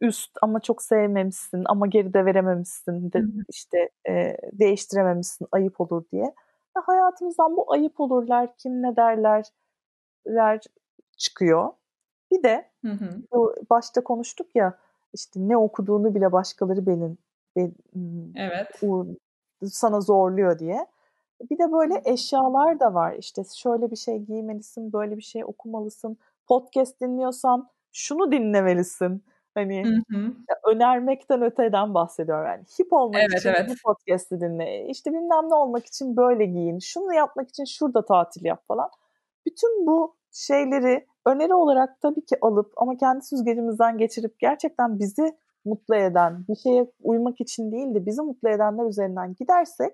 üst 0.00 0.30
ama 0.42 0.60
çok 0.60 0.82
sevmemişsin 0.82 1.62
ama 1.66 1.86
geri 1.86 2.14
de 2.14 2.24
verememişsin 2.24 3.12
de 3.12 3.22
işte 3.48 3.90
e, 4.08 4.36
değiştirememişsin 4.52 5.46
ayıp 5.52 5.80
olur 5.80 6.04
diye. 6.12 6.34
Hayatımızdan 6.74 7.56
bu 7.56 7.72
ayıp 7.72 8.00
olurlar 8.00 8.56
kim 8.56 8.82
ne 8.82 8.96
derlerler 8.96 10.60
çıkıyor. 11.16 11.70
Bir 12.30 12.42
de 12.42 12.70
hı 12.82 12.92
hı. 12.92 13.22
bu 13.32 13.54
başta 13.70 14.04
konuştuk 14.04 14.46
ya 14.54 14.78
işte 15.14 15.40
ne 15.40 15.56
okuduğunu 15.56 16.14
bile 16.14 16.32
başkaları 16.32 16.86
belin, 16.86 17.18
belin 17.56 18.34
evet. 18.36 18.80
sana 19.72 20.00
zorluyor 20.00 20.58
diye. 20.58 20.86
Bir 21.50 21.58
de 21.58 21.72
böyle 21.72 22.02
eşyalar 22.04 22.80
da 22.80 22.94
var. 22.94 23.14
İşte 23.18 23.42
şöyle 23.54 23.90
bir 23.90 23.96
şey 23.96 24.18
giymelisin, 24.18 24.92
böyle 24.92 25.16
bir 25.16 25.22
şey 25.22 25.44
okumalısın. 25.44 26.16
Podcast 26.46 27.00
dinliyorsan 27.00 27.68
şunu 27.92 28.32
dinlemelisin. 28.32 29.24
Hani 29.54 29.84
hı 29.84 30.16
hı. 30.16 30.32
önermekten 30.72 31.42
öteden 31.42 31.94
bahsediyorum. 31.94 32.46
Yani 32.46 32.64
hip 32.80 32.92
olmak 32.92 33.22
evet, 33.22 33.40
için 33.40 33.48
evet. 33.48 33.70
bu 33.70 33.74
podcast'i 33.84 34.40
dinle. 34.40 34.86
İşte 34.88 35.10
bilmem 35.10 35.50
ne 35.50 35.54
olmak 35.54 35.86
için 35.86 36.16
böyle 36.16 36.44
giyin. 36.44 36.78
Şunu 36.78 37.14
yapmak 37.14 37.48
için 37.48 37.64
şurada 37.64 38.04
tatil 38.04 38.44
yap 38.44 38.62
falan. 38.68 38.90
Bütün 39.46 39.86
bu 39.86 40.16
şeyleri 40.32 41.06
öneri 41.26 41.54
olarak 41.54 42.00
tabii 42.00 42.24
ki 42.24 42.36
alıp 42.40 42.72
ama 42.76 42.96
kendi 42.96 43.24
süzgecimizden 43.24 43.98
geçirip 43.98 44.38
gerçekten 44.38 44.98
bizi 44.98 45.36
mutlu 45.64 45.96
eden, 45.96 46.44
bir 46.48 46.56
şeye 46.56 46.86
uymak 47.02 47.40
için 47.40 47.72
değil 47.72 47.94
de 47.94 48.06
bizi 48.06 48.22
mutlu 48.22 48.48
edenler 48.48 48.86
üzerinden 48.86 49.34
gidersek 49.34 49.92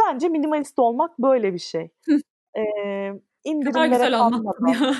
bence 0.00 0.28
minimalist 0.28 0.78
olmak 0.78 1.18
böyle 1.18 1.54
bir 1.54 1.58
şey. 1.58 1.90
ee, 2.56 3.12
indirimlere 3.44 4.10
kalmadan. 4.10 4.94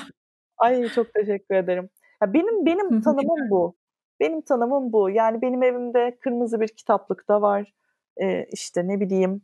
Ay 0.57 0.89
çok 0.89 1.13
teşekkür 1.13 1.55
ederim. 1.55 1.89
Ya 2.25 2.33
benim 2.33 2.65
benim 2.65 3.01
tanımım 3.01 3.49
bu. 3.49 3.75
Benim 4.19 4.41
tanımım 4.41 4.93
bu. 4.93 5.09
Yani 5.09 5.41
benim 5.41 5.63
evimde 5.63 6.17
kırmızı 6.19 6.61
bir 6.61 6.67
kitaplık 6.67 7.27
da 7.29 7.41
var. 7.41 7.73
Ee, 8.21 8.45
işte 8.51 8.87
ne 8.87 8.99
bileyim 8.99 9.41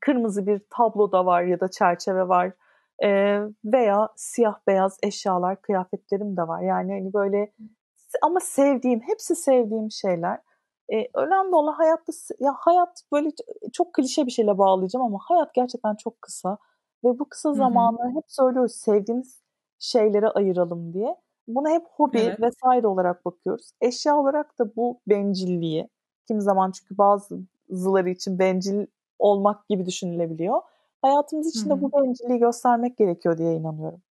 kırmızı 0.00 0.46
bir 0.46 0.60
tablo 0.70 1.12
da 1.12 1.26
var 1.26 1.42
ya 1.42 1.60
da 1.60 1.68
çerçeve 1.70 2.28
var. 2.28 2.52
Ee, 3.04 3.40
veya 3.64 4.08
siyah 4.16 4.54
beyaz 4.66 4.98
eşyalar, 5.02 5.62
kıyafetlerim 5.62 6.36
de 6.36 6.48
var. 6.48 6.62
Yani 6.62 6.92
hani 6.92 7.12
böyle 7.14 7.52
ama 8.22 8.40
sevdiğim, 8.40 9.00
hepsi 9.00 9.36
sevdiğim 9.36 9.90
şeyler. 9.90 10.38
Ee, 10.92 11.08
önemli 11.14 11.54
olan 11.54 11.72
hayatta 11.72 12.12
ya 12.40 12.54
hayat 12.58 13.02
böyle 13.12 13.30
çok 13.72 13.92
klişe 13.94 14.26
bir 14.26 14.30
şeyle 14.30 14.58
bağlayacağım 14.58 15.06
ama 15.06 15.18
hayat 15.22 15.54
gerçekten 15.54 15.94
çok 15.94 16.22
kısa 16.22 16.58
ve 17.04 17.18
bu 17.18 17.28
kısa 17.28 17.54
zamanı 17.54 18.14
hep 18.16 18.24
söylüyoruz 18.28 18.72
sevdiğimiz 18.72 19.42
şeylere 19.78 20.28
ayıralım 20.28 20.92
diye. 20.92 21.16
Buna 21.48 21.70
hep 21.70 21.82
hobi 21.96 22.18
evet. 22.18 22.40
vesaire 22.40 22.86
olarak 22.86 23.24
bakıyoruz. 23.24 23.70
Eşya 23.80 24.16
olarak 24.16 24.58
da 24.58 24.76
bu 24.76 25.00
bencilliği, 25.08 25.88
kim 26.28 26.40
zaman 26.40 26.70
çünkü 26.70 26.98
bazıları 26.98 28.10
için 28.10 28.38
bencil 28.38 28.86
olmak 29.18 29.68
gibi 29.68 29.86
düşünülebiliyor. 29.86 30.60
Hayatımız 31.02 31.48
için 31.48 31.70
de 31.70 31.82
bu 31.82 31.92
bencilliği 31.92 32.38
göstermek 32.38 32.96
gerekiyor 32.96 33.38
diye 33.38 33.54
inanıyorum. 33.54 34.02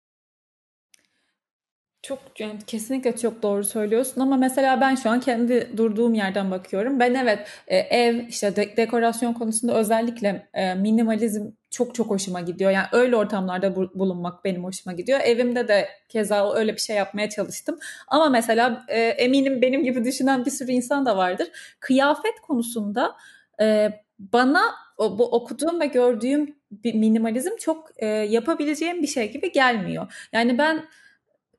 Çok 2.02 2.18
yani 2.38 2.58
kesinlikle 2.66 3.16
çok 3.16 3.42
doğru 3.42 3.64
söylüyorsun 3.64 4.20
ama 4.20 4.36
mesela 4.36 4.80
ben 4.80 4.94
şu 4.94 5.10
an 5.10 5.20
kendi 5.20 5.76
durduğum 5.76 6.14
yerden 6.14 6.50
bakıyorum. 6.50 7.00
Ben 7.00 7.14
evet 7.14 7.48
e, 7.66 7.76
ev 7.76 8.26
işte 8.28 8.56
de, 8.56 8.76
dekorasyon 8.76 9.32
konusunda 9.32 9.74
özellikle 9.74 10.48
e, 10.54 10.74
minimalizm 10.74 11.50
çok 11.70 11.94
çok 11.94 12.10
hoşuma 12.10 12.40
gidiyor. 12.40 12.70
Yani 12.70 12.86
öyle 12.92 13.16
ortamlarda 13.16 13.76
bulunmak 13.76 14.44
benim 14.44 14.64
hoşuma 14.64 14.92
gidiyor. 14.96 15.20
Evimde 15.24 15.68
de 15.68 15.88
keza 16.08 16.54
öyle 16.54 16.72
bir 16.72 16.80
şey 16.80 16.96
yapmaya 16.96 17.28
çalıştım. 17.30 17.78
Ama 18.08 18.28
mesela 18.28 18.84
e, 18.88 19.00
eminim 19.00 19.62
benim 19.62 19.84
gibi 19.84 20.04
düşünen 20.04 20.44
bir 20.44 20.50
sürü 20.50 20.72
insan 20.72 21.06
da 21.06 21.16
vardır. 21.16 21.48
Kıyafet 21.80 22.40
konusunda 22.42 23.16
e, 23.60 23.90
bana 24.18 24.62
o, 24.98 25.18
bu 25.18 25.24
okuduğum 25.24 25.80
ve 25.80 25.86
gördüğüm 25.86 26.56
bir 26.70 26.94
minimalizm 26.94 27.56
çok 27.60 27.90
e, 27.96 28.06
yapabileceğim 28.06 29.02
bir 29.02 29.06
şey 29.06 29.32
gibi 29.32 29.52
gelmiyor. 29.52 30.28
Yani 30.32 30.58
ben 30.58 30.84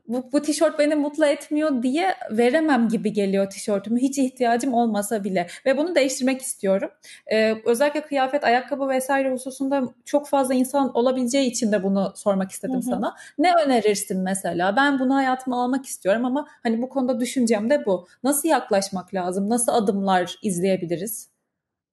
bu, 0.08 0.30
bu 0.32 0.42
tişört 0.42 0.80
beni 0.80 0.96
mutlu 0.96 1.26
etmiyor 1.26 1.84
diye 1.84 2.16
veremem 2.32 2.90
gibi 2.90 3.14
geliyor 3.14 3.50
tişörtümü. 3.50 4.00
Hiç 4.00 4.18
ihtiyacım 4.18 4.74
olmasa 4.74 5.24
bile. 5.24 5.48
Ve 5.66 5.78
bunu 5.78 5.96
değiştirmek 5.96 6.42
istiyorum. 6.42 6.90
Ee, 7.32 7.56
özellikle 7.66 8.02
kıyafet, 8.02 8.44
ayakkabı 8.44 8.90
vesaire 8.90 9.32
hususunda 9.32 9.84
çok 10.06 10.28
fazla 10.28 10.54
insan 10.54 10.98
olabileceği 10.98 11.52
için 11.52 11.72
de 11.72 11.84
bunu 11.84 12.14
sormak 12.16 12.52
istedim 12.52 12.76
hı 12.76 12.80
hı. 12.80 12.82
sana. 12.82 13.16
Ne 13.38 13.54
önerirsin 13.66 14.22
mesela? 14.22 14.76
Ben 14.76 15.00
bunu 15.00 15.16
hayatıma 15.16 15.64
almak 15.64 15.86
istiyorum 15.86 16.26
ama 16.26 16.48
hani 16.64 16.82
bu 16.82 16.90
konuda 16.90 17.20
düşüncem 17.20 17.70
de 17.70 17.86
bu. 17.86 18.08
Nasıl 18.24 18.50
yaklaşmak 18.50 19.14
lazım? 19.14 19.50
Nasıl 19.50 19.72
adımlar 19.72 20.36
izleyebiliriz? 20.42 21.30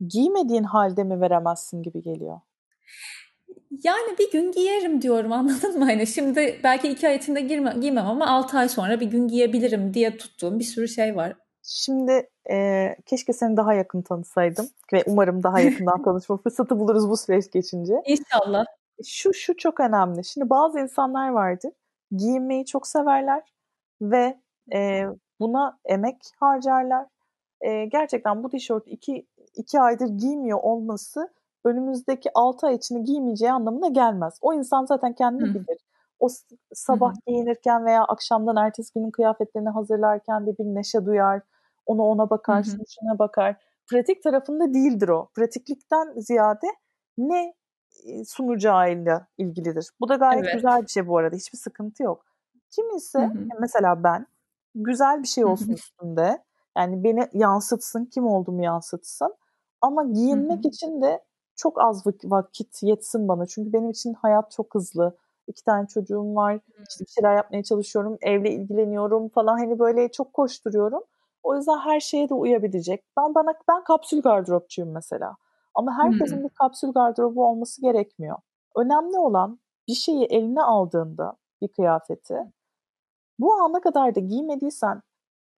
Giymediğin 0.09 0.65
halde 0.65 1.05
mi 1.05 1.21
veremezsin 1.21 1.83
gibi 1.83 2.03
geliyor? 2.03 2.41
Yani 3.83 4.19
bir 4.19 4.33
gün 4.33 4.53
giyerim 4.53 5.03
diyorum 5.03 5.33
anladın 5.33 5.79
mı? 5.79 5.85
Hani 5.85 6.07
şimdi 6.07 6.61
belki 6.65 6.89
iki 6.89 7.09
ay 7.09 7.17
içinde 7.17 7.41
girme, 7.41 7.75
giymem 7.81 8.07
ama 8.07 8.27
altı 8.27 8.59
ay 8.59 8.69
sonra 8.69 9.01
bir 9.01 9.07
gün 9.07 9.29
giyebilirim 9.29 9.95
diye 9.95 10.17
tuttuğum 10.17 10.59
bir 10.59 10.65
sürü 10.65 10.89
şey 10.89 11.17
var. 11.17 11.37
Şimdi 11.63 12.31
e, 12.51 12.89
keşke 13.07 13.33
seni 13.33 13.57
daha 13.57 13.75
yakın 13.75 14.03
tanısaydım 14.03 14.69
ve 14.93 15.03
umarım 15.07 15.43
daha 15.43 15.61
yakından 15.61 16.03
tanışma 16.05 16.37
fırsatı 16.37 16.81
buluruz 16.81 17.09
bu 17.09 17.17
süreç 17.17 17.51
geçince. 17.53 17.95
İnşallah. 18.07 18.65
Şu 19.07 19.35
şu 19.35 19.57
çok 19.57 19.81
önemli. 19.81 20.25
Şimdi 20.25 20.51
bazı 20.51 20.81
insanlar 20.81 21.29
vardır 21.29 21.73
giyinmeyi 22.17 22.67
çok 22.67 22.87
severler 22.87 23.43
ve 24.03 24.41
e, 24.75 25.05
buna 25.41 25.79
emek 25.85 26.17
harcarlar. 26.41 27.07
E, 27.61 27.85
gerçekten 27.85 28.43
bu 28.43 28.51
tişört 28.51 28.83
iki, 28.87 29.27
iki 29.55 29.81
aydır 29.81 30.07
giymiyor 30.07 30.59
olması 30.63 31.29
önümüzdeki 31.65 32.31
6 32.35 32.67
ay 32.67 32.75
içinde 32.75 33.01
giymeyeceği 33.01 33.53
anlamına 33.53 33.89
gelmez. 33.89 34.39
O 34.41 34.55
insan 34.55 34.85
zaten 34.85 35.13
kendini 35.13 35.49
Hı. 35.49 35.55
bilir. 35.55 35.79
O 36.21 36.29
sabah 36.73 37.13
Hı. 37.13 37.19
giyinirken 37.27 37.85
veya 37.85 38.05
akşamdan 38.05 38.57
ertesi 38.57 38.93
günün 38.95 39.11
kıyafetlerini 39.11 39.69
hazırlarken 39.69 40.47
de 40.47 40.59
bir 40.59 40.65
neşe 40.65 41.07
duyar. 41.07 41.41
Ona 41.87 42.03
ona 42.03 42.31
bakar, 42.31 42.65
Hı. 42.65 42.71
şuna 42.89 43.19
bakar. 43.19 43.57
Pratik 43.91 44.23
tarafında 44.23 44.75
değildir 44.75 45.09
o. 45.09 45.29
Pratiklikten 45.35 46.13
ziyade 46.17 46.67
ne 47.19 47.55
sunacağıyla 48.27 49.27
ilgilidir. 49.39 49.91
Bu 50.01 50.09
da 50.09 50.15
gayet 50.15 50.45
evet. 50.45 50.55
güzel 50.55 50.83
bir 50.83 50.89
şey 50.89 51.09
bu 51.09 51.19
arada. 51.19 51.37
Hiçbir 51.37 51.59
sıkıntı 51.59 52.03
yok. 52.03 52.25
Kim 52.71 52.97
ise 52.97 53.31
mesela 53.61 54.05
ben 54.05 54.27
güzel 54.75 55.23
bir 55.23 55.29
şey 55.29 55.45
olsun 55.45 55.73
üstünde. 55.73 56.43
Yani 56.79 57.05
beni 57.05 57.29
yansıtsın, 57.33 58.05
kim 58.05 58.27
olduğumu 58.27 58.65
yansıtsın. 58.65 59.35
Ama 59.81 60.05
giyinmek 60.05 60.67
için 60.67 61.03
de 61.03 61.25
çok 61.57 61.81
az 61.81 62.05
vakit 62.25 62.83
yetsin 62.83 63.29
bana. 63.29 63.47
Çünkü 63.47 63.73
benim 63.73 63.91
için 63.91 64.15
hayat 64.15 64.51
çok 64.51 64.75
hızlı. 64.75 65.17
İki 65.47 65.65
tane 65.65 65.87
çocuğum 65.87 66.35
var. 66.35 66.61
İşte 66.91 67.05
bir 67.05 67.11
şeyler 67.11 67.37
yapmaya 67.37 67.63
çalışıyorum. 67.63 68.19
Evle 68.23 68.51
ilgileniyorum 68.51 69.29
falan. 69.29 69.59
Hani 69.59 69.79
böyle 69.79 70.13
çok 70.13 70.33
koşturuyorum. 70.33 71.03
O 71.43 71.57
yüzden 71.57 71.79
her 71.79 72.01
şeye 72.01 72.29
de 72.29 72.35
uyabilecek. 72.35 73.05
Ben 73.17 73.35
bana 73.35 73.55
ben 73.69 73.85
kapsül 73.85 74.23
gardıropçuyum 74.23 74.93
mesela. 74.93 75.37
Ama 75.75 75.99
herkesin 75.99 76.37
hmm. 76.37 76.45
bir 76.45 76.49
kapsül 76.49 76.93
gardırobu 76.93 77.47
olması 77.47 77.83
gerekmiyor. 77.83 78.37
Önemli 78.77 79.19
olan 79.19 79.59
bir 79.89 79.95
şeyi 79.95 80.25
eline 80.25 80.63
aldığında 80.63 81.37
bir 81.63 81.69
kıyafeti 81.69 82.53
bu 83.39 83.55
ana 83.55 83.81
kadar 83.81 84.15
da 84.15 84.21
giymediysen 84.21 85.03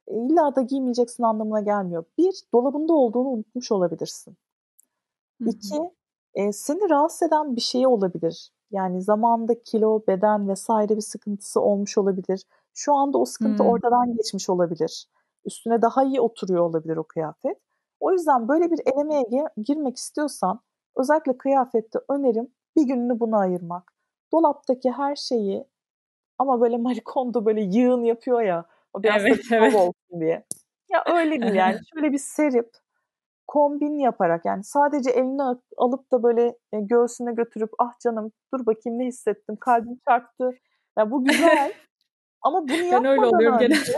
e, 0.08 0.14
illa 0.14 0.54
da 0.54 0.62
giymeyeceksin 0.62 1.22
anlamına 1.22 1.60
gelmiyor. 1.60 2.04
Bir, 2.18 2.42
dolabında 2.54 2.92
olduğunu 2.92 3.28
unutmuş 3.28 3.72
olabilirsin. 3.72 4.36
İki, 5.40 5.90
e, 6.34 6.52
seni 6.52 6.90
rahatsız 6.90 7.28
eden 7.28 7.56
bir 7.56 7.60
şey 7.60 7.86
olabilir. 7.86 8.50
Yani 8.70 9.02
zamanda 9.02 9.62
kilo, 9.62 10.02
beden 10.06 10.48
vesaire 10.48 10.96
bir 10.96 11.00
sıkıntısı 11.00 11.60
olmuş 11.60 11.98
olabilir. 11.98 12.42
Şu 12.74 12.94
anda 12.94 13.18
o 13.18 13.24
sıkıntı 13.24 13.62
hmm. 13.62 13.70
ortadan 13.70 14.16
geçmiş 14.16 14.50
olabilir. 14.50 15.06
Üstüne 15.44 15.82
daha 15.82 16.04
iyi 16.04 16.20
oturuyor 16.20 16.60
olabilir 16.60 16.96
o 16.96 17.04
kıyafet. 17.04 17.58
O 18.00 18.12
yüzden 18.12 18.48
böyle 18.48 18.70
bir 18.70 18.80
elemeye 18.94 19.44
girmek 19.56 19.96
istiyorsan 19.96 20.60
özellikle 20.96 21.38
kıyafette 21.38 21.98
önerim 22.08 22.48
bir 22.76 22.82
gününü 22.82 23.20
buna 23.20 23.38
ayırmak. 23.38 23.92
Dolaptaki 24.32 24.90
her 24.90 25.16
şeyi 25.16 25.64
ama 26.38 26.60
böyle 26.60 26.76
Marikondo 26.76 27.44
böyle 27.44 27.62
yığın 27.62 28.04
yapıyor 28.04 28.42
ya 28.42 28.66
o 28.92 29.02
biraz 29.02 29.22
evet, 29.22 29.50
da 29.50 29.56
evet. 29.56 29.74
olsun 29.74 30.20
diye. 30.20 30.44
Ya 30.88 31.04
öyle 31.06 31.42
değil 31.42 31.54
yani 31.54 31.78
şöyle 31.94 32.12
bir 32.12 32.18
serip 32.18 32.70
kombin 33.46 33.98
yaparak 33.98 34.44
yani 34.44 34.64
sadece 34.64 35.10
elini 35.10 35.42
alıp 35.76 36.12
da 36.12 36.22
böyle 36.22 36.46
e, 36.72 36.80
göğsüne 36.80 37.32
götürüp 37.32 37.70
ah 37.78 37.98
canım 38.02 38.32
dur 38.54 38.66
bakayım 38.66 38.98
ne 38.98 39.06
hissettim 39.06 39.56
kalbim 39.60 39.98
çarptı. 40.08 40.50
Ya 40.98 41.10
bu 41.10 41.24
güzel 41.24 41.72
ama 42.42 42.62
bunu 42.62 42.76
yapmadan 42.76 43.04
ben 43.04 43.10
öyle 43.10 43.26
oluyorum 43.26 43.58
önce 43.58 43.96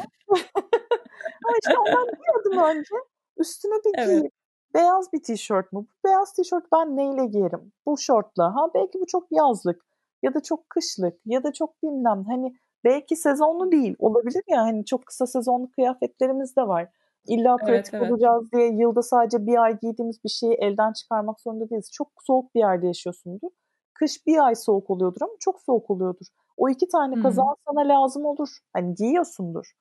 ama 1.44 1.54
işte 1.62 1.78
ondan 1.78 2.06
bir 2.08 2.40
adım 2.40 2.76
önce 2.76 2.94
üstüne 3.36 3.74
bir 3.74 3.98
evet. 3.98 4.20
giyip 4.20 4.32
beyaz 4.74 5.12
bir 5.12 5.22
tişört 5.22 5.72
mü? 5.72 5.86
Beyaz 6.04 6.32
tişört 6.32 6.64
ben 6.72 6.96
neyle 6.96 7.26
giyerim? 7.26 7.72
Bu 7.86 7.98
şortla. 7.98 8.54
Ha 8.54 8.70
belki 8.74 9.00
bu 9.00 9.06
çok 9.06 9.26
yazlık 9.30 9.82
ya 10.22 10.34
da 10.34 10.42
çok 10.42 10.70
kışlık 10.70 11.14
ya 11.24 11.42
da 11.42 11.52
çok 11.52 11.82
bilmem 11.82 12.24
hani 12.28 12.54
Belki 12.84 13.16
sezonlu 13.16 13.72
değil. 13.72 13.96
Olabilir 13.98 14.42
ya 14.48 14.62
hani 14.62 14.84
çok 14.84 15.06
kısa 15.06 15.26
sezonlu 15.26 15.70
kıyafetlerimiz 15.70 16.56
de 16.56 16.62
var. 16.62 16.88
İlla 17.28 17.56
pratik 17.56 17.94
evet, 17.94 18.02
evet. 18.02 18.10
olacağız 18.12 18.52
diye 18.52 18.68
yılda 18.68 19.02
sadece 19.02 19.46
bir 19.46 19.62
ay 19.62 19.78
giydiğimiz 19.78 20.24
bir 20.24 20.28
şeyi 20.28 20.54
elden 20.54 20.92
çıkarmak 20.92 21.40
zorunda 21.40 21.70
değiliz. 21.70 21.90
Çok 21.92 22.08
soğuk 22.26 22.54
bir 22.54 22.60
yerde 22.60 22.86
yaşıyorsundur. 22.86 23.50
Kış 23.94 24.26
bir 24.26 24.46
ay 24.46 24.54
soğuk 24.54 24.90
oluyordur 24.90 25.20
ama 25.20 25.32
çok 25.40 25.60
soğuk 25.60 25.90
oluyordur. 25.90 26.26
O 26.56 26.68
iki 26.68 26.88
tane 26.88 27.22
kazan 27.22 27.56
sana 27.66 27.88
lazım 27.88 28.24
olur. 28.24 28.48
Hani 28.72 28.94
giyiyorsundur. 28.94 29.72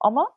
Ama 0.00 0.30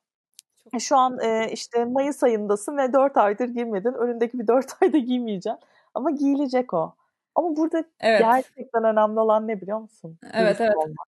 çok 0.63 0.81
şu 0.81 0.97
an 0.97 1.19
e, 1.19 1.51
işte 1.51 1.85
Mayıs 1.85 2.23
ayındasın 2.23 2.77
ve 2.77 2.93
4 2.93 3.17
aydır 3.17 3.47
giymedin. 3.47 3.93
Önündeki 3.93 4.39
bir 4.39 4.47
4 4.47 4.65
ayda 4.81 4.97
giymeyeceksin. 4.97 5.59
Ama 5.93 6.11
giyilecek 6.11 6.73
o. 6.73 6.95
Ama 7.35 7.55
burada 7.55 7.83
evet. 7.99 8.19
gerçekten 8.19 8.83
önemli 8.83 9.19
olan 9.19 9.47
ne 9.47 9.61
biliyor 9.61 9.79
musun? 9.79 10.19
Evet 10.33 10.47
Dürüst 10.47 10.61
evet. 10.61 10.75
Olmak. 10.75 11.07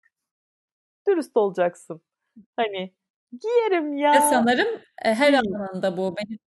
Dürüst 1.07 1.38
olacaksın. 1.38 2.01
Hani 2.55 2.93
giyerim 3.41 3.97
ya. 3.97 4.13
Ve 4.13 4.19
sanırım 4.19 4.67
e, 5.05 5.13
her 5.13 5.33
alanında 5.33 5.97
bu. 5.97 6.15
Benim 6.17 6.39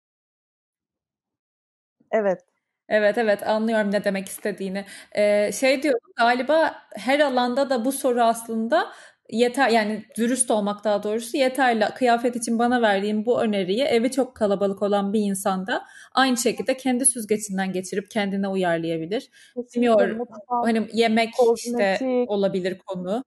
Evet. 2.12 2.40
Evet 2.88 3.18
evet 3.18 3.46
anlıyorum 3.48 3.92
ne 3.92 4.04
demek 4.04 4.28
istediğini. 4.28 4.84
Ee, 5.12 5.52
şey 5.52 5.82
diyorum 5.82 6.10
galiba 6.16 6.74
her 6.94 7.20
alanda 7.20 7.70
da 7.70 7.84
bu 7.84 7.92
soru 7.92 8.22
aslında 8.22 8.92
yeter 9.30 9.68
yani 9.68 10.04
dürüst 10.16 10.50
olmak 10.50 10.84
daha 10.84 11.02
doğrusu 11.02 11.36
yeterli. 11.36 11.84
Kıyafet 11.94 12.36
için 12.36 12.58
bana 12.58 12.82
verdiğim 12.82 13.26
bu 13.26 13.42
öneriyi 13.42 13.82
evi 13.82 14.10
çok 14.10 14.36
kalabalık 14.36 14.82
olan 14.82 15.12
bir 15.12 15.20
insanda 15.20 15.84
aynı 16.14 16.36
şekilde 16.36 16.76
kendi 16.76 17.06
süzgecinden 17.06 17.72
geçirip 17.72 18.10
kendine 18.10 18.48
uyarlayabilir. 18.48 19.30
Bilmiyorum 19.74 20.18
hani 20.48 20.88
yemek 20.92 21.34
kozmetik. 21.34 21.92
işte 21.92 22.24
olabilir 22.28 22.78
konu. 22.78 23.24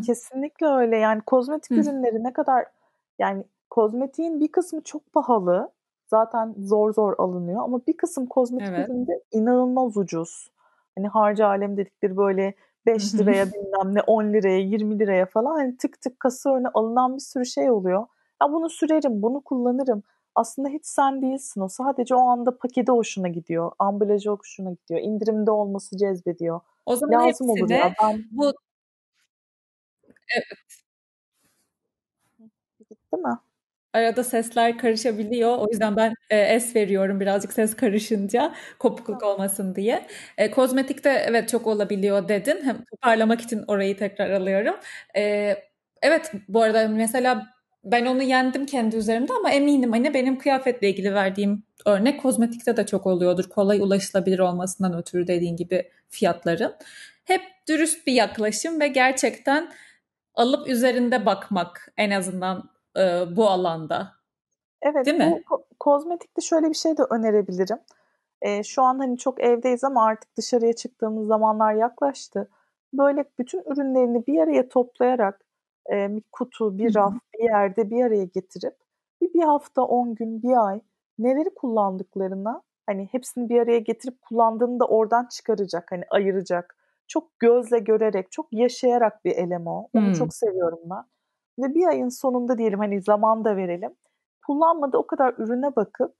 Kesinlikle 0.00 0.66
öyle 0.66 0.96
yani 0.96 1.20
kozmetik 1.20 1.70
Hı. 1.70 1.74
ürünleri 1.74 2.24
ne 2.24 2.32
kadar 2.32 2.66
yani 3.18 3.44
kozmetiğin 3.70 4.40
bir 4.40 4.48
kısmı 4.48 4.80
çok 4.82 5.12
pahalı 5.12 5.70
zaten 6.06 6.54
zor 6.58 6.92
zor 6.92 7.14
alınıyor 7.18 7.62
ama 7.62 7.80
bir 7.86 7.96
kısım 7.96 8.26
kozmetik 8.26 8.68
evet. 8.68 8.88
üründe 8.88 9.22
inanılmaz 9.32 9.96
ucuz. 9.96 10.50
Hani 10.96 11.08
harcı 11.08 11.46
alem 11.46 11.76
dedikleri 11.76 12.16
böyle 12.16 12.54
5 12.86 13.14
liraya 13.14 13.46
bilmem 13.46 13.94
ne 13.94 14.00
10 14.00 14.24
liraya 14.32 14.58
20 14.58 14.98
liraya 14.98 15.26
falan 15.26 15.52
hani 15.52 15.76
tık 15.76 16.00
tık 16.00 16.20
kasa 16.20 16.54
önüne 16.54 16.68
alınan 16.74 17.14
bir 17.14 17.20
sürü 17.20 17.46
şey 17.46 17.70
oluyor. 17.70 18.06
Ya 18.42 18.52
bunu 18.52 18.70
sürerim, 18.70 19.22
bunu 19.22 19.40
kullanırım. 19.40 20.02
Aslında 20.34 20.68
hiç 20.68 20.86
sen 20.86 21.22
değilsin 21.22 21.60
o. 21.60 21.68
Sadece 21.68 22.14
o 22.14 22.20
anda 22.20 22.58
paketi 22.58 22.92
hoşuna 22.92 23.28
gidiyor. 23.28 23.72
Ambalajı 23.78 24.30
hoşuna 24.30 24.70
gidiyor. 24.70 25.00
indirimde 25.00 25.50
olması 25.50 25.96
cezbediyor. 25.96 26.60
O 26.86 26.96
zaman 26.96 27.28
Lazım 27.28 27.50
olur 27.50 27.70
ya. 27.70 27.92
Ben... 28.02 28.24
bu 28.30 28.52
Evet. 30.28 30.46
Gitti 32.90 33.16
mi? 33.16 33.38
Arada 33.94 34.24
sesler 34.24 34.78
karışabiliyor. 34.78 35.58
O 35.58 35.68
yüzden 35.72 35.96
ben 35.96 36.14
e, 36.30 36.38
es 36.40 36.76
veriyorum 36.76 37.20
birazcık 37.20 37.52
ses 37.52 37.76
karışınca 37.76 38.54
kopukluk 38.78 39.22
olmasın 39.22 39.74
diye. 39.74 40.06
E, 40.38 40.50
kozmetikte 40.50 41.10
evet 41.28 41.48
çok 41.48 41.66
olabiliyor 41.66 42.28
dedin. 42.28 42.60
Hem 42.64 42.84
toparlamak 42.84 43.40
için 43.40 43.64
orayı 43.68 43.96
tekrar 43.98 44.30
alıyorum. 44.30 44.76
E, 45.16 45.56
evet 46.02 46.32
bu 46.48 46.62
arada 46.62 46.88
mesela 46.88 47.46
ben 47.84 48.06
onu 48.06 48.22
yendim 48.22 48.66
kendi 48.66 48.96
üzerimde 48.96 49.32
ama 49.32 49.50
eminim 49.50 49.92
hani 49.92 50.14
benim 50.14 50.38
kıyafetle 50.38 50.90
ilgili 50.90 51.14
verdiğim 51.14 51.62
örnek 51.86 52.22
kozmetikte 52.22 52.76
de 52.76 52.86
çok 52.86 53.06
oluyordur. 53.06 53.44
Kolay 53.50 53.80
ulaşılabilir 53.80 54.38
olmasından 54.38 54.98
ötürü 54.98 55.26
dediğin 55.26 55.56
gibi 55.56 55.90
fiyatların. 56.10 56.74
Hep 57.24 57.42
dürüst 57.68 58.06
bir 58.06 58.12
yaklaşım 58.12 58.80
ve 58.80 58.88
gerçekten 58.88 59.72
alıp 60.34 60.68
üzerinde 60.68 61.26
bakmak 61.26 61.92
en 61.96 62.10
azından 62.10 62.70
e, 62.96 63.36
bu 63.36 63.48
alanda. 63.48 64.12
Evet, 64.82 65.06
Değil 65.06 65.16
mi? 65.16 65.42
Bu 65.50 65.64
kozmetikte 65.80 66.42
şöyle 66.42 66.68
bir 66.68 66.74
şey 66.74 66.96
de 66.96 67.02
önerebilirim. 67.10 67.78
E, 68.42 68.62
şu 68.62 68.82
an 68.82 68.98
hani 68.98 69.18
çok 69.18 69.40
evdeyiz 69.40 69.84
ama 69.84 70.04
artık 70.04 70.36
dışarıya 70.36 70.72
çıktığımız 70.72 71.26
zamanlar 71.26 71.74
yaklaştı. 71.74 72.48
Böyle 72.92 73.24
bütün 73.38 73.62
ürünlerini 73.72 74.26
bir 74.26 74.38
araya 74.38 74.68
toplayarak 74.68 75.40
e, 75.92 76.16
bir 76.16 76.22
kutu, 76.32 76.78
bir 76.78 76.94
raf, 76.94 77.14
bir 77.34 77.44
yerde 77.44 77.90
bir 77.90 78.04
araya 78.04 78.24
getirip 78.24 78.76
bir, 79.22 79.34
bir 79.34 79.42
hafta, 79.42 79.82
on 79.82 80.14
gün, 80.14 80.42
bir 80.42 80.68
ay 80.68 80.80
neleri 81.18 81.54
kullandıklarına 81.54 82.62
hani 82.86 83.08
hepsini 83.12 83.48
bir 83.48 83.60
araya 83.60 83.78
getirip 83.78 84.22
kullandığını 84.22 84.80
da 84.80 84.84
oradan 84.84 85.26
çıkaracak, 85.26 85.92
hani 85.92 86.02
ayıracak. 86.10 86.76
Çok 87.08 87.38
gözle 87.38 87.78
görerek, 87.78 88.32
çok 88.32 88.46
yaşayarak 88.52 89.24
bir 89.24 89.36
elem 89.36 89.66
o. 89.66 89.88
Onu 89.94 90.06
hmm. 90.06 90.12
çok 90.12 90.34
seviyorum 90.34 90.80
ben 90.84 91.04
ve 91.58 91.74
bir 91.74 91.86
ayın 91.86 92.08
sonunda 92.08 92.58
diyelim 92.58 92.78
hani 92.78 93.02
zaman 93.02 93.44
da 93.44 93.56
verelim. 93.56 93.94
Kullanmadı 94.46 94.96
o 94.96 95.06
kadar 95.06 95.34
ürüne 95.38 95.76
bakıp 95.76 96.14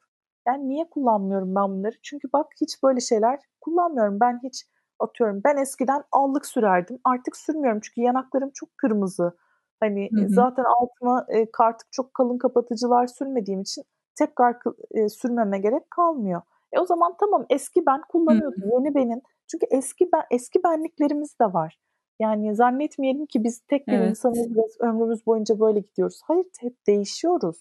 yani 0.46 0.68
niye 0.68 0.90
kullanmıyorum 0.90 1.54
ben 1.54 1.68
bunları? 1.68 1.94
Çünkü 2.02 2.28
bak 2.32 2.46
hiç 2.60 2.82
böyle 2.82 3.00
şeyler 3.00 3.40
kullanmıyorum. 3.60 4.20
Ben 4.20 4.40
hiç 4.42 4.66
atıyorum 4.98 5.40
ben 5.44 5.56
eskiden 5.56 6.04
allık 6.12 6.46
sürerdim. 6.46 6.98
Artık 7.04 7.36
sürmüyorum 7.36 7.80
çünkü 7.82 8.00
yanaklarım 8.00 8.50
çok 8.54 8.68
kırmızı. 8.76 9.36
Hani 9.80 10.08
hı 10.12 10.20
hı. 10.20 10.28
zaten 10.28 10.64
altıma 10.64 11.26
e, 11.34 11.46
artık 11.58 11.92
çok 11.92 12.14
kalın 12.14 12.38
kapatıcılar 12.38 13.06
sürmediğim 13.06 13.60
için 13.60 13.84
tekrar 14.18 14.56
e, 14.90 15.08
sürmeme 15.08 15.58
gerek 15.58 15.90
kalmıyor. 15.90 16.42
E 16.72 16.80
o 16.80 16.86
zaman 16.86 17.14
tamam 17.20 17.46
eski 17.50 17.86
ben 17.86 18.00
kullanıyordum. 18.08 18.62
Hı. 18.62 18.68
Yeni 18.72 18.94
benim. 18.94 19.20
Çünkü 19.53 19.66
eski 19.70 20.09
ben 20.12 20.22
eski 20.30 20.62
benliklerimiz 20.64 21.38
de 21.38 21.44
var. 21.44 21.78
Yani 22.20 22.55
zannetmeyelim 22.55 23.26
ki 23.26 23.44
biz 23.44 23.61
tek 23.61 23.88
bir 23.88 23.92
evet. 23.92 24.11
insanız 24.11 24.57
ve 24.57 24.61
ömrümüz 24.80 25.26
boyunca 25.26 25.61
böyle 25.61 25.80
gidiyoruz. 25.80 26.20
Hayır 26.24 26.46
hep 26.61 26.86
değişiyoruz. 26.86 27.57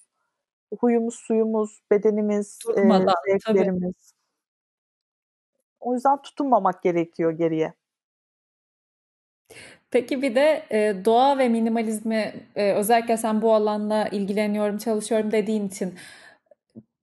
Huyumuz, 0.80 1.16
suyumuz, 1.16 1.82
bedenimiz, 1.92 2.60
Durmadan, 2.68 3.16
e, 3.28 3.32
zevklerimiz. 3.32 3.82
Tabii. 3.82 4.18
O 5.80 5.94
yüzden 5.94 6.22
tutunmamak 6.22 6.84
gerekiyor 6.84 7.32
geriye. 7.32 7.74
Peki 9.92 10.22
bir 10.22 10.36
de 10.36 10.66
e, 10.72 11.06
doğa 11.06 11.38
ve 11.38 11.50
minimalizmi 11.50 12.34
e, 12.56 12.74
özellikle 12.74 13.18
sen 13.18 13.42
bu 13.42 13.54
alanla 13.54 14.08
ilgileniyorum, 14.08 14.78
çalışıyorum 14.78 15.32
dediğin 15.32 15.68
için 15.68 15.94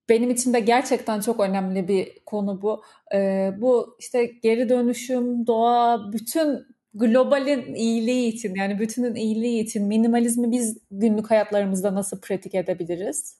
benim 0.08 0.30
için 0.30 0.52
de 0.52 0.60
gerçekten 0.60 1.20
çok 1.20 1.40
önemli 1.40 1.88
bir 1.88 2.18
konu 2.26 2.62
bu. 2.62 2.82
E, 3.14 3.50
bu 3.60 3.96
işte 3.98 4.24
geri 4.26 4.68
dönüşüm, 4.68 5.46
doğa, 5.46 6.12
bütün 6.12 6.66
globalin 6.94 7.74
iyiliği 7.74 8.32
için 8.32 8.54
yani 8.54 8.78
bütünün 8.78 9.14
iyiliği 9.14 9.62
için 9.62 9.84
minimalizmi 9.86 10.52
biz 10.52 10.78
günlük 10.90 11.30
hayatlarımızda 11.30 11.94
nasıl 11.94 12.20
pratik 12.20 12.54
edebiliriz? 12.54 13.38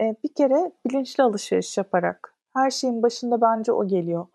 Ee, 0.00 0.14
bir 0.24 0.34
kere 0.34 0.72
bilinçli 0.86 1.22
alışveriş 1.22 1.78
yaparak. 1.78 2.34
Her 2.54 2.70
şeyin 2.70 3.02
başında 3.02 3.40
bence 3.40 3.72
o 3.72 3.88
geliyor. 3.88 4.26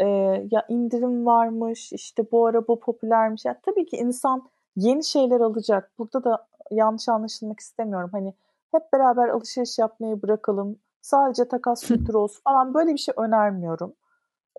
Ee, 0.00 0.04
ya 0.50 0.66
indirim 0.68 1.26
varmış, 1.26 1.92
işte 1.92 2.32
bu 2.32 2.46
ara 2.46 2.68
bu 2.68 2.80
popülermiş. 2.80 3.44
Ya, 3.44 3.60
tabii 3.62 3.86
ki 3.86 3.96
insan 3.96 4.48
yeni 4.76 5.04
şeyler 5.04 5.40
alacak. 5.40 5.92
Burada 5.98 6.24
da 6.24 6.46
yanlış 6.70 7.08
anlaşılmak 7.08 7.60
istemiyorum. 7.60 8.10
Hani 8.12 8.34
hep 8.72 8.92
beraber 8.92 9.28
alışveriş 9.28 9.78
yapmayı 9.78 10.22
bırakalım. 10.22 10.78
Sadece 11.02 11.48
takas 11.48 11.84
kültürü 11.84 12.16
olsun 12.16 12.42
falan 12.44 12.74
böyle 12.74 12.92
bir 12.92 12.98
şey 12.98 13.14
önermiyorum. 13.18 13.94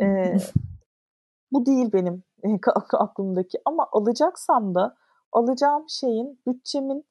Ee, 0.02 0.38
bu 1.52 1.66
değil 1.66 1.94
benim 1.94 2.24
aklımdaki 2.94 3.58
ama 3.66 3.88
alacaksam 3.92 4.76
da 4.76 4.96
alacağım 5.32 5.86
şeyin 5.90 6.40
bütçemin 6.48 7.06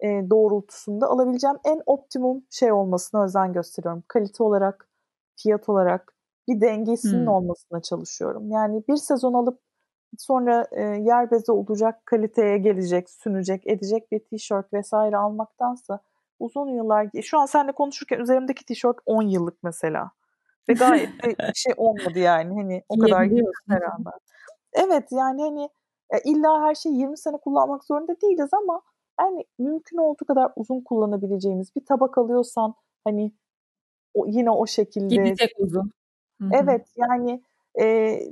e, 0.00 0.06
doğrultusunda 0.30 1.06
alabileceğim 1.06 1.56
en 1.64 1.82
optimum 1.86 2.44
şey 2.50 2.72
olmasına 2.72 3.24
özen 3.24 3.52
gösteriyorum. 3.52 4.04
Kalite 4.08 4.42
olarak, 4.42 4.88
fiyat 5.36 5.68
olarak 5.68 6.14
bir 6.48 6.60
dengesinin 6.60 7.20
hmm. 7.20 7.28
olmasına 7.28 7.82
çalışıyorum. 7.82 8.50
Yani 8.50 8.82
bir 8.88 8.96
sezon 8.96 9.34
alıp 9.34 9.60
sonra 10.18 10.66
e, 10.72 10.82
yer 10.82 11.30
bezi 11.30 11.52
olacak, 11.52 12.06
kaliteye 12.06 12.58
gelecek, 12.58 13.10
sunacak, 13.10 13.66
edecek 13.66 14.12
bir 14.12 14.18
tişört 14.18 14.72
vesaire 14.72 15.16
almaktansa 15.16 16.00
uzun 16.38 16.68
yıllar 16.68 17.08
şu 17.22 17.38
an 17.38 17.46
seninle 17.46 17.72
konuşurken 17.72 18.18
üzerimdeki 18.18 18.64
tişört 18.64 18.96
10 19.06 19.22
yıllık 19.22 19.62
mesela. 19.62 20.10
Ve 20.68 20.72
gayet 20.72 21.22
de 21.22 21.36
şey 21.54 21.74
olmadı 21.76 22.18
yani 22.18 22.62
hani 22.62 22.82
o 22.88 22.98
kadar 22.98 23.24
gitmesine 23.24 23.80
rağmen. 23.80 24.12
Evet 24.72 25.08
yani 25.10 25.42
hani 25.42 25.68
illa 26.24 26.62
her 26.62 26.74
şeyi 26.74 26.98
20 26.98 27.18
sene 27.18 27.36
kullanmak 27.36 27.84
zorunda 27.84 28.20
değiliz 28.20 28.50
ama 28.52 28.82
yani 29.20 29.44
mümkün 29.58 29.96
olduğu 29.96 30.24
kadar 30.24 30.52
uzun 30.56 30.80
kullanabileceğimiz 30.80 31.76
bir 31.76 31.84
tabak 31.84 32.18
alıyorsan 32.18 32.74
hani 33.04 33.32
o, 34.14 34.26
yine 34.26 34.50
o 34.50 34.66
şekilde. 34.66 35.14
Gidecek 35.14 35.50
uzun. 35.58 35.90
Hı-hı. 36.40 36.50
Evet 36.52 36.86
yani 36.96 37.42
e, 37.74 37.84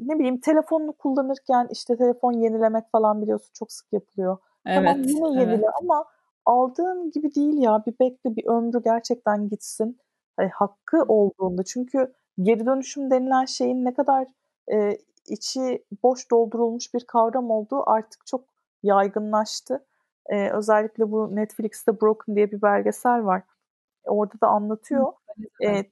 ne 0.07 0.18
bileyim 0.18 0.40
telefonunu 0.40 0.92
kullanırken 0.92 1.68
işte 1.70 1.96
telefon 1.96 2.32
yenilemek 2.32 2.90
falan 2.92 3.22
biliyorsun 3.22 3.50
çok 3.55 3.72
sık 3.72 3.92
yapılıyor. 3.92 4.38
Evet, 4.66 4.76
tamam 4.76 5.03
yine 5.03 5.40
yenile 5.40 5.55
evet. 5.55 5.74
ama 5.82 6.05
aldığın 6.47 7.11
gibi 7.11 7.34
değil 7.34 7.59
ya 7.59 7.82
bir 7.86 7.99
bekle 8.01 8.36
bir 8.36 8.47
ömrü 8.47 8.82
gerçekten 8.84 9.49
gitsin. 9.49 9.99
Yani 10.40 10.51
hakkı 10.51 11.03
olduğunda 11.09 11.64
çünkü 11.64 12.12
geri 12.43 12.66
dönüşüm 12.66 13.11
denilen 13.11 13.45
şeyin 13.45 13.84
ne 13.84 13.95
kadar 13.95 14.26
e, 14.72 14.99
içi 15.28 15.84
boş 16.03 16.30
doldurulmuş 16.30 16.95
bir 16.95 17.05
kavram 17.07 17.51
olduğu 17.51 17.90
artık 17.90 18.26
çok 18.26 18.45
yaygınlaştı. 18.82 19.84
Ee, 20.26 20.51
özellikle 20.51 21.12
bu 21.12 21.36
Netflix'te 21.36 22.01
Broken 22.01 22.36
diye 22.36 22.53
bir 22.53 22.62
belgesel 22.62 23.24
var. 23.24 23.43
Orada 24.05 24.40
da 24.40 24.47
anlatıyor. 24.47 25.12
Ee, 25.64 25.84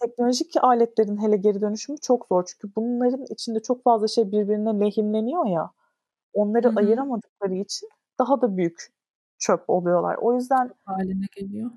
teknolojik 0.00 0.52
aletlerin 0.62 1.22
hele 1.22 1.36
geri 1.36 1.60
dönüşümü 1.60 1.98
çok 1.98 2.26
zor. 2.26 2.44
Çünkü 2.46 2.74
bunların 2.76 3.24
içinde 3.30 3.60
çok 3.62 3.82
fazla 3.82 4.08
şey 4.08 4.32
birbirine 4.32 4.80
lehimleniyor 4.80 5.46
ya. 5.46 5.70
Onları 6.32 6.68
Hı-hı. 6.68 6.78
ayıramadıkları 6.78 7.54
için 7.54 7.88
daha 8.18 8.40
da 8.40 8.56
büyük 8.56 8.86
çöp 9.38 9.64
oluyorlar. 9.68 10.16
O 10.20 10.34
yüzden 10.34 10.70
haline 10.84 11.26
geliyor. 11.36 11.70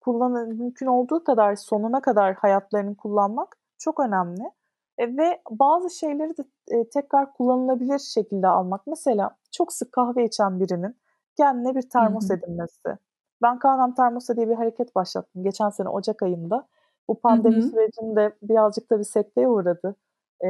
Kullanın 0.00 0.56
mümkün 0.56 0.86
olduğu 0.86 1.24
kadar 1.24 1.56
sonuna 1.56 2.00
kadar 2.00 2.34
hayatlarını 2.34 2.96
kullanmak 2.96 3.56
çok 3.78 4.00
önemli. 4.00 4.50
E, 4.98 5.16
ve 5.16 5.42
bazı 5.50 5.90
şeyleri 5.90 6.36
de 6.36 6.44
e, 6.68 6.88
tekrar 6.88 7.32
kullanılabilir 7.32 7.98
şekilde 7.98 8.48
almak. 8.48 8.86
Mesela 8.86 9.36
çok 9.52 9.72
sık 9.72 9.92
kahve 9.92 10.24
içen 10.24 10.60
birinin 10.60 10.96
kendine 11.36 11.74
bir 11.74 11.90
termos 11.90 12.30
edinmesi. 12.30 12.98
Ben 13.42 13.58
kahvem 13.58 13.94
termosa 13.94 14.36
diye 14.36 14.48
bir 14.48 14.54
hareket 14.54 14.94
başlattım 14.94 15.44
geçen 15.44 15.70
sene 15.70 15.88
Ocak 15.88 16.22
ayında. 16.22 16.68
Bu 17.08 17.20
pandemi 17.20 17.56
Hı-hı. 17.56 17.62
sürecinde 17.62 18.36
birazcık 18.42 18.90
da 18.90 18.98
bir 18.98 19.04
sekteye 19.04 19.48
uğradı. 19.48 19.96
E, 20.44 20.48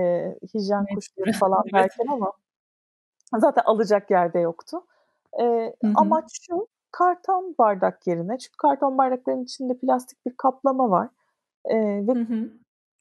hijyen 0.55 0.87
evet. 0.91 0.95
kuşları 0.95 1.33
falan 1.33 1.65
derken 1.73 2.07
ama 2.13 2.33
zaten 3.39 3.63
alacak 3.67 4.11
yerde 4.11 4.39
yoktu. 4.39 4.83
E, 5.41 5.75
amaç 5.95 6.25
şu 6.43 6.67
karton 6.91 7.55
bardak 7.59 8.07
yerine 8.07 8.39
çünkü 8.39 8.57
karton 8.57 8.99
bardakların 8.99 9.45
içinde 9.45 9.79
plastik 9.79 10.27
bir 10.27 10.37
kaplama 10.37 10.91
var. 10.91 11.09
E, 11.65 11.77
ve 11.79 12.13
hı 12.13 12.21
hı. 12.21 12.51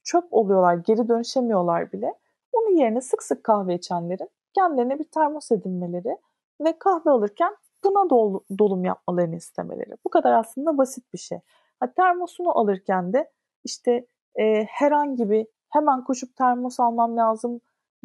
çöp 0.04 0.24
oluyorlar, 0.30 0.74
geri 0.74 1.08
dönüşemiyorlar 1.08 1.92
bile. 1.92 2.14
Onun 2.52 2.76
yerine 2.76 3.00
sık 3.00 3.22
sık 3.22 3.44
kahve 3.44 3.74
içenlerin 3.74 4.30
kendilerine 4.54 4.98
bir 4.98 5.04
termos 5.04 5.52
edinmeleri 5.52 6.16
ve 6.60 6.78
kahve 6.78 7.10
alırken 7.10 7.56
buna 7.84 8.10
dol, 8.10 8.40
dolum 8.58 8.84
yapmalarını 8.84 9.36
istemeleri. 9.36 9.96
Bu 10.04 10.08
kadar 10.08 10.32
aslında 10.32 10.78
basit 10.78 11.12
bir 11.12 11.18
şey. 11.18 11.38
Ha, 11.80 11.92
termosunu 11.92 12.58
alırken 12.58 13.12
de 13.12 13.30
işte 13.64 14.06
e, 14.38 14.64
herhangi 14.64 15.30
bir 15.30 15.46
hemen 15.68 16.04
koşup 16.04 16.36
termos 16.36 16.80
almam 16.80 17.16
lazım 17.16 17.60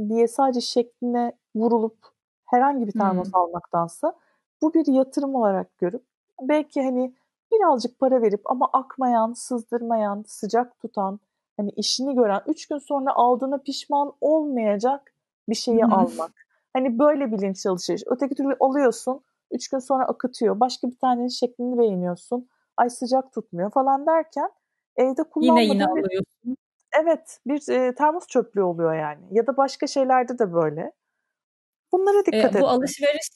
diye 0.09 0.27
sadece 0.27 0.61
şekline 0.61 1.31
vurulup 1.55 2.10
herhangi 2.51 2.87
bir 2.87 2.91
termos 2.91 3.27
hmm. 3.27 3.35
almaktansa 3.35 4.13
bu 4.61 4.73
bir 4.73 4.87
yatırım 4.87 5.35
olarak 5.35 5.77
görüp 5.77 6.03
belki 6.41 6.81
hani 6.81 7.13
birazcık 7.51 7.99
para 7.99 8.21
verip 8.21 8.41
ama 8.45 8.69
akmayan, 8.73 9.33
sızdırmayan, 9.33 10.23
sıcak 10.27 10.79
tutan, 10.79 11.19
hani 11.57 11.69
işini 11.69 12.15
gören, 12.15 12.41
üç 12.47 12.67
gün 12.67 12.77
sonra 12.77 13.15
aldığına 13.15 13.57
pişman 13.57 14.13
olmayacak 14.21 15.13
bir 15.49 15.55
şeyi 15.55 15.83
hmm. 15.83 15.93
almak. 15.93 16.31
Hani 16.73 16.99
böyle 16.99 17.31
bilinçli 17.31 17.69
alışveriş. 17.69 18.03
Öteki 18.05 18.35
türlü 18.35 18.55
alıyorsun, 18.59 19.21
üç 19.51 19.69
gün 19.69 19.79
sonra 19.79 20.05
akıtıyor. 20.05 20.59
Başka 20.59 20.87
bir 20.87 20.97
tanenin 20.97 21.27
şeklini 21.27 21.77
beğeniyorsun. 21.77 22.49
Ay 22.77 22.89
sıcak 22.89 23.33
tutmuyor 23.33 23.71
falan 23.71 24.05
derken 24.05 24.49
evde 24.95 25.23
kullanmadığın... 25.23 25.61
Yine 25.61 25.73
yine 25.73 25.85
alıyorsun. 25.85 26.57
Evet, 27.01 27.39
bir 27.45 27.69
e, 27.69 27.95
termos 27.95 28.27
çöplüğü 28.27 28.63
oluyor 28.63 28.93
yani. 28.93 29.21
Ya 29.31 29.47
da 29.47 29.57
başka 29.57 29.87
şeylerde 29.87 30.39
de 30.39 30.53
böyle. 30.53 30.91
Bunlara 31.91 32.25
dikkat 32.25 32.35
e, 32.35 32.43
bu 32.43 32.47
etmek. 32.47 32.61
Bu 32.63 32.67
alışveriş 32.67 33.27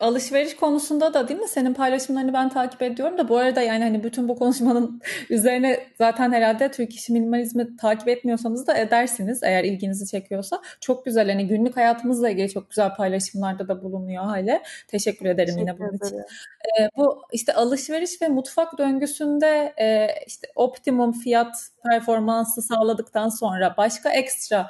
alışveriş 0.00 0.56
konusunda 0.56 1.14
da 1.14 1.28
değil 1.28 1.40
mi 1.40 1.48
senin 1.48 1.74
paylaşımlarını 1.74 2.32
ben 2.32 2.48
takip 2.48 2.82
ediyorum 2.82 3.18
da 3.18 3.28
bu 3.28 3.36
arada 3.36 3.62
yani 3.62 3.84
hani 3.84 4.04
bütün 4.04 4.28
bu 4.28 4.36
konuşmanın 4.36 5.00
üzerine 5.30 5.86
zaten 5.98 6.32
herhalde 6.32 6.70
Türk 6.70 6.94
işi 6.94 7.12
minimalizmi 7.12 7.76
takip 7.76 8.08
etmiyorsanız 8.08 8.66
da 8.66 8.78
edersiniz 8.78 9.42
eğer 9.42 9.64
ilginizi 9.64 10.06
çekiyorsa. 10.06 10.62
Çok 10.80 11.04
güzel 11.04 11.30
hani 11.30 11.46
günlük 11.46 11.76
hayatımızla 11.76 12.30
ilgili 12.30 12.50
çok 12.50 12.70
güzel 12.70 12.94
paylaşımlarda 12.94 13.68
da 13.68 13.82
bulunuyor 13.82 14.24
hale. 14.24 14.62
Teşekkür 14.88 15.26
ederim 15.26 15.54
Teşekkür 15.54 15.60
yine 15.60 15.78
bunun 15.78 16.06
için. 16.06 16.18
Ee, 16.18 16.88
bu 16.96 17.22
işte 17.32 17.54
alışveriş 17.54 18.22
ve 18.22 18.28
mutfak 18.28 18.78
döngüsünde 18.78 19.74
e, 19.80 20.08
işte 20.26 20.48
optimum 20.54 21.12
fiyat 21.12 21.56
performansı 21.90 22.62
sağladıktan 22.62 23.28
sonra 23.28 23.74
başka 23.76 24.10
ekstra 24.12 24.68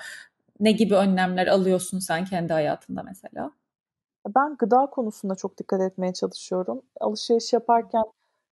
ne 0.62 0.72
gibi 0.72 0.94
önlemler 0.94 1.46
alıyorsun 1.46 1.98
sen 1.98 2.24
kendi 2.24 2.52
hayatında 2.52 3.02
mesela? 3.02 3.50
Ben 4.36 4.56
gıda 4.56 4.86
konusunda 4.86 5.34
çok 5.34 5.58
dikkat 5.58 5.80
etmeye 5.80 6.12
çalışıyorum. 6.12 6.82
Alışveriş 7.00 7.52
yaparken 7.52 8.04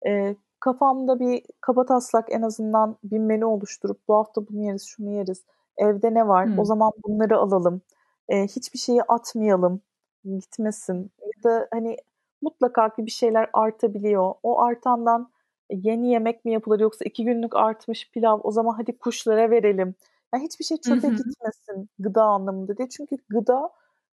e, 0.07 0.35
kafamda 0.59 1.19
bir 1.19 1.43
kaba 1.61 1.85
taslak 1.85 2.31
en 2.31 2.41
azından 2.41 2.97
bir 3.03 3.19
menü 3.19 3.45
oluşturup 3.45 3.99
bu 4.07 4.15
hafta 4.15 4.47
bunu 4.47 4.65
yeriz, 4.65 4.83
şunu 4.83 5.09
yeriz. 5.09 5.43
Evde 5.77 6.13
ne 6.13 6.27
var? 6.27 6.45
Hmm. 6.45 6.59
O 6.59 6.65
zaman 6.65 6.91
bunları 7.07 7.37
alalım. 7.37 7.81
E, 8.29 8.43
hiçbir 8.43 8.79
şeyi 8.79 9.03
atmayalım, 9.03 9.81
gitmesin. 10.25 11.11
Ya 11.21 11.43
da 11.43 11.67
hani 11.73 11.97
mutlaka 12.41 12.89
ki 12.89 13.05
bir 13.05 13.11
şeyler 13.11 13.49
artabiliyor. 13.53 14.33
O 14.43 14.61
artandan 14.61 15.31
yeni 15.69 16.11
yemek 16.11 16.45
mi 16.45 16.51
yapılır 16.51 16.79
yoksa 16.79 17.05
iki 17.05 17.25
günlük 17.25 17.55
artmış 17.55 18.11
pilav 18.11 18.39
o 18.43 18.51
zaman 18.51 18.73
hadi 18.73 18.97
kuşlara 18.97 19.49
verelim. 19.49 19.95
Yani 20.33 20.43
hiçbir 20.43 20.65
şey 20.65 20.77
çöpe 20.77 21.07
gitmesin 21.07 21.89
gıda 21.99 22.23
anlamında 22.23 22.77
diye. 22.77 22.89
Çünkü 22.89 23.17
gıda 23.29 23.69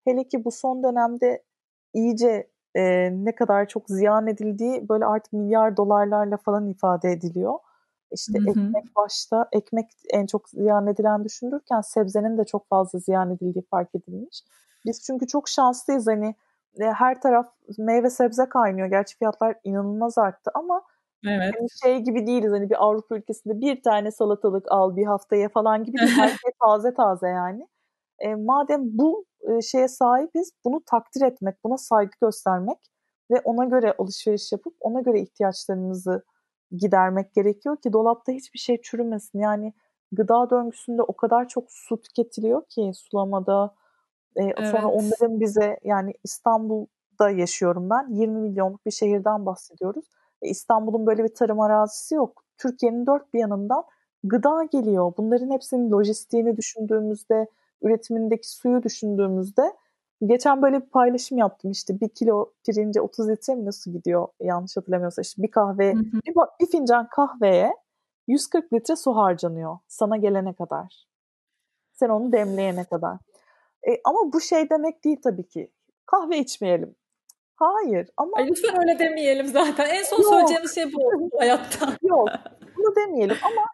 Hele 0.06 0.28
ki 0.28 0.46
bu 0.46 0.52
son 0.52 0.84
dönemde 0.84 1.44
iyice 1.94 2.50
e, 2.76 3.10
ne 3.12 3.36
kadar 3.36 3.68
çok 3.68 3.90
ziyan 3.90 4.28
edildiği 4.28 4.90
böyle 4.90 5.06
artık 5.06 5.34
milyar 5.34 5.78
dolarlarla 5.78 6.38
falan 6.38 6.70
ifade 6.70 7.12
ediliyor. 7.12 7.60
İşte 8.12 8.40
hı 8.40 8.44
hı. 8.44 8.50
ekmek 8.50 8.96
başta, 8.96 9.48
ekmek 9.52 9.92
en 10.10 10.26
çok 10.26 10.50
ziyan 10.50 10.88
edilen 10.88 11.24
düşünürken 11.24 11.82
sebzenin 11.82 12.38
de 12.38 12.46
çok 12.46 12.70
fazla 12.70 13.00
ziyan 13.00 13.32
edildiği 13.32 13.66
fark 13.72 13.96
edilmiş. 13.96 14.44
Biz 14.86 15.04
çünkü 15.04 15.28
çok 15.28 15.50
şanslıyız 15.50 16.08
hani 16.08 16.36
e, 16.80 16.84
her 16.86 17.22
taraf 17.22 17.48
meyve 17.78 18.10
sebze 18.10 18.50
kaynıyor. 18.50 18.88
Gerçi 18.88 19.18
fiyatlar 19.18 19.56
inanılmaz 19.64 20.18
arttı 20.18 20.52
ama 20.54 20.82
Evet. 21.26 21.54
Yani 21.56 21.68
şey 21.84 22.00
gibi 22.00 22.28
değiliz 22.28 22.52
hani 22.52 22.70
bir 22.70 22.84
Avrupa 22.84 23.16
ülkesinde 23.16 23.62
bir 23.62 23.82
tane 23.82 24.12
salatalık 24.12 24.66
al 24.72 24.96
bir 24.96 25.06
haftaya 25.06 25.50
falan 25.50 25.84
gibi 25.84 25.98
değil. 25.98 26.12
Her 26.18 26.28
şey 26.28 26.52
taze 26.64 26.94
taze 26.94 27.28
yani. 27.28 27.68
E, 28.20 28.36
madem 28.36 28.82
bu 28.84 29.26
e, 29.42 29.62
şeye 29.62 29.88
sahibiz 29.88 30.52
bunu 30.66 30.82
takdir 30.86 31.22
etmek, 31.22 31.64
buna 31.64 31.78
saygı 31.78 32.12
göstermek 32.22 32.78
ve 33.32 33.42
ona 33.44 33.66
göre 33.66 33.96
alışveriş 33.98 34.52
yapıp 34.52 34.74
ona 34.80 35.02
göre 35.02 35.22
ihtiyaçlarımızı 35.22 36.24
gidermek 36.72 37.34
gerekiyor 37.34 37.78
ki 37.78 37.94
dolapta 37.94 38.32
hiçbir 38.32 38.60
şey 38.60 38.82
çürümesin. 38.82 39.40
Yani 39.40 39.74
gıda 40.12 40.50
döngüsünde 40.50 41.02
o 41.02 41.16
kadar 41.16 41.48
çok 41.48 41.72
su 41.72 42.02
tüketiliyor 42.02 42.66
ki 42.70 42.92
sulamada. 42.96 43.76
E, 44.36 44.44
evet. 44.44 44.68
Sonra 44.72 44.88
onların 44.88 45.40
bize 45.40 45.80
yani 45.84 46.14
İstanbul'da 46.24 47.30
yaşıyorum 47.30 47.90
ben. 47.90 48.08
20 48.10 48.40
milyonluk 48.40 48.86
bir 48.86 48.92
şehirden 48.92 49.46
bahsediyoruz. 49.46 50.06
E, 50.42 50.50
İstanbul'un 50.50 51.06
böyle 51.06 51.24
bir 51.24 51.36
tarım 51.36 51.60
arazisi 51.60 52.16
yok. 52.16 52.44
Türkiye'nin 52.58 53.06
dört 53.06 53.34
bir 53.34 53.40
yanından 53.40 53.84
gıda 54.24 54.64
geliyor. 54.64 55.14
Bunların 55.18 55.52
hepsinin 55.52 55.92
lojistiğini 55.92 56.58
düşündüğümüzde, 56.58 57.48
üretimindeki 57.82 58.50
suyu 58.50 58.84
düşündüğümüzde 58.84 59.74
geçen 60.26 60.62
böyle 60.62 60.82
bir 60.82 60.90
paylaşım 60.90 61.38
yaptım 61.38 61.72
işte 61.72 62.00
bir 62.00 62.10
kilo 62.10 62.54
pirince 62.66 63.02
30 63.02 63.30
litre 63.30 63.56
mi 63.56 63.66
nasıl 63.66 63.92
gidiyor 63.92 64.28
yanlış 64.42 64.78
hatırlamıyorsam 64.78 65.22
işte 65.22 65.44
bir 65.44 65.52
kahve 65.52 65.94
hı 65.94 66.00
hı. 66.00 66.20
Bir, 66.28 66.34
bir 66.62 66.72
fincan 66.72 67.10
kahveye 67.10 67.74
140 68.28 68.74
litre 68.74 68.96
su 68.96 69.16
harcanıyor 69.16 69.78
sana 69.88 70.18
gelene 70.18 70.54
kadar. 70.54 71.08
Sen 71.94 72.10
onu 72.10 72.32
demleyene 72.32 72.84
kadar. 72.84 73.18
E, 73.88 74.02
ama 74.04 74.34
bu 74.34 74.42
şey 74.42 74.70
demek 74.70 75.04
değil 75.04 75.18
tabii 75.24 75.48
ki. 75.48 75.72
Kahve 76.06 76.40
içmeyelim. 76.40 76.96
Hayır 77.56 78.08
ama... 78.18 78.32
Ay 78.38 78.48
lütfen 78.48 78.80
öyle 78.80 79.00
demeyelim 79.00 79.48
zaten. 79.48 79.86
En 79.90 80.04
son 80.04 80.18
Yok. 80.18 80.26
söyleyeceğimiz 80.26 80.76
şey 80.76 80.94
bu 80.94 81.30
hayatta. 81.40 81.88
Yok 82.02 82.30
bunu 82.86 82.96
demeyelim 82.96 83.38
ama 83.44 83.66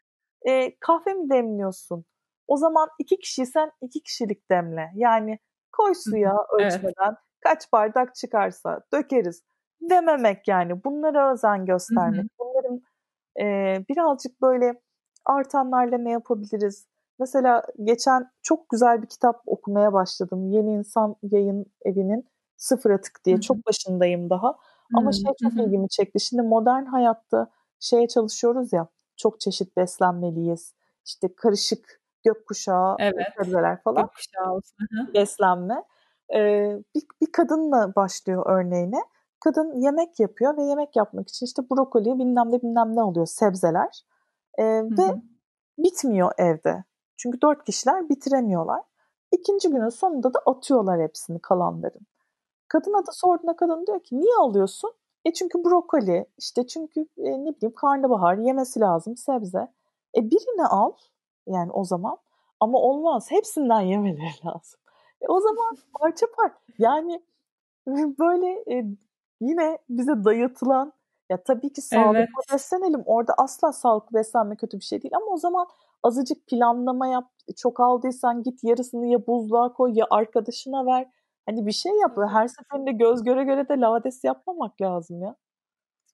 e, 0.42 0.80
kahve 0.80 1.14
mi 1.14 1.30
demliyorsun? 1.30 2.06
O 2.48 2.58
zaman 2.58 2.90
iki 3.00 3.20
kişiysen 3.20 3.72
iki 3.82 4.04
kişilik 4.04 4.52
demle. 4.52 4.92
Yani 4.96 5.40
koy 5.72 5.94
suya 5.94 6.36
ölçmeden 6.60 7.10
evet. 7.10 7.18
kaç 7.44 7.74
bardak 7.74 8.16
çıkarsa 8.16 8.80
dökeriz 8.94 9.44
dememek 9.82 10.48
yani. 10.48 10.84
Bunlara 10.84 11.34
özen 11.34 11.66
göstermek. 11.66 12.26
Bunların 12.40 12.82
e, 13.40 13.46
birazcık 13.90 14.42
böyle 14.42 14.74
artanlarla 15.26 15.98
ne 15.98 16.12
yapabiliriz? 16.12 16.88
Mesela 17.20 17.64
geçen 17.84 18.32
çok 18.42 18.70
güzel 18.70 19.02
bir 19.02 19.08
kitap 19.08 19.42
okumaya 19.46 19.94
başladım. 19.94 20.52
Yeni 20.52 20.72
İnsan 20.72 21.16
Yayın 21.24 21.66
Evi'nin 21.86 22.31
Sıfır 22.62 22.92
Atık 22.92 23.26
diye. 23.26 23.42
Çok 23.42 23.58
başındayım 23.68 24.30
daha. 24.30 24.58
Ama 24.96 25.12
şey 25.12 25.32
çok 25.44 25.54
ilgimi 25.54 25.90
çekti. 25.90 26.20
Şimdi 26.20 26.44
modern 26.44 26.86
hayatta 26.86 27.48
şeye 27.80 28.08
çalışıyoruz 28.08 28.74
ya. 28.74 28.88
Çok 29.18 29.40
çeşit 29.40 29.78
beslenmeliyiz. 29.78 30.74
İşte 31.06 31.36
karışık 31.36 32.02
gökkuşağı 32.24 32.96
evet. 33.00 33.28
sebzeler 33.38 33.84
falan. 33.84 34.02
Gökkuşağı 34.02 34.54
olsun. 34.54 34.78
Beslenme. 35.14 35.84
Ee, 36.36 36.80
bir, 36.96 37.04
bir 37.22 37.32
kadınla 37.32 37.96
başlıyor 37.96 38.44
örneğine. 38.46 39.00
Kadın 39.40 39.80
yemek 39.80 40.20
yapıyor 40.20 40.58
ve 40.58 40.64
yemek 40.64 40.96
yapmak 40.96 41.30
için 41.30 41.46
işte 41.46 41.62
brokoli 41.72 42.20
bilmem 42.20 42.52
ne 42.52 42.62
bilmem 42.62 42.96
ne 42.96 43.02
alıyor 43.02 43.26
sebzeler. 43.26 44.06
Ee, 44.58 44.64
ve 44.84 45.22
bitmiyor 45.78 46.32
evde. 46.38 46.84
Çünkü 47.18 47.42
dört 47.42 47.64
kişiler 47.64 48.10
bitiremiyorlar. 48.10 48.82
İkinci 49.32 49.70
günün 49.70 49.90
sonunda 49.90 50.34
da 50.34 50.40
atıyorlar 50.46 51.02
hepsini 51.02 51.40
kalanların. 51.40 52.11
Kadına 52.72 53.08
da 53.08 53.12
sorduğunda 53.12 53.56
kadın 53.56 53.88
diyor 53.88 54.00
ki 54.00 54.20
niye 54.20 54.36
alıyorsun? 54.36 54.94
E 55.26 55.34
çünkü 55.34 55.64
brokoli, 55.64 56.26
işte 56.38 56.68
çünkü 56.68 57.02
e, 57.18 57.32
ne 57.46 57.56
bileyim 57.56 57.76
karnabahar 57.76 58.38
yemesi 58.38 58.80
lazım 58.80 59.18
sebze. 59.18 59.68
E 60.18 60.32
birini 60.32 60.66
al 60.68 60.92
yani 61.48 61.72
o 61.72 61.84
zaman 61.84 62.18
ama 62.60 62.80
olmaz 62.80 63.32
hepsinden 63.32 63.82
yemeleri 63.82 64.46
lazım. 64.46 64.80
E 65.22 65.28
o 65.28 65.40
zaman 65.40 65.78
parça 66.00 66.26
par. 66.38 66.52
Yani 66.78 67.22
böyle 68.20 68.78
e, 68.78 68.86
yine 69.42 69.78
bize 69.90 70.24
dayatılan 70.24 70.94
ya 71.30 71.44
tabii 71.44 71.74
ki 71.74 71.82
sağlıklı 71.82 72.18
evet. 72.18 72.54
beslenelim. 72.54 73.04
Orada 73.06 73.34
asla 73.38 73.72
sağlıklı 73.72 74.18
beslenme 74.18 74.56
kötü 74.56 74.80
bir 74.80 74.84
şey 74.84 75.02
değil 75.02 75.16
ama 75.16 75.26
o 75.26 75.38
zaman 75.38 75.68
azıcık 76.04 76.48
planlama 76.48 77.08
yap. 77.08 77.30
Çok 77.56 77.80
aldıysan 77.80 78.44
git 78.44 78.64
yarısını 78.64 79.08
ya 79.08 79.28
buzluğa 79.28 79.74
koy 79.74 79.92
ya 79.96 80.06
arkadaşına 80.10 80.86
ver. 80.86 81.10
Hani 81.46 81.66
bir 81.66 81.72
şey 81.72 81.92
yap. 81.92 82.18
Her 82.32 82.48
seferinde 82.48 82.92
göz 82.92 83.24
göre 83.24 83.44
göre 83.44 83.70
de 83.70 83.74
lades 83.74 84.24
yapmamak 84.24 84.82
lazım 84.82 85.22
ya. 85.22 85.36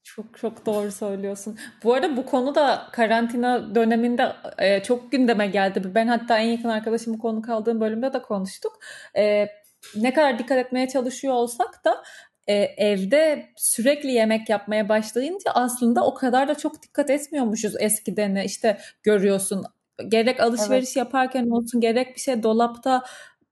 Çok 0.04 0.38
çok 0.38 0.66
doğru 0.66 0.92
söylüyorsun. 0.92 1.58
Bu 1.84 1.94
arada 1.94 2.18
bu 2.18 2.26
konu 2.26 2.56
da 2.56 2.88
karantina 2.92 3.76
döneminde 3.76 4.36
e, 4.58 4.84
çok 4.84 5.12
gündeme 5.12 5.48
geldi. 5.48 5.92
Ben 5.96 6.08
hatta 6.08 6.38
en 6.40 6.48
yakın 6.48 6.70
arkadaşım 6.70 7.14
bu 7.14 7.20
konu 7.20 7.42
kaldığım 7.42 7.82
bölümde 7.82 8.14
de 8.14 8.22
konuştuk. 8.22 8.80
E, 9.18 9.48
ne 9.96 10.14
kadar 10.14 10.40
dikkat 10.40 10.58
etmeye 10.58 10.88
çalışıyor 10.88 11.34
olsak 11.34 11.86
da 11.86 12.04
e, 12.48 12.54
evde 12.56 13.46
sürekli 13.56 14.12
yemek 14.12 14.50
yapmaya 14.50 14.90
başlayınca 14.90 15.52
aslında 15.54 16.06
o 16.06 16.14
kadar 16.14 16.48
da 16.48 16.56
çok 16.56 16.84
dikkat 16.84 17.10
etmiyormuşuz 17.10 17.76
eskiden. 17.80 18.36
İşte 18.36 18.78
görüyorsun 19.04 19.64
gerek 20.08 20.40
alışveriş 20.40 20.88
evet. 20.88 20.96
yaparken 20.98 21.50
olsun 21.50 21.82
gerek 21.82 22.16
bir 22.16 22.22
şey 22.22 22.44
dolapta 22.44 23.04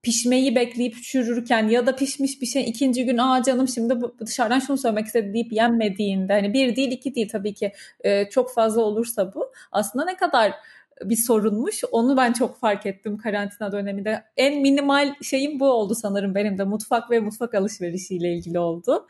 pişmeyi 0.06 0.56
bekleyip 0.56 1.04
çürürken 1.04 1.68
ya 1.68 1.88
da 1.88 1.96
pişmiş 1.96 2.42
bir 2.42 2.46
şey 2.46 2.70
ikinci 2.70 3.06
gün 3.06 3.18
aa 3.18 3.44
canım 3.44 3.68
şimdi 3.68 3.96
dışarıdan 4.26 4.60
şunu 4.60 4.78
söylemek 4.78 5.06
istedi 5.06 5.34
deyip 5.34 5.54
yenmediğinde 5.54 6.34
hani 6.34 6.54
bir 6.54 6.76
değil 6.76 6.92
iki 6.92 7.16
değil 7.16 7.30
tabii 7.30 7.54
ki 7.54 7.72
e, 8.04 8.30
çok 8.30 8.54
fazla 8.54 8.82
olursa 8.82 9.34
bu 9.34 9.52
aslında 9.72 10.06
ne 10.06 10.18
kadar 10.18 10.54
bir 11.04 11.16
sorunmuş. 11.16 11.84
Onu 11.92 12.18
ben 12.18 12.34
çok 12.34 12.60
fark 12.60 12.86
ettim 12.86 13.18
karantina 13.18 13.72
döneminde. 13.72 14.24
En 14.38 14.62
minimal 14.62 15.16
şeyim 15.22 15.60
bu 15.60 15.66
oldu 15.66 15.96
sanırım 15.96 16.36
benim 16.36 16.58
de. 16.58 16.64
Mutfak 16.64 17.12
ve 17.12 17.20
mutfak 17.20 17.56
alışverişiyle 17.56 18.34
ilgili 18.34 18.60
oldu. 18.60 19.08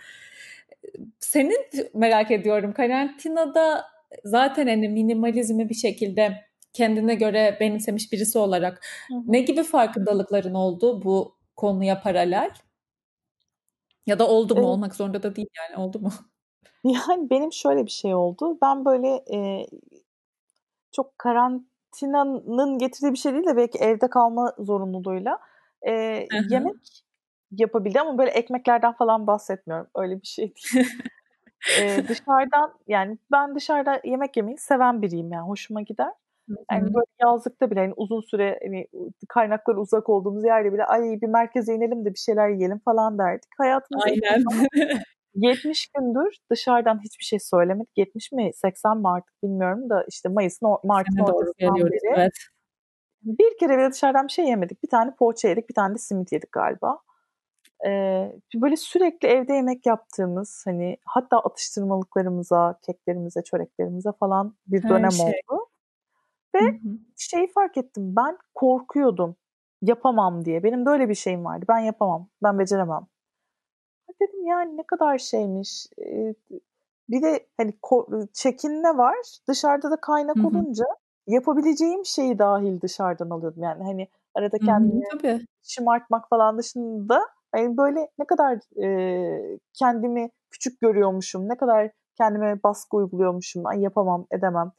Senin 1.20 1.66
merak 1.94 2.32
ediyorum 2.32 2.74
karantinada 2.74 3.86
zaten 4.24 4.68
hani 4.68 4.90
minimalizmi 4.90 5.70
bir 5.70 5.76
şekilde 5.76 6.46
kendine 6.76 7.16
göre 7.16 7.58
benimsemiş 7.60 8.12
birisi 8.12 8.38
olarak 8.40 8.86
hı 9.08 9.16
hı. 9.16 9.22
ne 9.28 9.42
gibi 9.42 9.64
farkındalıkların 9.64 10.54
oldu 10.54 11.04
bu 11.04 11.36
konuya 11.56 12.02
paralel? 12.02 12.52
Ya 14.06 14.20
da 14.20 14.28
oldu 14.28 14.54
mu? 14.56 14.60
Evet. 14.60 14.70
Olmak 14.70 14.96
zorunda 14.96 15.24
da 15.24 15.36
değil 15.36 15.48
yani. 15.58 15.84
Oldu 15.84 16.00
mu? 16.00 16.12
Yani 16.84 17.30
benim 17.30 17.54
şöyle 17.54 17.86
bir 17.86 17.92
şey 17.92 18.16
oldu. 18.16 18.58
Ben 18.62 18.86
böyle 18.86 19.24
e, 19.34 19.68
çok 20.92 21.20
karantinanın 21.20 22.78
getirdiği 22.78 23.12
bir 23.12 23.18
şey 23.18 23.34
değil 23.34 23.46
de 23.46 23.58
belki 23.58 23.78
evde 23.78 24.10
kalma 24.10 24.54
zorunluluğuyla 24.60 25.40
e, 25.82 25.92
yemek 26.50 27.04
yapabildi 27.52 28.00
ama 28.00 28.18
böyle 28.18 28.32
ekmeklerden 28.32 28.94
falan 28.94 29.28
bahsetmiyorum. 29.28 29.88
Öyle 29.96 30.22
bir 30.22 30.28
şey 30.28 30.54
değil. 30.56 30.88
ee, 31.80 32.08
dışarıdan 32.08 32.74
yani 32.88 33.18
ben 33.32 33.56
dışarıda 33.56 34.02
yemek 34.04 34.38
yemeyi 34.38 34.58
seven 34.58 35.02
biriyim 35.02 35.32
yani 35.32 35.48
hoşuma 35.48 35.82
gider. 35.82 36.12
Yani 36.72 36.94
böyle 36.94 37.06
yazlıkta 37.22 37.72
bile 37.72 37.80
yani 37.80 37.94
uzun 37.98 38.22
süre 38.22 38.60
hani, 38.64 38.88
kaynaklar 39.30 39.76
uzak 39.76 40.10
olduğumuz 40.10 40.46
yerde 40.46 40.74
bile 40.74 40.86
ay 40.86 41.02
bir 41.02 41.28
merkeze 41.28 41.74
inelim 41.74 42.06
de 42.06 42.10
bir 42.10 42.20
şeyler 42.20 42.50
yiyelim 42.50 42.80
falan 42.80 43.18
derdik. 43.18 43.50
Hayatımızda 43.58 44.10
Aynen. 44.10 44.44
70 45.36 45.88
gündür 45.98 46.38
dışarıdan 46.52 47.00
hiçbir 47.04 47.24
şey 47.24 47.40
söylemedik. 47.40 47.98
70 47.98 48.32
mi 48.32 48.52
80 48.54 48.98
mi 48.98 49.10
artık 49.10 49.44
bilmiyorum 49.44 49.90
da 49.90 50.06
işte 50.08 50.30
Mayıs'ın 50.30 50.78
Mart'ın 50.84 51.20
ortasından 51.20 51.76
beri. 51.76 52.14
Evet. 52.16 52.34
Bir 53.22 53.58
kere 53.60 53.78
bile 53.78 53.92
dışarıdan 53.92 54.28
bir 54.28 54.32
şey 54.32 54.46
yemedik. 54.46 54.84
Bir 54.84 54.90
tane 54.90 55.16
poğaça 55.20 55.48
yedik, 55.48 55.70
bir 55.70 55.74
tane 55.74 55.94
de 55.94 55.98
simit 55.98 56.32
yedik 56.32 56.52
galiba. 56.52 57.00
Ee, 57.88 58.32
böyle 58.56 58.76
sürekli 58.76 59.28
evde 59.28 59.54
yemek 59.54 59.86
yaptığımız 59.86 60.62
hani 60.66 60.98
hatta 61.06 61.40
atıştırmalıklarımıza, 61.40 62.80
keklerimize, 62.86 63.44
çöreklerimize 63.44 64.10
falan 64.20 64.56
bir 64.68 64.84
Her 64.84 64.90
dönem 64.90 65.12
şey. 65.12 65.26
oldu. 65.26 65.68
Ve 66.56 66.60
hı 66.60 66.66
hı. 66.66 66.98
şeyi 67.18 67.52
fark 67.52 67.78
ettim. 67.78 68.16
Ben 68.16 68.38
korkuyordum. 68.56 69.36
Yapamam 69.82 70.46
diye. 70.46 70.64
Benim 70.64 70.86
böyle 70.86 71.10
bir 71.10 71.16
şeyim 71.16 71.46
vardı. 71.46 71.66
Ben 71.70 71.80
yapamam. 71.80 72.30
Ben 72.44 72.60
beceremem. 72.60 73.08
Dedim 74.22 74.46
yani 74.46 74.78
ne 74.78 74.84
kadar 74.84 75.18
şeymiş. 75.18 75.88
bir 77.10 77.22
de 77.22 77.48
hani 77.58 77.74
çekinme 78.34 78.98
var. 78.98 79.16
Dışarıda 79.48 79.92
da 79.92 79.96
kaynak 80.02 80.38
hı 80.38 80.42
hı. 80.42 80.48
olunca 80.48 80.86
yapabileceğim 81.28 82.06
şeyi 82.06 82.40
dahil 82.40 82.82
dışarıdan 82.82 83.30
alıyordum. 83.30 83.64
Yani 83.64 83.84
hani 83.84 84.08
arada 84.36 84.58
kendimi 84.58 85.04
hı 85.22 85.28
hı, 85.28 85.40
şımartmak 85.64 86.30
falan 86.30 86.58
dışında 86.58 87.22
yani 87.56 87.78
böyle 87.78 88.10
ne 88.20 88.26
kadar 88.26 88.84
e, 88.84 89.60
kendimi 89.74 90.30
küçük 90.52 90.82
görüyormuşum, 90.82 91.50
ne 91.50 91.58
kadar 91.58 91.92
kendime 92.18 92.64
baskı 92.64 92.98
uyguluyormuşum, 92.98 93.66
ay 93.66 93.82
yapamam, 93.82 94.26
edemem 94.32 94.72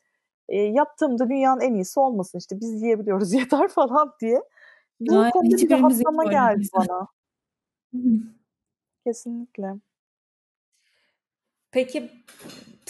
e, 0.49 0.59
yaptığımda 0.59 1.28
dünyanın 1.28 1.61
en 1.61 1.74
iyisi 1.74 2.01
olmasın 2.01 2.38
işte 2.38 2.61
biz 2.61 2.82
yiyebiliyoruz 2.82 3.32
yeter 3.34 3.68
falan 3.68 4.12
diye. 4.20 4.42
Bu 5.01 5.18
Aynen, 5.18 5.30
konuda 5.30 5.57
bir 5.57 5.70
rahatlama 5.70 6.24
geldi 6.24 6.68
bana. 6.74 7.09
Kesinlikle. 9.05 9.74
Peki 11.70 12.11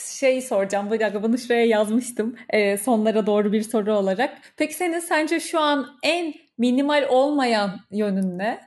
şey 0.01 0.43
soracağım. 0.43 0.91
Bir 0.93 1.01
dakika 1.01 1.23
bunu 1.23 1.39
şuraya 1.39 1.67
yazmıştım. 1.67 2.37
E, 2.51 2.77
sonlara 2.77 3.27
doğru 3.27 3.53
bir 3.53 3.63
soru 3.63 3.95
olarak. 3.95 4.39
Peki 4.57 4.75
senin 4.75 4.99
sence 4.99 5.41
şu 5.41 5.61
an 5.61 5.99
en 6.03 6.35
minimal 6.59 7.07
olmayan 7.11 7.81
yönün 7.91 8.39
ne? 8.39 8.61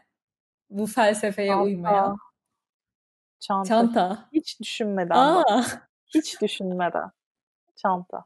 Bu 0.69 0.85
felsefeye 0.85 1.49
Çanta. 1.49 1.63
uymayan. 1.63 2.17
Çanta. 3.39 3.67
Çanta. 3.69 4.29
Hiç 4.33 4.59
düşünmeden. 4.59 5.15
Aa. 5.15 5.63
Hiç 6.05 6.41
düşünmeden. 6.41 7.11
Çanta. 7.75 8.25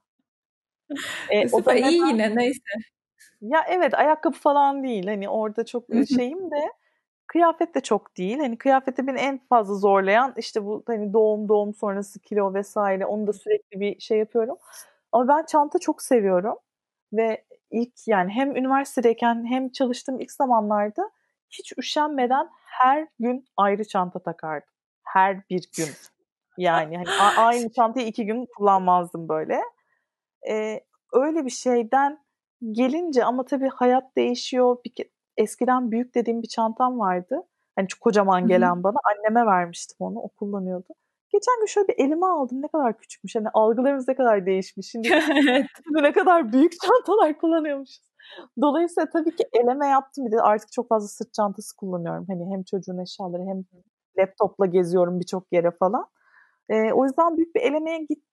E, 1.29 1.47
o 1.51 1.65
da 1.65 1.75
iyi 1.75 2.07
yine 2.07 2.35
neyse. 2.35 2.59
Ya 3.41 3.65
evet 3.69 3.93
ayakkabı 3.93 4.37
falan 4.37 4.83
değil. 4.83 5.07
Hani 5.07 5.29
orada 5.29 5.65
çok 5.65 5.83
şeyim 6.15 6.51
de 6.51 6.71
kıyafet 7.27 7.75
de 7.75 7.81
çok 7.81 8.17
değil. 8.17 8.39
Hani 8.39 8.57
kıyafette 8.57 9.07
beni 9.07 9.19
en 9.19 9.37
fazla 9.37 9.75
zorlayan 9.75 10.33
işte 10.37 10.65
bu 10.65 10.83
hani 10.87 11.13
doğum 11.13 11.49
doğum 11.49 11.73
sonrası 11.73 12.19
kilo 12.19 12.53
vesaire 12.53 13.05
onu 13.05 13.27
da 13.27 13.33
sürekli 13.33 13.79
bir 13.79 13.99
şey 13.99 14.17
yapıyorum. 14.17 14.57
Ama 15.11 15.27
ben 15.27 15.45
çanta 15.45 15.79
çok 15.79 16.01
seviyorum 16.01 16.55
ve 17.13 17.45
ilk 17.71 18.07
yani 18.07 18.31
hem 18.31 18.55
üniversitedeyken 18.55 19.45
hem 19.45 19.69
çalıştığım 19.69 20.19
ilk 20.19 20.31
zamanlarda 20.31 21.11
hiç 21.49 21.73
üşenmeden 21.77 22.49
her 22.65 23.07
gün 23.19 23.45
ayrı 23.57 23.85
çanta 23.87 24.19
takardım. 24.19 24.69
Her 25.03 25.49
bir 25.49 25.69
gün. 25.77 25.89
Yani 26.57 26.97
hani 26.97 27.09
aynı 27.37 27.71
çantayı 27.71 28.07
iki 28.07 28.25
gün 28.25 28.47
kullanmazdım 28.57 29.29
böyle. 29.29 29.61
E, 30.49 30.79
öyle 31.13 31.45
bir 31.45 31.49
şeyden 31.49 32.19
gelince 32.71 33.25
ama 33.25 33.45
tabii 33.45 33.69
hayat 33.69 34.15
değişiyor. 34.17 34.77
Bir, 34.85 34.93
eskiden 35.37 35.91
büyük 35.91 36.15
dediğim 36.15 36.41
bir 36.41 36.47
çantam 36.47 36.99
vardı. 36.99 37.41
Hani 37.75 37.87
çok 37.87 38.01
kocaman 38.01 38.47
gelen 38.47 38.75
Hı-hı. 38.75 38.83
bana. 38.83 38.97
Anneme 39.03 39.45
vermiştim 39.45 39.97
onu. 39.99 40.19
O 40.19 40.29
kullanıyordu. 40.29 40.87
Geçen 41.29 41.59
gün 41.59 41.65
şöyle 41.65 41.87
bir 41.87 42.05
elime 42.05 42.25
aldım. 42.25 42.61
Ne 42.61 42.67
kadar 42.67 42.97
küçükmüş. 42.97 43.35
Hani 43.35 43.47
algılarımız 43.53 44.07
ne 44.07 44.15
kadar 44.15 44.45
değişmiş. 44.45 44.87
Şimdi 44.91 45.09
ne 45.91 46.11
kadar 46.11 46.53
büyük 46.53 46.73
çantalar 46.81 47.37
kullanıyormuşuz. 47.37 48.03
Dolayısıyla 48.61 49.09
tabii 49.09 49.35
ki 49.35 49.43
eleme 49.53 49.87
yaptım. 49.87 50.25
Bir 50.25 50.31
de 50.31 50.41
artık 50.41 50.71
çok 50.71 50.89
fazla 50.89 51.07
sırt 51.07 51.33
çantası 51.33 51.75
kullanıyorum. 51.77 52.25
Hani 52.27 52.53
hem 52.53 52.63
çocuğun 52.63 52.97
eşyaları 52.97 53.43
hem 53.43 53.63
laptopla 54.17 54.65
geziyorum 54.65 55.19
birçok 55.19 55.47
yere 55.51 55.71
falan. 55.71 56.05
Ee, 56.69 56.93
o 56.93 57.05
yüzden 57.05 57.37
büyük 57.37 57.55
bir 57.55 57.61
elemeye 57.61 57.97
gittim. 57.97 58.32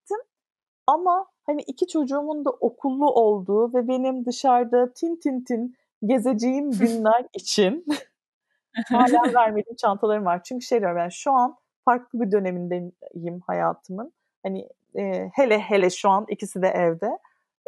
Ama 0.91 1.27
hani 1.47 1.63
iki 1.63 1.87
çocuğumun 1.87 2.45
da 2.45 2.51
okullu 2.51 3.11
olduğu 3.11 3.75
ve 3.75 3.89
benim 3.89 4.27
dışarıda 4.27 4.93
tin 4.93 5.17
tin 5.17 5.41
tin 5.41 5.77
gezeceğim 6.07 6.71
günler 6.71 7.27
için 7.35 7.87
hala 8.89 9.35
vermediğim 9.35 9.77
çantalarım 9.77 10.25
var. 10.25 10.43
Çünkü 10.43 10.67
şey 10.67 10.81
diyorum 10.81 10.99
yani 10.99 11.13
şu 11.13 11.33
an 11.33 11.57
farklı 11.85 12.21
bir 12.21 12.33
dönemindeyim 12.33 13.41
hayatımın. 13.47 14.13
Hani 14.43 14.69
e, 14.99 15.31
hele 15.35 15.59
hele 15.59 15.91
şu 15.91 16.11
an 16.11 16.27
ikisi 16.29 16.63
de 16.63 16.69
evde. 16.69 17.19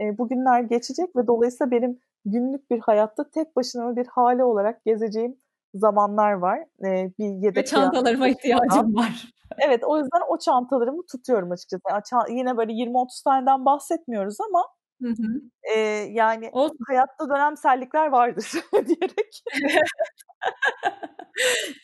E, 0.01 0.19
bu 0.19 0.29
günler 0.29 0.61
geçecek 0.61 1.17
ve 1.17 1.27
dolayısıyla 1.27 1.71
benim 1.71 1.99
günlük 2.25 2.71
bir 2.71 2.79
hayatta 2.79 3.31
tek 3.31 3.57
başına 3.57 3.97
bir 3.97 4.07
hale 4.07 4.45
olarak 4.45 4.85
gezeceğim 4.85 5.37
zamanlar 5.75 6.33
var. 6.33 6.59
E, 6.85 7.11
bir 7.19 7.25
yedek 7.25 7.57
ve 7.57 7.65
çantalarıma 7.65 8.29
ihtiyacım 8.29 8.95
var. 8.95 9.33
Evet 9.59 9.85
o 9.85 9.99
yüzden 9.99 10.21
o 10.29 10.39
çantalarımı 10.39 11.03
tutuyorum 11.13 11.51
açıkçası. 11.51 11.83
Yani 11.91 12.39
yine 12.39 12.57
böyle 12.57 12.73
20-30 12.73 13.25
taneden 13.25 13.65
bahsetmiyoruz 13.65 14.37
ama 14.41 14.65
Hı 15.03 15.09
hı. 15.09 15.41
E, 15.75 15.79
yani 16.11 16.51
Olsun. 16.53 16.79
hayatta 16.89 17.29
dönemsellikler 17.29 18.07
vardır 18.07 18.47
diyerek. 18.73 19.43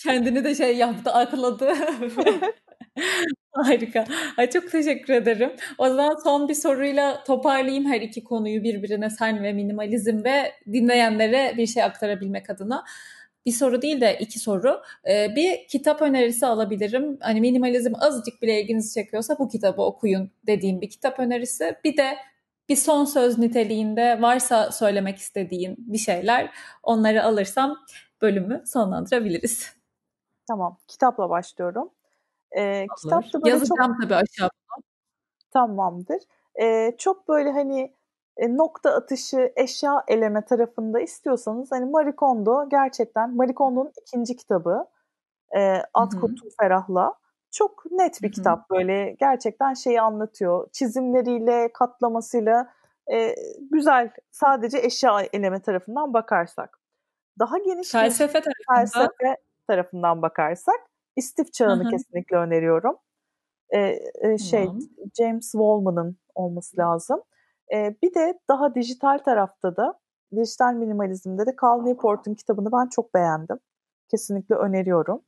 kendini 0.03 0.45
de 0.45 0.55
şey 0.55 0.77
yaptı, 0.77 1.11
akladı. 1.11 1.73
Harika. 3.53 4.05
Ay 4.37 4.51
çok 4.51 4.71
teşekkür 4.71 5.13
ederim. 5.15 5.53
O 5.79 5.89
zaman 5.89 6.17
son 6.25 6.49
bir 6.49 6.55
soruyla 6.55 7.25
toparlayayım 7.25 7.87
her 7.87 8.01
iki 8.01 8.25
konuyu 8.25 8.63
birbirine 8.63 9.11
sen 9.11 9.43
ve 9.43 9.53
minimalizm 9.53 10.25
ve 10.25 10.53
dinleyenlere 10.73 11.55
bir 11.57 11.67
şey 11.67 11.83
aktarabilmek 11.83 12.51
adına. 12.51 12.85
Bir 13.49 13.53
soru 13.53 13.83
değil 13.83 14.01
de 14.01 14.19
iki 14.21 14.39
soru. 14.39 14.83
Ee, 15.09 15.37
bir 15.37 15.69
kitap 15.69 16.03
önerisi 16.03 16.47
alabilirim. 16.47 17.19
Hani 17.21 17.41
minimalizm 17.41 17.93
azıcık 18.01 18.43
bile 18.43 18.63
ilginizi 18.63 18.95
çekiyorsa 18.95 19.39
bu 19.39 19.49
kitabı 19.49 19.83
okuyun 19.83 20.31
dediğim 20.47 20.81
bir 20.81 20.91
kitap 20.91 21.19
önerisi. 21.19 21.77
Bir 21.85 21.97
de 21.97 22.17
bir 22.69 22.77
son 22.77 23.05
söz 23.05 23.39
niteliğinde 23.39 24.23
varsa 24.23 24.73
söylemek 24.73 25.19
istediğin 25.19 25.77
bir 25.79 25.99
şeyler 25.99 26.51
onları 26.83 27.25
alırsam 27.25 27.77
bölümü 28.23 28.63
sonlandırabiliriz. 28.67 29.73
Tamam. 30.49 30.79
Kitapla 30.89 31.31
başlıyorum. 31.31 31.91
Ee, 32.59 32.87
kitapta 33.03 33.43
böyle 33.43 33.51
Yazacağım 33.51 33.93
çok... 33.93 34.03
tabii 34.03 34.15
aşağıda. 34.15 34.53
Tamamdır. 35.51 36.23
Ee, 36.63 36.95
çok 36.99 37.29
böyle 37.29 37.51
hani 37.51 37.81
e, 37.81 37.93
nokta 38.47 38.91
atışı 38.91 39.53
eşya 39.57 40.05
eleme 40.09 40.45
tarafında 40.45 41.01
istiyorsanız 41.01 41.73
hani 41.73 41.91
Marie 41.91 42.17
Kondo 42.17 42.69
gerçekten 42.69 43.37
Marie 43.37 43.55
Kondo'nun 43.55 43.93
ikinci 44.03 44.37
kitabı 44.37 44.87
e, 45.57 45.83
At 45.95 46.15
Kutu 46.15 46.49
Ferah'la 46.61 47.15
çok 47.51 47.91
net 47.91 48.23
bir 48.23 48.29
Hı-hı. 48.29 48.33
kitap 48.33 48.71
böyle 48.71 49.17
gerçekten 49.21 49.75
şeyi 49.75 50.01
anlatıyor 50.01 50.69
çizimleriyle 50.73 51.73
katlamasıyla 51.73 52.71
e, 53.13 53.35
güzel 53.71 54.11
sadece 54.31 54.79
eşya 54.79 55.21
eleme 55.33 55.63
tarafından 55.63 56.15
bakarsak 56.15 56.81
daha 57.39 57.59
geniş 57.59 57.91
felsefe 57.91 58.41
tarafından. 58.41 58.77
felsefe 58.77 59.37
tarafından 59.67 60.23
bakarsak 60.23 60.81
istif 61.17 61.53
çağını 61.53 61.83
Hı-hı. 61.83 61.91
kesinlikle 61.91 62.37
öneriyorum 62.37 62.97
e, 63.71 63.99
e, 64.21 64.39
şey 64.39 64.65
tamam. 64.65 64.81
James 65.19 65.53
Wallman'ın 65.53 66.17
olması 66.35 66.77
lazım. 66.77 67.23
E, 67.75 67.95
bir 68.03 68.15
de 68.15 68.39
daha 68.49 68.75
dijital 68.75 69.19
tarafta 69.19 69.77
da 69.77 69.95
dijital 70.37 70.75
minimalizmde 70.75 71.47
de 71.47 71.57
Cal 71.61 71.83
Newport'un 71.83 72.35
kitabını 72.35 72.73
ben 72.73 72.87
çok 72.89 73.15
beğendim. 73.15 73.59
Kesinlikle 74.11 74.55
öneriyorum. 74.55 75.23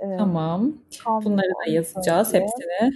E, 0.00 0.16
tamam. 0.16 0.72
Cal 0.90 1.24
Bunları 1.24 1.52
da 1.66 1.70
yazacağız 1.70 2.32
böyle. 2.32 2.44
hepsini. 2.44 2.92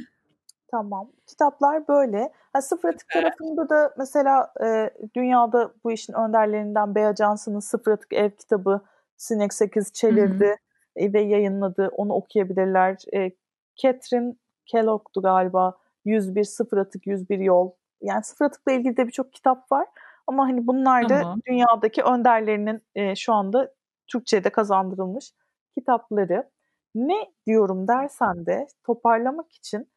Tamam. 0.70 1.10
Kitaplar 1.26 1.88
böyle. 1.88 2.32
Ha, 2.52 2.62
sıfır 2.62 2.88
atık 2.88 3.06
evet. 3.14 3.24
tarafında 3.24 3.68
da 3.68 3.94
mesela 3.98 4.52
e, 4.64 4.90
dünyada 5.14 5.72
bu 5.84 5.92
işin 5.92 6.12
önderlerinden 6.12 6.94
Bea 6.94 7.14
Johnson'ın 7.14 7.60
Sıfır 7.60 7.92
Atık 7.92 8.12
Ev 8.12 8.30
kitabı 8.30 8.80
Sinek 9.16 9.54
8 9.54 9.92
çevirdi 9.92 10.44
Hı-hı. 10.44 10.56
E, 10.96 11.12
ve 11.12 11.20
yayınladı. 11.20 11.88
Onu 11.96 12.12
okuyabilirler. 12.12 12.96
E, 13.14 13.30
Catherine 13.76 14.34
Kellogg'du 14.66 15.22
galiba. 15.22 15.78
101 16.04 16.44
Sıfır 16.44 16.78
Atık 16.78 17.06
101 17.06 17.38
Yol. 17.38 17.70
Yani 18.00 18.24
sıfır 18.24 18.44
atıkla 18.44 18.72
ilgili 18.72 18.96
de 18.96 19.06
birçok 19.06 19.32
kitap 19.32 19.72
var. 19.72 19.86
Ama 20.26 20.44
hani 20.44 20.66
bunlar 20.66 21.08
da 21.08 21.22
tamam. 21.22 21.40
dünyadaki 21.46 22.02
önderlerinin 22.02 22.82
e, 22.94 23.16
şu 23.16 23.32
anda 23.32 23.74
Türkçe'de 24.06 24.50
kazandırılmış 24.50 25.32
kitapları. 25.74 26.50
Ne 26.94 27.32
diyorum 27.46 27.88
dersen 27.88 28.46
de 28.46 28.66
toparlamak 28.84 29.52
için 29.52 29.88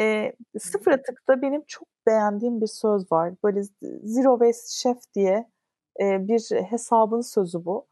e, 0.00 0.32
sıfır 0.58 0.92
atıkta 0.92 1.42
benim 1.42 1.62
çok 1.66 1.88
beğendiğim 2.06 2.60
bir 2.60 2.66
söz 2.66 3.12
var. 3.12 3.32
Böyle 3.44 3.62
Zero 4.02 4.38
Waste 4.38 4.68
Chef 4.70 5.14
diye 5.14 5.50
e, 6.00 6.28
bir 6.28 6.62
hesabın 6.62 7.20
sözü 7.20 7.64
bu. 7.64 7.86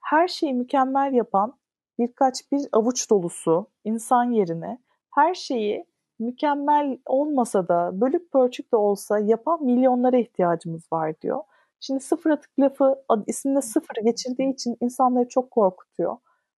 Her 0.00 0.28
şeyi 0.28 0.54
mükemmel 0.54 1.12
yapan 1.12 1.58
birkaç 1.98 2.52
bir 2.52 2.68
avuç 2.72 3.10
dolusu 3.10 3.66
insan 3.84 4.30
yerine 4.30 4.78
her 5.14 5.34
şeyi 5.34 5.86
mükemmel 6.22 6.98
olmasa 7.06 7.68
da 7.68 8.00
bölük 8.00 8.32
pörçük 8.32 8.72
de 8.72 8.76
olsa 8.76 9.18
yapan 9.18 9.64
milyonlara 9.64 10.16
ihtiyacımız 10.16 10.92
var 10.92 11.20
diyor. 11.20 11.40
Şimdi 11.80 12.00
sıfır 12.00 12.30
atık 12.30 12.58
lafı 12.58 13.04
isminde 13.26 13.62
sıfır 13.62 13.94
geçirdiği 14.04 14.52
için 14.52 14.76
insanları 14.80 15.28
çok 15.28 15.50
korkutuyor. 15.50 16.16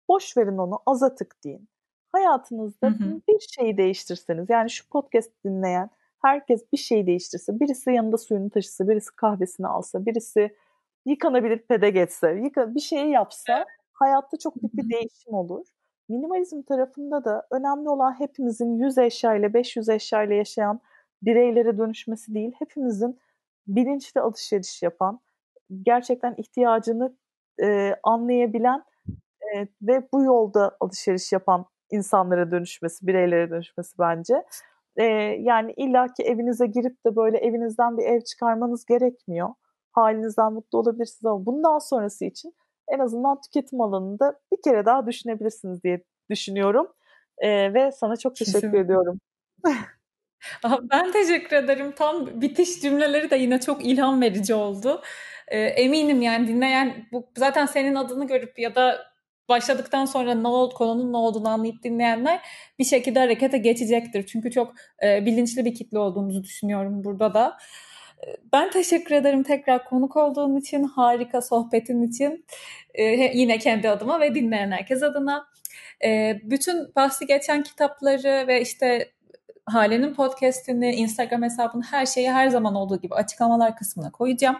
Boş 0.08 0.36
verin 0.36 0.58
onu 0.58 0.78
az 0.86 1.02
atık 1.02 1.44
deyin. 1.44 1.68
Hayatınızda 2.12 2.86
hı 2.86 2.90
hı. 2.90 3.20
bir 3.28 3.40
şeyi 3.40 3.76
değiştirseniz 3.76 4.50
yani 4.50 4.70
şu 4.70 4.88
podcast 4.88 5.30
dinleyen 5.44 5.90
herkes 6.22 6.72
bir 6.72 6.78
şey 6.78 7.06
değiştirse, 7.06 7.60
birisi 7.60 7.90
yanında 7.90 8.18
suyunu 8.18 8.50
taşısa, 8.50 8.88
birisi 8.88 9.16
kahvesini 9.16 9.66
alsa, 9.66 10.06
birisi 10.06 10.56
yıkanabilir 11.06 11.58
pede 11.58 11.90
geçse, 11.90 12.30
yıka, 12.30 12.74
bir 12.74 12.80
şey 12.80 13.08
yapsa 13.08 13.66
hayatta 13.92 14.36
çok 14.36 14.56
büyük 14.56 14.74
bir 14.74 14.90
değişim 14.90 15.34
olur. 15.34 15.66
Minimalizm 16.08 16.62
tarafında 16.62 17.24
da 17.24 17.46
önemli 17.50 17.88
olan 17.88 18.20
hepimizin 18.20 18.78
100 18.78 18.98
eşya 18.98 19.34
ile 19.34 19.54
500 19.54 19.88
eşya 19.88 20.22
ile 20.22 20.34
yaşayan 20.34 20.80
bireylere 21.22 21.78
dönüşmesi 21.78 22.34
değil, 22.34 22.52
hepimizin 22.58 23.18
bilinçli 23.66 24.20
alışveriş 24.20 24.82
yapan, 24.82 25.20
gerçekten 25.82 26.34
ihtiyacını 26.38 27.16
e, 27.62 27.96
anlayabilen 28.02 28.84
e, 29.40 29.68
ve 29.82 30.08
bu 30.12 30.24
yolda 30.24 30.76
alışveriş 30.80 31.32
yapan 31.32 31.66
insanlara 31.90 32.50
dönüşmesi, 32.50 33.06
bireylere 33.06 33.50
dönüşmesi 33.50 33.98
bence. 33.98 34.44
E, 34.96 35.04
yani 35.40 35.72
illaki 35.76 36.22
evinize 36.22 36.66
girip 36.66 37.06
de 37.06 37.16
böyle 37.16 37.38
evinizden 37.38 37.98
bir 37.98 38.04
ev 38.04 38.20
çıkarmanız 38.20 38.84
gerekmiyor. 38.84 39.48
Halinizden 39.92 40.52
mutlu 40.52 40.78
olabilirsiniz 40.78 41.24
ama 41.24 41.46
bundan 41.46 41.78
sonrası 41.78 42.24
için 42.24 42.54
en 42.88 42.98
azından 42.98 43.40
tüketim 43.40 43.80
alanında 43.80 44.40
bir 44.52 44.62
kere 44.64 44.86
daha 44.86 45.06
düşünebilirsiniz 45.06 45.82
diye 45.84 46.02
düşünüyorum. 46.30 46.86
E, 47.38 47.74
ve 47.74 47.92
sana 47.92 48.16
çok 48.16 48.36
teşekkür 48.36 48.60
Kesinlikle. 48.60 48.80
ediyorum. 48.80 49.20
ben 50.90 51.12
teşekkür 51.12 51.56
ederim. 51.56 51.92
Tam 51.96 52.40
bitiş 52.40 52.80
cümleleri 52.80 53.30
de 53.30 53.36
yine 53.36 53.60
çok 53.60 53.84
ilham 53.84 54.20
verici 54.22 54.54
oldu. 54.54 55.02
E, 55.48 55.60
eminim 55.60 56.22
yani 56.22 56.48
dinleyen 56.48 57.06
bu 57.12 57.28
zaten 57.38 57.66
senin 57.66 57.94
adını 57.94 58.26
görüp 58.26 58.58
ya 58.58 58.74
da 58.74 59.14
başladıktan 59.48 60.04
sonra 60.04 60.34
ne 60.34 60.48
oldu 60.48 60.74
konunun 60.74 61.12
ne 61.12 61.16
olduğunu 61.16 61.48
anlayıp 61.48 61.82
dinleyenler 61.82 62.40
bir 62.78 62.84
şekilde 62.84 63.18
harekete 63.18 63.58
geçecektir. 63.58 64.26
Çünkü 64.26 64.50
çok 64.50 64.74
e, 65.04 65.26
bilinçli 65.26 65.64
bir 65.64 65.74
kitle 65.74 65.98
olduğumuzu 65.98 66.44
düşünüyorum 66.44 67.04
burada 67.04 67.34
da. 67.34 67.56
Ben 68.52 68.70
teşekkür 68.70 69.14
ederim 69.14 69.42
tekrar 69.42 69.84
konuk 69.84 70.16
olduğun 70.16 70.56
için, 70.56 70.84
harika 70.84 71.42
sohbetin 71.42 72.02
için. 72.02 72.44
Ee, 72.94 73.04
yine 73.34 73.58
kendi 73.58 73.90
adıma 73.90 74.20
ve 74.20 74.34
dinleyen 74.34 74.70
herkes 74.70 75.02
adına. 75.02 75.46
Ee, 76.04 76.40
bütün 76.42 76.94
bahsi 76.96 77.26
geçen 77.26 77.62
kitapları 77.62 78.44
ve 78.48 78.60
işte 78.60 79.14
Hale'nin 79.66 80.14
podcastini, 80.14 80.92
Instagram 80.94 81.42
hesabını 81.42 81.82
her 81.82 82.06
şeyi 82.06 82.32
her 82.32 82.48
zaman 82.48 82.74
olduğu 82.74 83.00
gibi 83.00 83.14
açıklamalar 83.14 83.76
kısmına 83.76 84.10
koyacağım. 84.10 84.56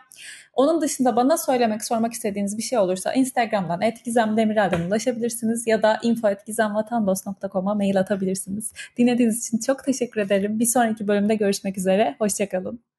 Onun 0.55 0.81
dışında 0.81 1.17
bana 1.17 1.37
söylemek, 1.37 1.85
sormak 1.85 2.13
istediğiniz 2.13 2.59
bir 2.59 2.63
şey 2.63 2.79
olursa 2.79 3.13
Instagram'dan 3.13 3.83
etkizemdemirel'den 3.83 4.81
ulaşabilirsiniz 4.81 5.67
ya 5.67 5.83
da 5.83 5.99
info.gizemvatandos.com'a 6.03 7.75
mail 7.75 7.99
atabilirsiniz. 7.99 8.73
Dinlediğiniz 8.97 9.47
için 9.47 9.59
çok 9.59 9.85
teşekkür 9.85 10.21
ederim. 10.21 10.59
Bir 10.59 10.67
sonraki 10.67 11.09
bölümde 11.09 11.35
görüşmek 11.35 11.79
üzere. 11.79 12.15
Hoşçakalın. 12.19 12.94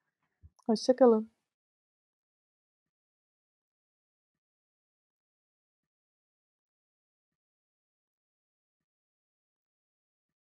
Hoşçakalın. 0.68 1.32